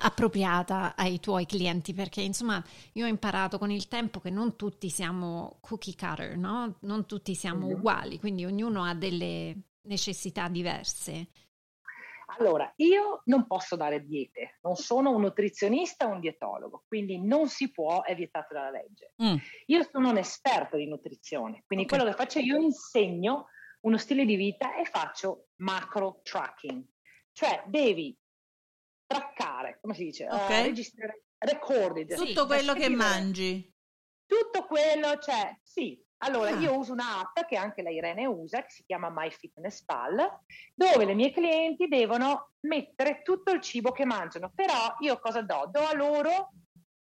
appropriata 0.02 0.98
ai 0.98 1.22
tuoi 1.22 1.46
clienti? 1.46 1.94
Perché 1.94 2.20
insomma 2.20 2.62
io 2.92 3.06
ho 3.06 3.08
imparato 3.08 3.58
con 3.58 3.72
il 3.72 3.88
tempo 3.88 4.20
che 4.20 4.30
non 4.30 4.58
tutti 4.58 4.90
siamo 4.90 5.60
cookie 5.62 5.96
cutter, 5.96 6.36
no? 6.36 6.76
Non 6.82 7.06
tutti 7.06 7.36
siamo 7.36 7.68
mm-hmm. 7.68 7.78
uguali, 7.78 8.20
quindi 8.20 8.44
ognuno 8.44 8.84
ha 8.84 8.94
delle 8.96 9.56
necessità 9.84 10.50
diverse. 10.50 11.28
Allora, 12.38 12.70
io 12.76 13.22
non 13.28 13.48
posso 13.48 13.78
dare 13.78 14.06
diete, 14.06 14.58
non 14.64 14.76
sono 14.76 15.12
un 15.12 15.22
nutrizionista 15.22 16.06
o 16.06 16.16
un 16.16 16.20
dietologo, 16.20 16.84
quindi 16.86 17.18
non 17.18 17.48
si 17.48 17.72
può, 17.72 18.04
è 18.04 18.14
vietato 18.14 18.54
dalla 18.54 18.72
legge. 18.72 19.14
Mm. 19.24 19.38
Io 19.68 19.88
sono 19.90 20.10
un 20.10 20.18
esperto 20.18 20.76
di 20.76 20.86
nutrizione, 20.86 21.64
quindi 21.66 21.86
okay. 21.86 21.98
quello 21.98 22.12
che 22.12 22.18
faccio 22.22 22.40
io 22.40 22.58
insegno 22.58 23.48
uno 23.82 23.98
stile 23.98 24.26
di 24.26 24.36
vita 24.36 24.76
e 24.76 24.86
faccio 24.86 25.48
macro 25.58 26.22
tracking, 26.24 26.84
cioè 27.32 27.64
devi 27.68 28.18
traccare, 29.06 29.80
come 29.82 29.94
si 29.94 30.06
dice, 30.06 30.26
okay. 30.26 30.62
uh, 30.62 30.66
registrare, 30.66 31.24
recorded. 31.38 32.16
Tutto 32.16 32.46
quello 32.46 32.74
che 32.74 32.90
mangi. 32.90 33.74
Tutto 34.26 34.66
quello, 34.66 35.18
cioè, 35.20 35.58
sì. 35.64 36.04
Allora, 36.22 36.50
ah. 36.50 36.60
io 36.60 36.76
uso 36.76 36.94
un'app 36.94 37.42
che 37.48 37.56
anche 37.56 37.84
la 37.84 37.92
Irene 37.92 38.26
usa, 38.26 38.62
che 38.64 38.70
si 38.70 38.84
chiama 38.86 39.12
MyFitnessPal, 39.14 40.40
dove 40.74 41.06
le 41.06 41.14
mie 41.14 41.32
clienti 41.32 41.88
devono 41.88 42.54
mettere 42.62 43.22
tutto 43.22 43.52
il 43.52 43.62
cibo 43.62 43.92
che 43.92 44.04
mangiano. 44.04 44.52
Però 44.54 44.96
io 45.00 45.20
cosa 45.20 45.42
do? 45.42 45.70
Do 45.72 45.86
a 45.86 45.94
loro 45.94 46.52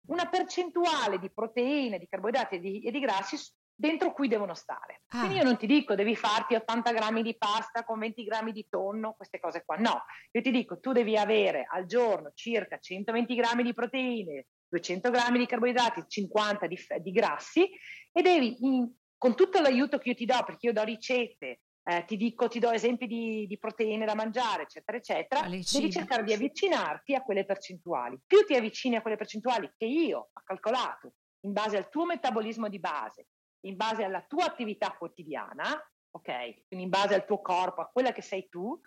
una 0.09 0.29
percentuale 0.29 1.19
di 1.19 1.31
proteine, 1.31 1.99
di 1.99 2.09
carboidrati 2.09 2.57
e 2.57 2.59
di, 2.59 2.83
e 2.83 2.91
di 2.91 2.99
grassi 2.99 3.37
dentro 3.79 4.13
cui 4.13 4.27
devono 4.27 4.55
stare. 4.55 5.03
Ah. 5.09 5.21
Quindi 5.21 5.37
io 5.37 5.45
non 5.45 5.57
ti 5.57 5.67
dico 5.67 5.95
devi 5.95 6.17
farti 6.17 6.57
80 6.57 6.93
grammi 6.93 7.23
di 7.23 7.37
pasta 7.39 7.85
con 7.85 8.01
20 8.01 8.25
grammi 8.25 8.51
di 8.51 8.67
tonno, 8.69 9.13
queste 9.13 9.39
cose 9.39 9.63
qua. 9.65 9.77
No, 9.77 10.03
io 10.33 10.43
ti 10.43 10.51
dico 10.51 10.81
tu 10.81 10.91
devi 10.91 11.17
avere 11.17 11.65
al 11.71 11.87
giorno 11.87 12.33
circa 12.35 12.79
120 12.79 13.35
grammi 13.37 13.63
di 13.63 13.73
proteine, 13.73 14.47
200 14.69 15.11
grammi 15.11 15.39
di 15.39 15.47
carboidrati, 15.47 16.03
50 16.09 16.67
di, 16.67 16.77
di 17.01 17.13
grassi 17.13 17.71
e 18.13 18.21
devi, 18.21 18.57
in, 18.67 18.91
con 19.17 19.37
tutto 19.37 19.61
l'aiuto 19.61 19.99
che 19.99 20.09
io 20.09 20.15
ti 20.17 20.25
do, 20.25 20.43
perché 20.45 20.67
io 20.67 20.73
do 20.73 20.83
ricette, 20.83 21.61
eh, 21.85 22.05
ti 22.05 22.17
dico, 22.17 22.49
ti 22.49 22.59
do 22.59 22.73
esempi 22.73 23.07
di, 23.07 23.47
di, 23.47 23.59
proteine 23.59 24.05
da 24.05 24.17
mangiare, 24.17 24.65
eccetera, 24.65 24.99
eccetera, 24.99 25.49
devi 25.49 25.91
cercare 25.91 26.25
di 26.25 26.33
avvicinarti 26.33 27.15
a 27.15 27.23
quelle 27.23 27.45
percentuali. 27.45 28.19
Più 28.27 28.45
ti 28.45 28.57
avvicini 28.57 28.97
a 28.97 29.03
quelle 29.03 29.17
percentuali 29.17 29.71
che 29.77 29.87
io 29.87 30.19
ho 30.33 30.43
calcolato 30.45 31.13
in 31.43 31.53
base 31.53 31.77
al 31.77 31.89
tuo 31.89 32.05
metabolismo 32.05 32.69
di 32.69 32.81
base, 32.81 33.29
in 33.63 33.77
base 33.77 34.05
alla 34.05 34.25
tua 34.27 34.45
attività 34.45 34.93
quotidiana, 34.93 35.65
ok? 36.11 36.67
Quindi 36.67 36.85
in 36.85 36.89
base 36.89 37.15
al 37.15 37.25
tuo 37.25 37.41
corpo, 37.41 37.81
a 37.81 37.91
quella 37.93 38.13
che 38.13 38.23
sei 38.23 38.49
tu, 38.49 38.79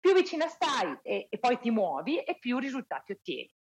più 0.00 0.14
vicina 0.14 0.48
stai 0.48 0.98
e, 1.02 1.26
e 1.30 1.38
poi 1.38 1.58
ti 1.58 1.70
muovi 1.70 2.18
e 2.18 2.38
più 2.38 2.58
risultati 2.58 3.12
ottieni. 3.12 3.52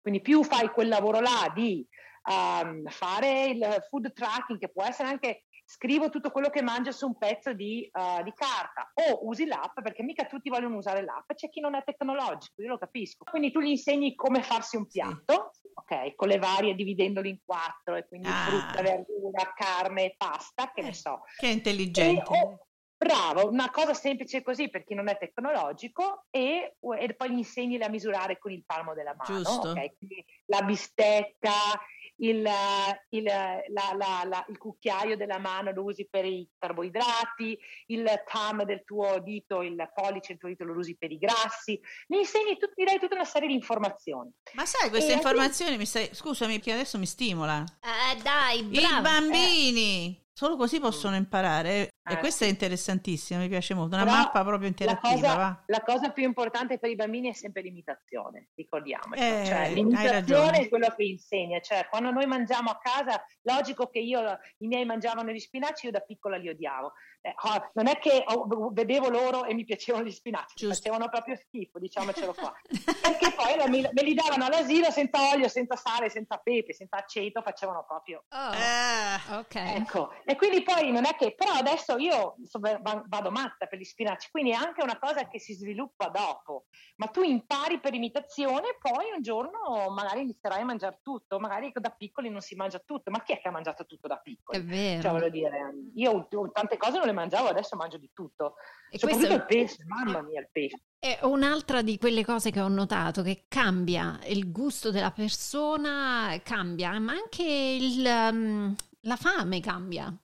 Quindi 0.00 0.20
più 0.20 0.42
fai 0.42 0.68
quel 0.68 0.88
lavoro 0.88 1.20
là 1.20 1.50
di 1.54 1.86
um, 2.30 2.86
fare 2.86 3.46
il 3.46 3.86
food 3.88 4.12
tracking, 4.12 4.58
che 4.58 4.70
può 4.70 4.84
essere 4.84 5.08
anche 5.08 5.44
scrivo 5.66 6.10
tutto 6.10 6.30
quello 6.30 6.50
che 6.50 6.62
mangio 6.62 6.92
su 6.92 7.06
un 7.06 7.16
pezzo 7.16 7.54
di, 7.54 7.88
uh, 7.90 8.22
di, 8.22 8.32
carta 8.34 8.90
o 8.92 9.26
usi 9.26 9.46
l'app 9.46 9.80
perché 9.80 10.02
mica 10.02 10.26
tutti 10.26 10.50
vogliono 10.50 10.76
usare 10.76 11.02
l'app, 11.02 11.32
c'è 11.34 11.48
chi 11.48 11.60
non 11.60 11.74
è 11.74 11.82
tecnologico, 11.84 12.62
io 12.62 12.68
lo 12.68 12.78
capisco. 12.78 13.24
Quindi 13.24 13.50
tu 13.50 13.60
gli 13.60 13.68
insegni 13.68 14.14
come 14.14 14.42
farsi 14.42 14.76
un 14.76 14.86
piatto. 14.86 15.52
Ok, 15.74 16.14
con 16.14 16.28
le 16.28 16.38
varie 16.38 16.74
dividendoli 16.74 17.28
in 17.30 17.38
quattro 17.44 17.96
e 17.96 18.06
quindi 18.06 18.28
ah. 18.28 18.46
frutta, 18.46 18.82
verdura, 18.82 19.52
carne 19.54 20.14
pasta, 20.16 20.72
che 20.72 20.80
eh, 20.80 20.84
ne 20.84 20.92
so. 20.94 21.22
Che 21.36 21.46
intelligente. 21.46 22.32
E, 22.32 22.42
oh, 22.42 22.66
Bravo, 22.96 23.50
una 23.50 23.70
cosa 23.70 23.92
semplice 23.92 24.42
così 24.42 24.70
per 24.70 24.84
chi 24.84 24.94
non 24.94 25.08
è 25.08 25.18
tecnologico 25.18 26.24
e, 26.30 26.76
e, 26.98 27.14
poi 27.14 27.30
gli 27.32 27.38
insegni 27.38 27.76
a 27.82 27.88
misurare 27.90 28.38
con 28.38 28.50
il 28.50 28.64
palmo 28.64 28.94
della 28.94 29.14
mano. 29.14 29.42
Giusto. 29.42 29.70
Okay? 29.70 29.96
la 30.46 30.62
bistecca, 30.62 31.52
il, 32.16 32.48
il, 33.08 33.22
la, 33.24 33.62
la, 33.68 34.24
la, 34.24 34.44
il, 34.48 34.58
cucchiaio 34.58 35.16
della 35.16 35.38
mano 35.38 35.72
lo 35.72 35.84
usi 35.84 36.06
per 36.08 36.24
i 36.24 36.48
carboidrati, 36.58 37.58
il 37.86 38.08
thumb 38.26 38.62
del 38.64 38.84
tuo 38.84 39.18
dito, 39.20 39.62
il 39.62 39.90
pollice 39.94 40.28
del 40.28 40.38
tuo 40.38 40.48
dito 40.48 40.64
lo 40.64 40.74
usi 40.74 40.96
per 40.96 41.10
i 41.10 41.18
grassi. 41.18 41.80
Mi 42.08 42.18
insegni 42.18 42.56
tut, 42.56 42.72
direi 42.74 42.98
tutta 42.98 43.14
una 43.14 43.24
serie 43.24 43.48
di 43.48 43.54
informazioni. 43.54 44.30
Ma 44.52 44.64
sai, 44.66 44.90
queste 44.90 45.12
e 45.12 45.16
informazioni, 45.16 45.72
anche... 45.72 45.82
mi 45.82 45.86
stai, 45.86 46.08
scusami, 46.12 46.60
che 46.60 46.72
adesso 46.72 46.98
mi 46.98 47.06
stimola. 47.06 47.64
Eh, 47.80 48.22
dai, 48.22 48.62
bravo. 48.62 48.98
I 48.98 49.00
bambini! 49.00 50.16
Eh. 50.18 50.23
Solo 50.36 50.56
così 50.56 50.80
possono 50.80 51.14
imparare 51.14 51.92
e 52.06 52.14
eh, 52.14 52.18
questo 52.18 52.42
sì. 52.42 52.50
è 52.50 52.52
interessantissimo, 52.52 53.38
mi 53.38 53.48
piace 53.48 53.72
molto, 53.72 53.94
una 53.94 54.04
Però 54.04 54.16
mappa 54.16 54.42
proprio 54.42 54.66
interattiva. 54.66 55.14
La 55.14 55.20
cosa, 55.20 55.64
la 55.66 55.80
cosa, 55.82 56.10
più 56.10 56.24
importante 56.24 56.78
per 56.80 56.90
i 56.90 56.96
bambini 56.96 57.30
è 57.30 57.32
sempre 57.32 57.62
l'imitazione, 57.62 58.48
ricordiamoci. 58.56 59.22
Eh, 59.22 59.44
cioè, 59.46 59.70
l'imitazione 59.72 60.58
è 60.58 60.68
quello 60.68 60.92
che 60.94 61.04
insegna, 61.04 61.60
cioè 61.60 61.86
quando 61.88 62.10
noi 62.10 62.26
mangiamo 62.26 62.70
a 62.70 62.78
casa, 62.78 63.24
logico 63.42 63.86
che 63.86 64.00
io, 64.00 64.20
i 64.58 64.66
miei 64.66 64.84
mangiavano 64.84 65.30
gli 65.30 65.38
spinaci, 65.38 65.86
io 65.86 65.92
da 65.92 66.00
piccola 66.00 66.36
li 66.36 66.48
odiavo. 66.48 66.92
Eh, 67.22 67.34
oh, 67.34 67.70
non 67.72 67.86
è 67.86 67.98
che 67.98 68.22
oh, 68.26 68.70
vedevo 68.70 69.08
loro 69.08 69.46
e 69.46 69.54
mi 69.54 69.64
piacevano 69.64 70.04
gli 70.04 70.10
spinaci, 70.10 70.56
Giusto. 70.56 70.74
facevano 70.74 71.08
proprio 71.08 71.36
schifo, 71.36 71.78
diciamocelo 71.78 72.34
qua. 72.34 72.52
Perché 73.00 73.32
poi 73.34 73.56
me, 73.70 73.88
me, 73.90 74.02
li 74.02 74.12
davano 74.12 74.44
all'asilo 74.44 74.90
senza 74.90 75.30
olio, 75.32 75.48
senza 75.48 75.74
sale, 75.76 76.10
senza 76.10 76.36
pepe, 76.36 76.74
senza 76.74 76.98
aceto, 76.98 77.40
facevano 77.40 77.82
proprio... 77.86 78.24
Oh, 78.28 78.52
eh, 78.52 79.38
ok. 79.38 79.54
Ecco, 79.54 80.12
e 80.24 80.36
quindi 80.36 80.62
poi 80.62 80.90
non 80.90 81.04
è 81.04 81.14
che... 81.16 81.34
Però 81.34 81.52
adesso 81.52 81.96
io 81.98 82.36
vado 83.06 83.30
matta 83.30 83.66
per 83.66 83.78
gli 83.78 83.84
spinaci, 83.84 84.28
quindi 84.30 84.50
è 84.50 84.54
anche 84.54 84.82
una 84.82 84.98
cosa 84.98 85.28
che 85.28 85.38
si 85.38 85.54
sviluppa 85.54 86.08
dopo, 86.08 86.66
ma 86.96 87.06
tu 87.06 87.22
impari 87.22 87.80
per 87.80 87.94
imitazione 87.94 88.68
e 88.68 88.78
poi 88.78 89.12
un 89.14 89.22
giorno 89.22 89.90
magari 89.90 90.22
inizierai 90.22 90.62
a 90.62 90.64
mangiare 90.64 91.00
tutto, 91.02 91.38
magari 91.38 91.72
da 91.74 91.90
piccoli 91.90 92.30
non 92.30 92.40
si 92.40 92.54
mangia 92.54 92.80
tutto, 92.84 93.10
ma 93.10 93.22
chi 93.22 93.32
è 93.32 93.40
che 93.40 93.48
ha 93.48 93.52
mangiato 93.52 93.86
tutto 93.86 94.08
da 94.08 94.16
piccoli? 94.16 94.58
È 94.58 94.62
vero. 94.62 95.02
Cioè, 95.02 95.10
voglio 95.10 95.30
dire, 95.30 95.74
io 95.94 96.28
tante 96.52 96.76
cose 96.76 96.98
non 96.98 97.06
le 97.06 97.12
mangiavo, 97.12 97.48
adesso 97.48 97.76
mangio 97.76 97.98
di 97.98 98.10
tutto, 98.12 98.54
e 98.90 98.98
soprattutto 98.98 99.26
questo... 99.28 99.54
il 99.54 99.66
pesce, 99.66 99.84
mamma 99.86 100.22
mia 100.22 100.40
il 100.40 100.48
pesce. 100.50 100.80
È 100.98 101.18
un'altra 101.22 101.82
di 101.82 101.98
quelle 101.98 102.24
cose 102.24 102.50
che 102.50 102.60
ho 102.60 102.68
notato 102.68 103.22
che 103.22 103.44
cambia 103.46 104.18
il 104.26 104.50
gusto 104.50 104.90
della 104.90 105.10
persona, 105.10 106.34
cambia, 106.42 106.98
ma 106.98 107.12
anche 107.12 107.42
il, 107.42 108.06
um, 108.06 108.74
la 109.04 109.16
fame 109.16 109.60
cambia. 109.60 110.14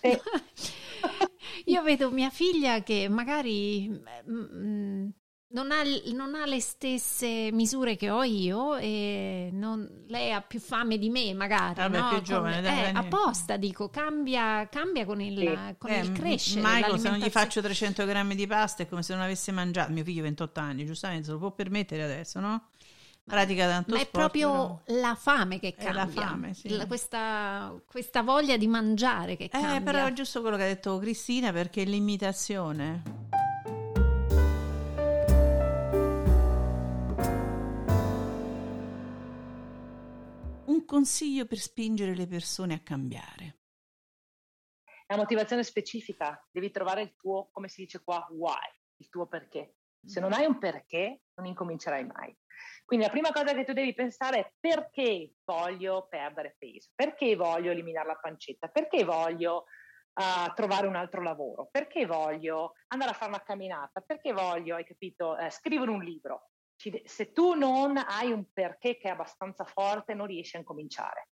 Eh. 0.00 0.20
Io 1.66 1.82
vedo 1.82 2.10
mia 2.10 2.30
figlia 2.30 2.82
che 2.82 3.08
magari 3.08 3.88
mm, 3.88 4.44
mm, 4.54 5.08
non, 5.50 5.70
ha, 5.70 5.82
non, 6.12 6.34
ha, 6.34 6.46
le 6.46 6.60
stesse 6.60 7.50
misure 7.52 7.96
che 7.96 8.10
ho 8.10 8.22
io 8.22 8.76
e 8.76 9.50
non, 9.52 10.04
lei 10.08 10.32
ha 10.32 10.40
più 10.40 10.60
fame 10.60 10.98
di 10.98 11.10
me 11.10 11.34
magari. 11.34 11.74
Vabbè, 11.74 11.98
no? 11.98 12.08
più 12.10 12.20
giovane. 12.22 12.62
Con, 12.62 12.72
eh, 12.72 12.92
apposta 12.94 13.56
dico, 13.56 13.88
cambia, 13.88 14.68
cambia 14.68 15.04
con 15.04 15.20
il, 15.20 15.38
sì. 15.38 15.74
con 15.78 15.90
eh, 15.90 16.00
il 16.00 16.12
crescere. 16.12 16.60
Michael 16.62 16.98
se 16.98 17.10
non 17.10 17.18
gli 17.18 17.30
faccio 17.30 17.60
300 17.60 18.04
grammi 18.06 18.34
di 18.34 18.46
pasta 18.46 18.82
è 18.82 18.88
come 18.88 19.02
se 19.02 19.14
non 19.14 19.22
avesse 19.22 19.52
mangiato, 19.52 19.92
mio 19.92 20.04
figlio 20.04 20.22
28 20.22 20.60
anni, 20.60 20.86
giustamente 20.86 21.24
se 21.26 21.32
lo 21.32 21.38
può 21.38 21.52
permettere 21.52 22.02
adesso, 22.02 22.40
no? 22.40 22.68
Pratica 23.28 23.66
tanto 23.68 23.92
Ma 23.92 24.00
sport, 24.00 24.08
è 24.08 24.18
proprio 24.18 24.82
però... 24.84 25.00
la 25.00 25.14
fame 25.14 25.60
che 25.60 25.74
cambia. 25.74 25.90
È 25.90 25.94
la 25.94 26.06
fame, 26.08 26.54
sì. 26.54 26.68
la, 26.70 26.86
questa, 26.86 27.80
questa, 27.86 28.22
voglia 28.22 28.56
di 28.56 28.66
mangiare 28.66 29.36
che 29.36 29.48
cambia. 29.48 29.76
Eh, 29.76 29.82
però 29.82 30.06
è 30.06 30.12
giusto 30.12 30.40
quello 30.40 30.56
che 30.56 30.64
ha 30.64 30.66
detto 30.66 30.98
Cristina 30.98 31.52
perché 31.52 31.84
l'imitazione. 31.84 33.02
Un 40.64 40.84
consiglio 40.84 41.44
per 41.44 41.58
spingere 41.58 42.14
le 42.14 42.26
persone 42.26 42.74
a 42.74 42.80
cambiare. 42.80 43.56
La 45.06 45.16
motivazione 45.16 45.62
specifica, 45.62 46.46
devi 46.50 46.70
trovare 46.70 47.02
il 47.02 47.14
tuo, 47.16 47.48
come 47.50 47.68
si 47.68 47.82
dice 47.82 48.02
qua, 48.02 48.26
why, 48.30 48.56
il 48.96 49.08
tuo 49.08 49.26
perché. 49.26 49.77
Se 50.04 50.20
non 50.20 50.32
hai 50.32 50.46
un 50.46 50.58
perché, 50.58 51.20
non 51.34 51.46
incomincerai 51.46 52.04
mai. 52.04 52.36
Quindi 52.84 53.04
la 53.04 53.12
prima 53.12 53.30
cosa 53.30 53.52
che 53.52 53.64
tu 53.64 53.72
devi 53.72 53.92
pensare 53.94 54.38
è 54.38 54.52
perché 54.58 55.34
voglio 55.44 56.06
perdere 56.08 56.56
peso, 56.58 56.90
perché 56.94 57.36
voglio 57.36 57.70
eliminare 57.70 58.08
la 58.08 58.18
pancetta, 58.20 58.68
perché 58.68 59.04
voglio 59.04 59.64
uh, 60.14 60.52
trovare 60.54 60.86
un 60.86 60.96
altro 60.96 61.22
lavoro, 61.22 61.68
perché 61.70 62.06
voglio 62.06 62.72
andare 62.88 63.10
a 63.10 63.14
fare 63.14 63.30
una 63.30 63.42
camminata, 63.42 64.00
perché 64.00 64.32
voglio, 64.32 64.76
hai 64.76 64.84
capito, 64.84 65.36
eh, 65.36 65.50
scrivere 65.50 65.90
un 65.90 66.02
libro. 66.02 66.48
Se 67.04 67.32
tu 67.32 67.54
non 67.54 67.96
hai 67.96 68.32
un 68.32 68.50
perché 68.52 68.96
che 68.96 69.08
è 69.08 69.10
abbastanza 69.10 69.64
forte, 69.64 70.14
non 70.14 70.26
riesci 70.26 70.56
a 70.56 70.60
incominciare. 70.60 71.28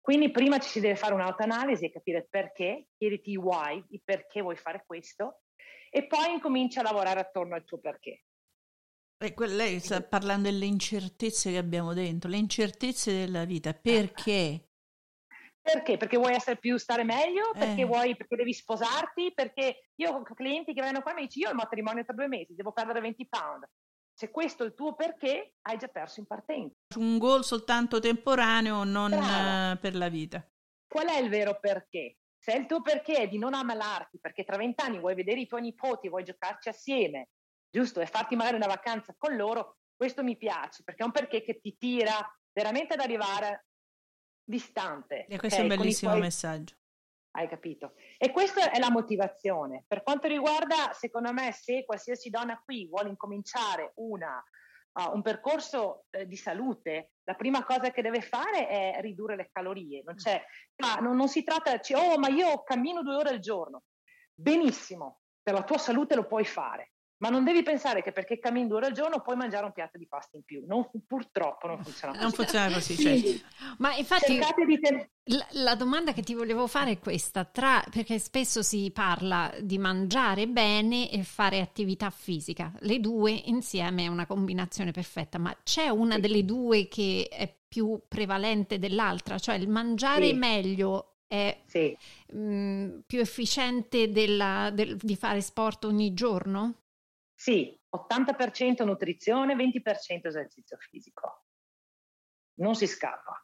Quindi 0.00 0.30
prima 0.30 0.58
ci 0.58 0.70
si 0.70 0.80
deve 0.80 0.96
fare 0.96 1.12
un'autoanalisi 1.14 1.84
e 1.84 1.92
capire 1.92 2.26
perché, 2.28 2.86
chiediti 2.96 3.36
why, 3.36 3.84
il 3.90 4.00
perché 4.02 4.40
vuoi 4.40 4.56
fare 4.56 4.82
questo, 4.86 5.42
e 5.90 6.06
poi 6.06 6.32
incomincia 6.32 6.80
a 6.80 6.84
lavorare 6.84 7.20
attorno 7.20 7.54
al 7.54 7.64
tuo 7.64 7.78
perché. 7.78 8.22
E 9.22 9.34
lei 9.48 9.80
sta 9.80 10.00
parlando 10.00 10.48
delle 10.48 10.64
incertezze 10.64 11.50
che 11.50 11.58
abbiamo 11.58 11.92
dentro, 11.92 12.30
le 12.30 12.38
incertezze 12.38 13.12
della 13.12 13.44
vita. 13.44 13.74
Perché? 13.74 14.70
Perché? 15.60 15.98
Perché 15.98 16.16
vuoi 16.16 16.32
essere 16.32 16.56
più, 16.56 16.78
stare 16.78 17.04
meglio? 17.04 17.50
Perché, 17.52 17.82
eh. 17.82 17.84
vuoi, 17.84 18.16
perché 18.16 18.36
devi 18.36 18.54
sposarti? 18.54 19.32
Perché 19.34 19.90
io 19.96 20.10
ho 20.10 20.22
clienti 20.22 20.72
che 20.72 20.80
vengono 20.80 21.02
qua 21.02 21.12
e 21.12 21.14
mi 21.16 21.26
dicono 21.26 21.42
io 21.42 21.48
ho 21.48 21.50
il 21.50 21.56
matrimonio 21.56 22.04
tra 22.04 22.14
due 22.14 22.28
mesi, 22.28 22.54
devo 22.54 22.72
perdere 22.72 23.00
20 23.00 23.28
pound. 23.28 23.68
Se 24.12 24.30
questo 24.30 24.62
è 24.62 24.66
il 24.66 24.74
tuo 24.74 24.94
perché, 24.94 25.54
hai 25.62 25.76
già 25.76 25.88
perso 25.88 26.20
in 26.20 26.26
partenza. 26.26 26.74
Un 26.96 27.18
goal 27.18 27.44
soltanto 27.44 28.00
temporaneo, 28.00 28.84
non 28.84 29.12
uh, 29.12 29.78
per 29.78 29.94
la 29.96 30.08
vita. 30.08 30.46
Qual 30.86 31.06
è 31.06 31.18
il 31.18 31.28
vero 31.28 31.58
perché? 31.60 32.19
Se 32.42 32.52
il 32.52 32.64
tuo 32.64 32.80
perché 32.80 33.16
è 33.18 33.28
di 33.28 33.36
non 33.36 33.52
ammalarti, 33.52 34.18
perché 34.18 34.44
tra 34.44 34.56
vent'anni 34.56 34.98
vuoi 34.98 35.14
vedere 35.14 35.40
i 35.40 35.46
tuoi 35.46 35.60
nipoti, 35.60 36.08
vuoi 36.08 36.24
giocarci 36.24 36.70
assieme, 36.70 37.28
giusto? 37.68 38.00
E 38.00 38.06
farti 38.06 38.34
magari 38.34 38.56
una 38.56 38.66
vacanza 38.66 39.14
con 39.18 39.36
loro, 39.36 39.76
questo 39.94 40.22
mi 40.22 40.38
piace 40.38 40.82
perché 40.82 41.02
è 41.02 41.06
un 41.06 41.12
perché 41.12 41.42
che 41.42 41.60
ti 41.60 41.76
tira 41.76 42.16
veramente 42.50 42.94
ad 42.94 43.00
arrivare 43.00 43.66
distante. 44.42 45.26
E 45.26 45.36
questo 45.36 45.60
okay? 45.60 45.68
è 45.68 45.70
un 45.70 45.76
bellissimo 45.76 46.10
tuoi... 46.12 46.22
messaggio. 46.22 46.76
Hai 47.32 47.46
capito? 47.46 47.92
E 48.16 48.32
questa 48.32 48.70
è 48.70 48.78
la 48.78 48.90
motivazione. 48.90 49.84
Per 49.86 50.02
quanto 50.02 50.26
riguarda, 50.26 50.92
secondo 50.94 51.32
me, 51.32 51.52
se 51.52 51.84
qualsiasi 51.84 52.30
donna 52.30 52.60
qui 52.64 52.88
vuole 52.88 53.10
incominciare 53.10 53.92
una, 53.96 54.42
uh, 54.92 55.14
un 55.14 55.22
percorso 55.22 56.04
eh, 56.10 56.26
di 56.26 56.36
salute, 56.36 57.12
la 57.24 57.34
prima 57.34 57.64
cosa 57.64 57.90
che 57.90 58.02
deve 58.02 58.20
fare 58.20 58.68
è 58.68 58.98
ridurre 59.00 59.36
le 59.36 59.50
calorie. 59.52 60.02
Non, 60.04 60.16
ma 60.76 60.94
non, 60.96 61.16
non 61.16 61.28
si 61.28 61.42
tratta 61.42 61.76
di, 61.76 61.94
oh, 61.94 62.18
ma 62.18 62.28
io 62.28 62.62
cammino 62.62 63.02
due 63.02 63.14
ore 63.14 63.30
al 63.30 63.38
giorno. 63.38 63.84
Benissimo, 64.34 65.20
per 65.42 65.54
la 65.54 65.62
tua 65.62 65.78
salute 65.78 66.14
lo 66.14 66.26
puoi 66.26 66.44
fare 66.44 66.92
ma 67.20 67.28
non 67.28 67.44
devi 67.44 67.62
pensare 67.62 68.02
che 68.02 68.12
perché 68.12 68.38
cammini 68.38 68.66
due 68.66 68.78
ore 68.78 68.86
al 68.86 68.92
giorno 68.92 69.20
puoi 69.20 69.36
mangiare 69.36 69.66
un 69.66 69.72
piatto 69.72 69.98
di 69.98 70.06
pasta 70.06 70.36
in 70.38 70.42
più. 70.42 70.64
Non, 70.66 70.88
purtroppo 71.06 71.66
non 71.66 71.82
funziona 71.82 72.12
così. 72.12 72.22
Non 72.24 72.32
funziona 72.32 72.72
così, 72.72 72.96
certo. 72.96 73.46
Ma 73.78 73.94
infatti 73.94 74.38
la, 75.24 75.46
la, 75.50 75.74
domanda 75.74 76.12
che 76.12 76.22
ti 76.22 76.32
volevo 76.32 76.66
fare 76.66 76.92
è 76.92 76.98
questa, 76.98 77.44
tra, 77.44 77.84
perché 77.90 78.18
spesso 78.18 78.62
si 78.62 78.90
parla 78.90 79.52
di 79.60 79.76
mangiare 79.76 80.46
bene 80.46 81.10
e 81.10 81.22
fare 81.22 81.60
attività 81.60 82.08
fisica. 82.08 82.72
Le 82.80 83.00
due 83.00 83.32
insieme 83.32 84.04
è 84.04 84.08
una 84.08 84.26
combinazione 84.26 84.90
perfetta, 84.90 85.36
ma 85.38 85.54
c'è 85.62 85.88
una 85.88 86.14
sì. 86.14 86.20
delle 86.22 86.44
due 86.46 86.88
che 86.88 87.28
è 87.30 87.54
più 87.68 88.00
prevalente 88.08 88.78
dell'altra? 88.78 89.38
Cioè 89.38 89.56
il 89.56 89.68
mangiare 89.68 90.28
sì. 90.28 90.34
meglio 90.34 91.16
è 91.26 91.60
sì. 91.66 91.94
mh, 92.32 92.38
mm, 92.38 92.98
più 93.06 93.20
efficiente 93.20 94.10
della, 94.10 94.70
del, 94.72 94.96
di 94.96 95.16
fare 95.16 95.42
sport 95.42 95.84
ogni 95.84 96.14
giorno? 96.14 96.76
Sì, 97.40 97.74
80% 97.96 98.84
nutrizione, 98.84 99.54
20% 99.54 100.26
esercizio 100.26 100.76
fisico. 100.76 101.44
Non 102.58 102.74
si 102.74 102.86
scappa. 102.86 103.42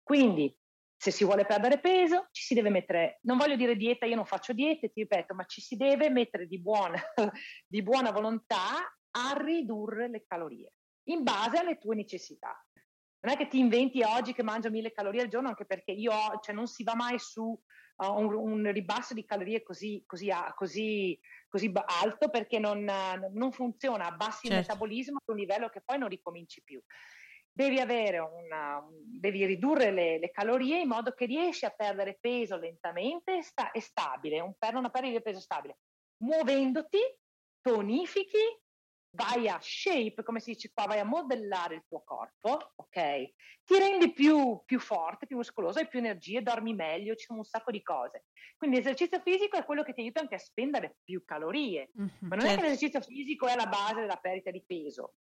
Quindi, 0.00 0.56
se 0.96 1.10
si 1.10 1.24
vuole 1.24 1.44
perdere 1.44 1.80
peso, 1.80 2.28
ci 2.30 2.44
si 2.44 2.54
deve 2.54 2.70
mettere, 2.70 3.18
non 3.22 3.38
voglio 3.38 3.56
dire 3.56 3.74
dieta, 3.74 4.06
io 4.06 4.14
non 4.14 4.26
faccio 4.26 4.52
diete, 4.52 4.92
ti 4.92 5.00
ripeto, 5.00 5.34
ma 5.34 5.44
ci 5.46 5.60
si 5.60 5.74
deve 5.74 6.08
mettere 6.08 6.46
di 6.46 6.60
buona, 6.60 7.02
di 7.66 7.82
buona 7.82 8.12
volontà 8.12 8.76
a 9.10 9.36
ridurre 9.36 10.08
le 10.08 10.24
calorie 10.24 10.74
in 11.08 11.24
base 11.24 11.58
alle 11.58 11.78
tue 11.78 11.96
necessità. 11.96 12.64
Non 13.22 13.34
è 13.34 13.36
che 13.36 13.46
ti 13.46 13.58
inventi 13.58 14.02
oggi 14.02 14.32
che 14.32 14.42
mangio 14.42 14.70
mille 14.70 14.92
calorie 14.92 15.22
al 15.22 15.28
giorno, 15.28 15.48
anche 15.48 15.64
perché 15.64 15.92
io 15.92 16.12
cioè, 16.42 16.54
non 16.54 16.66
si 16.66 16.82
va 16.82 16.94
mai 16.94 17.18
su 17.20 17.42
uh, 17.42 18.12
un, 18.12 18.34
un, 18.34 18.72
ribasso 18.72 19.14
di 19.14 19.24
calorie 19.24 19.62
così, 19.62 20.02
così, 20.06 20.30
così, 20.56 21.18
così 21.48 21.72
alto 21.74 22.30
perché 22.30 22.58
non, 22.58 22.84
non, 23.32 23.52
funziona, 23.52 24.06
abbassi 24.06 24.48
certo. 24.48 24.52
il 24.52 24.56
metabolismo 24.56 25.18
a 25.18 25.32
un 25.32 25.38
livello 25.38 25.68
che 25.68 25.82
poi 25.82 25.98
non 25.98 26.08
ricominci 26.08 26.62
più. 26.62 26.82
Devi, 27.54 27.78
una, 27.78 28.82
devi 28.90 29.44
ridurre 29.44 29.92
le, 29.92 30.18
le, 30.18 30.30
calorie 30.30 30.80
in 30.80 30.88
modo 30.88 31.12
che 31.12 31.26
riesci 31.26 31.66
a 31.66 31.70
perdere 31.70 32.16
peso 32.18 32.56
lentamente 32.56 33.36
e, 33.36 33.42
sta, 33.42 33.70
e 33.70 33.80
stabile, 33.80 34.40
un, 34.40 34.54
per 34.58 34.74
una 34.74 34.88
perdita 34.88 35.18
di 35.18 35.22
peso 35.22 35.38
stabile, 35.38 35.78
muovendoti, 36.22 36.98
tonifichi 37.60 38.61
vai 39.14 39.48
a 39.48 39.58
shape, 39.60 40.22
come 40.22 40.40
si 40.40 40.52
dice 40.52 40.70
qua, 40.72 40.86
vai 40.86 40.98
a 40.98 41.04
modellare 41.04 41.76
il 41.76 41.84
tuo 41.86 42.02
corpo, 42.04 42.72
ok? 42.76 43.32
Ti 43.64 43.78
rendi 43.78 44.12
più, 44.12 44.62
più 44.64 44.80
forte, 44.80 45.26
più 45.26 45.36
muscoloso, 45.36 45.78
hai 45.78 45.88
più 45.88 45.98
energie, 45.98 46.42
dormi 46.42 46.74
meglio, 46.74 47.14
ci 47.14 47.26
sono 47.26 47.40
un 47.40 47.44
sacco 47.44 47.70
di 47.70 47.82
cose. 47.82 48.24
Quindi 48.56 48.78
l'esercizio 48.78 49.20
fisico 49.20 49.56
è 49.56 49.64
quello 49.64 49.82
che 49.82 49.92
ti 49.92 50.00
aiuta 50.00 50.20
anche 50.20 50.36
a 50.36 50.38
spendere 50.38 50.96
più 51.04 51.24
calorie, 51.24 51.90
mm-hmm, 51.98 52.08
ma 52.20 52.36
non 52.36 52.40
certo. 52.40 52.44
è 52.44 52.48
che 52.48 52.48
certo. 52.48 52.62
l'esercizio 52.62 53.00
fisico 53.00 53.46
è 53.46 53.54
la 53.54 53.66
base 53.66 54.00
della 54.00 54.16
perdita 54.16 54.50
di 54.50 54.62
peso. 54.66 55.14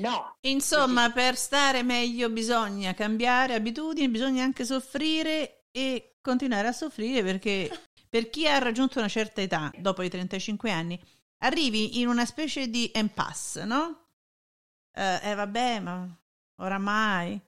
No. 0.00 0.36
Insomma, 0.40 1.12
per 1.12 1.36
stare 1.36 1.82
meglio 1.82 2.28
bisogna 2.30 2.92
cambiare 2.94 3.54
abitudini, 3.54 4.08
bisogna 4.08 4.42
anche 4.42 4.64
soffrire 4.64 5.66
e 5.70 6.16
continuare 6.20 6.68
a 6.68 6.72
soffrire 6.72 7.22
perché 7.22 7.70
per 8.08 8.28
chi 8.30 8.48
ha 8.48 8.58
raggiunto 8.58 8.98
una 8.98 9.08
certa 9.08 9.42
età, 9.42 9.70
dopo 9.76 10.02
i 10.02 10.08
35 10.08 10.70
anni, 10.70 11.00
arrivi 11.46 12.00
in 12.00 12.08
una 12.08 12.24
specie 12.24 12.68
di 12.68 12.90
impasse, 12.94 13.64
no? 13.64 14.08
Eh, 14.92 15.30
eh 15.30 15.34
vabbè, 15.34 15.80
ma 15.80 16.08
oramai 16.56 17.40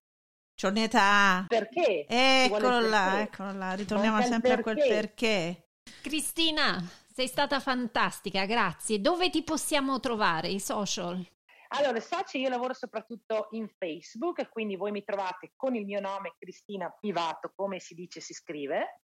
c'ho 0.55 0.69
un'età. 0.69 1.45
Perché? 1.47 2.07
Eccolo 2.09 2.81
là, 2.81 3.11
perché? 3.13 3.23
eccolo 3.23 3.53
là, 3.53 3.73
ritorniamo 3.75 4.23
sempre 4.23 4.53
a 4.53 4.61
quel 4.61 4.77
perché. 4.77 5.71
Cristina, 6.03 6.83
sei 7.13 7.27
stata 7.27 7.61
fantastica, 7.61 8.45
grazie. 8.45 9.01
Dove 9.01 9.31
ti 9.31 9.43
possiamo 9.43 10.01
trovare, 10.01 10.49
i 10.49 10.61
social? 10.61 11.25
Allora, 11.71 12.01
social 12.01 12.41
io 12.41 12.49
lavoro 12.49 12.73
soprattutto 12.73 13.49
in 13.51 13.69
Facebook, 13.69 14.49
quindi 14.49 14.77
voi 14.77 14.91
mi 14.91 15.05
trovate 15.05 15.53
con 15.55 15.75
il 15.75 15.85
mio 15.85 16.01
nome 16.01 16.35
Cristina 16.39 16.91
Pivato, 16.99 17.53
come 17.55 17.79
si 17.79 17.95
dice 17.95 18.21
si 18.21 18.33
scrive. 18.33 19.01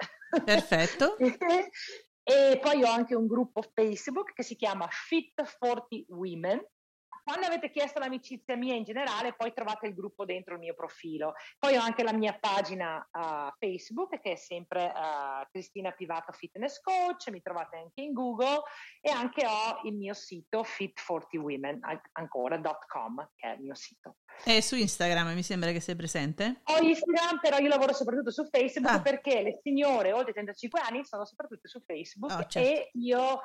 Perfetto. 0.45 1.17
E 2.25 2.59
poi 2.63 2.83
ho 2.83 2.89
anche 2.89 3.15
un 3.15 3.27
gruppo 3.27 3.63
Facebook 3.63 4.33
che 4.33 4.43
si 4.43 4.57
chiama 4.57 4.87
Fit 4.91 5.35
40 5.59 6.05
Women 6.09 6.65
quando 7.23 7.47
avete 7.47 7.71
chiesto 7.71 7.99
l'amicizia 7.99 8.57
mia 8.57 8.75
in 8.75 8.85
generale, 8.85 9.35
poi 9.35 9.53
trovate 9.53 9.87
il 9.87 9.95
gruppo 9.95 10.25
dentro 10.25 10.55
il 10.55 10.61
mio 10.61 10.75
profilo. 10.75 11.35
Poi 11.59 11.77
ho 11.77 11.81
anche 11.81 12.03
la 12.03 12.13
mia 12.13 12.37
pagina 12.39 13.07
uh, 13.13 13.55
Facebook 13.59 14.21
che 14.21 14.33
è 14.33 14.37
sempre 14.37 14.93
uh, 14.95 15.47
Cristina 15.51 15.93
Pivato 15.93 16.33
Fitness 16.33 16.81
Coach, 16.81 17.29
mi 17.29 17.41
trovate 17.41 17.77
anche 17.77 18.01
in 18.01 18.13
Google 18.13 18.63
e 19.01 19.11
anche 19.11 19.47
ho 19.47 19.81
il 19.85 19.95
mio 19.95 20.15
sito 20.15 20.63
fit40women 20.63 21.79
ancora.com 22.13 23.31
che 23.35 23.49
è 23.49 23.55
il 23.55 23.61
mio 23.61 23.75
sito. 23.75 24.17
E 24.45 24.63
su 24.63 24.77
Instagram 24.77 25.33
mi 25.35 25.43
sembra 25.43 25.71
che 25.71 25.81
sei 25.81 25.95
presente? 25.95 26.63
Ho 26.65 26.83
Instagram, 26.83 27.39
però 27.41 27.59
io 27.59 27.69
lavoro 27.69 27.93
soprattutto 27.93 28.31
su 28.31 28.49
Facebook 28.51 28.95
ah. 28.95 29.01
perché 29.01 29.43
le 29.43 29.61
signore 29.63 30.13
oltre 30.13 30.31
i 30.31 30.35
35 30.35 30.81
anni 30.81 31.05
sono 31.05 31.25
soprattutto 31.25 31.69
su 31.69 31.81
Facebook 31.85 32.33
oh, 32.33 32.47
certo. 32.47 32.59
e 32.59 32.91
io 32.95 33.41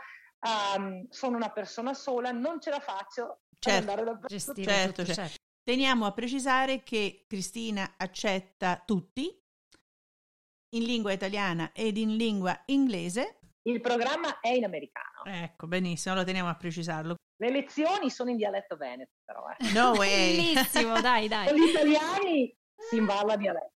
um, 0.76 1.06
sono 1.10 1.36
una 1.36 1.50
persona 1.52 1.94
sola, 1.94 2.32
non 2.32 2.60
ce 2.60 2.70
la 2.70 2.80
faccio 2.80 3.42
certo, 3.60 4.20
gestire 4.28 4.72
certo, 4.72 5.02
tutto, 5.02 5.14
certo. 5.14 5.36
Teniamo 5.64 6.06
a 6.06 6.14
precisare 6.14 6.84
che 6.84 7.26
Cristina 7.28 7.96
accetta 7.98 8.82
tutti 8.86 9.38
in 10.76 10.84
lingua 10.84 11.12
italiana 11.12 11.72
ed 11.74 11.98
in 11.98 12.16
lingua 12.16 12.62
inglese. 12.68 13.40
Il 13.64 13.82
programma 13.82 14.40
è 14.40 14.50
in 14.50 14.64
americano. 14.64 15.24
Ecco, 15.26 15.68
benissimo, 15.68 16.16
lo 16.16 16.24
teniamo 16.24 16.50
a 16.50 16.56
precisarlo. 16.56 17.16
Le 17.40 17.52
lezioni 17.52 18.10
sono 18.10 18.30
in 18.30 18.38
dialetto 18.38 18.78
veneto, 18.78 19.12
però. 19.26 19.46
Eh. 19.50 19.72
No 19.74 19.92
way! 19.92 20.54
Bellissimo, 20.54 21.00
dai, 21.02 21.28
dai. 21.28 21.48
Con 21.50 21.58
gli 21.58 21.70
italiani 21.70 22.56
si 22.76 22.96
imballa 22.96 23.36
dialetto. 23.36 23.74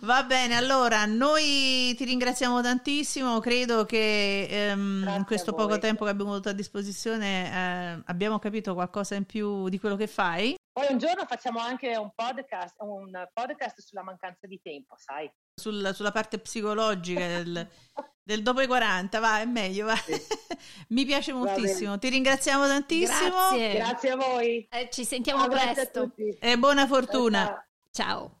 Va 0.00 0.24
bene, 0.24 0.54
allora 0.54 1.06
noi 1.06 1.94
ti 1.96 2.04
ringraziamo 2.04 2.60
tantissimo, 2.60 3.40
credo 3.40 3.84
che 3.84 4.46
ehm, 4.48 5.14
in 5.16 5.24
questo 5.24 5.52
poco 5.54 5.78
tempo 5.78 6.04
che 6.04 6.10
abbiamo 6.10 6.32
avuto 6.32 6.50
a 6.50 6.52
disposizione 6.52 7.46
eh, 7.46 8.02
abbiamo 8.06 8.38
capito 8.38 8.74
qualcosa 8.74 9.14
in 9.14 9.24
più 9.24 9.68
di 9.68 9.78
quello 9.78 9.96
che 9.96 10.06
fai. 10.06 10.54
Poi 10.70 10.86
un 10.90 10.98
giorno 10.98 11.24
facciamo 11.24 11.58
anche 11.58 11.96
un 11.96 12.10
podcast, 12.14 12.74
un 12.80 13.10
podcast 13.32 13.80
sulla 13.80 14.02
mancanza 14.02 14.46
di 14.46 14.60
tempo, 14.62 14.94
sai? 14.98 15.30
Sul, 15.54 15.92
sulla 15.94 16.12
parte 16.12 16.38
psicologica 16.38 17.26
del, 17.26 17.66
del, 18.22 18.42
dopo 18.42 18.60
i 18.60 18.66
40, 18.66 19.18
va, 19.18 19.40
è 19.40 19.46
meglio, 19.46 19.86
va. 19.86 19.96
Sì. 19.96 20.12
Mi 20.88 21.06
piace 21.06 21.32
moltissimo, 21.32 21.98
ti 21.98 22.10
ringraziamo 22.10 22.66
tantissimo. 22.66 23.48
Grazie, 23.48 23.74
Grazie 23.74 24.10
a 24.10 24.16
voi. 24.16 24.68
Eh, 24.70 24.88
ci 24.92 25.06
sentiamo 25.06 25.44
ah, 25.44 25.48
presto. 25.48 26.12
E 26.38 26.58
buona 26.58 26.86
fortuna. 26.86 27.66
Ciao. 27.90 28.40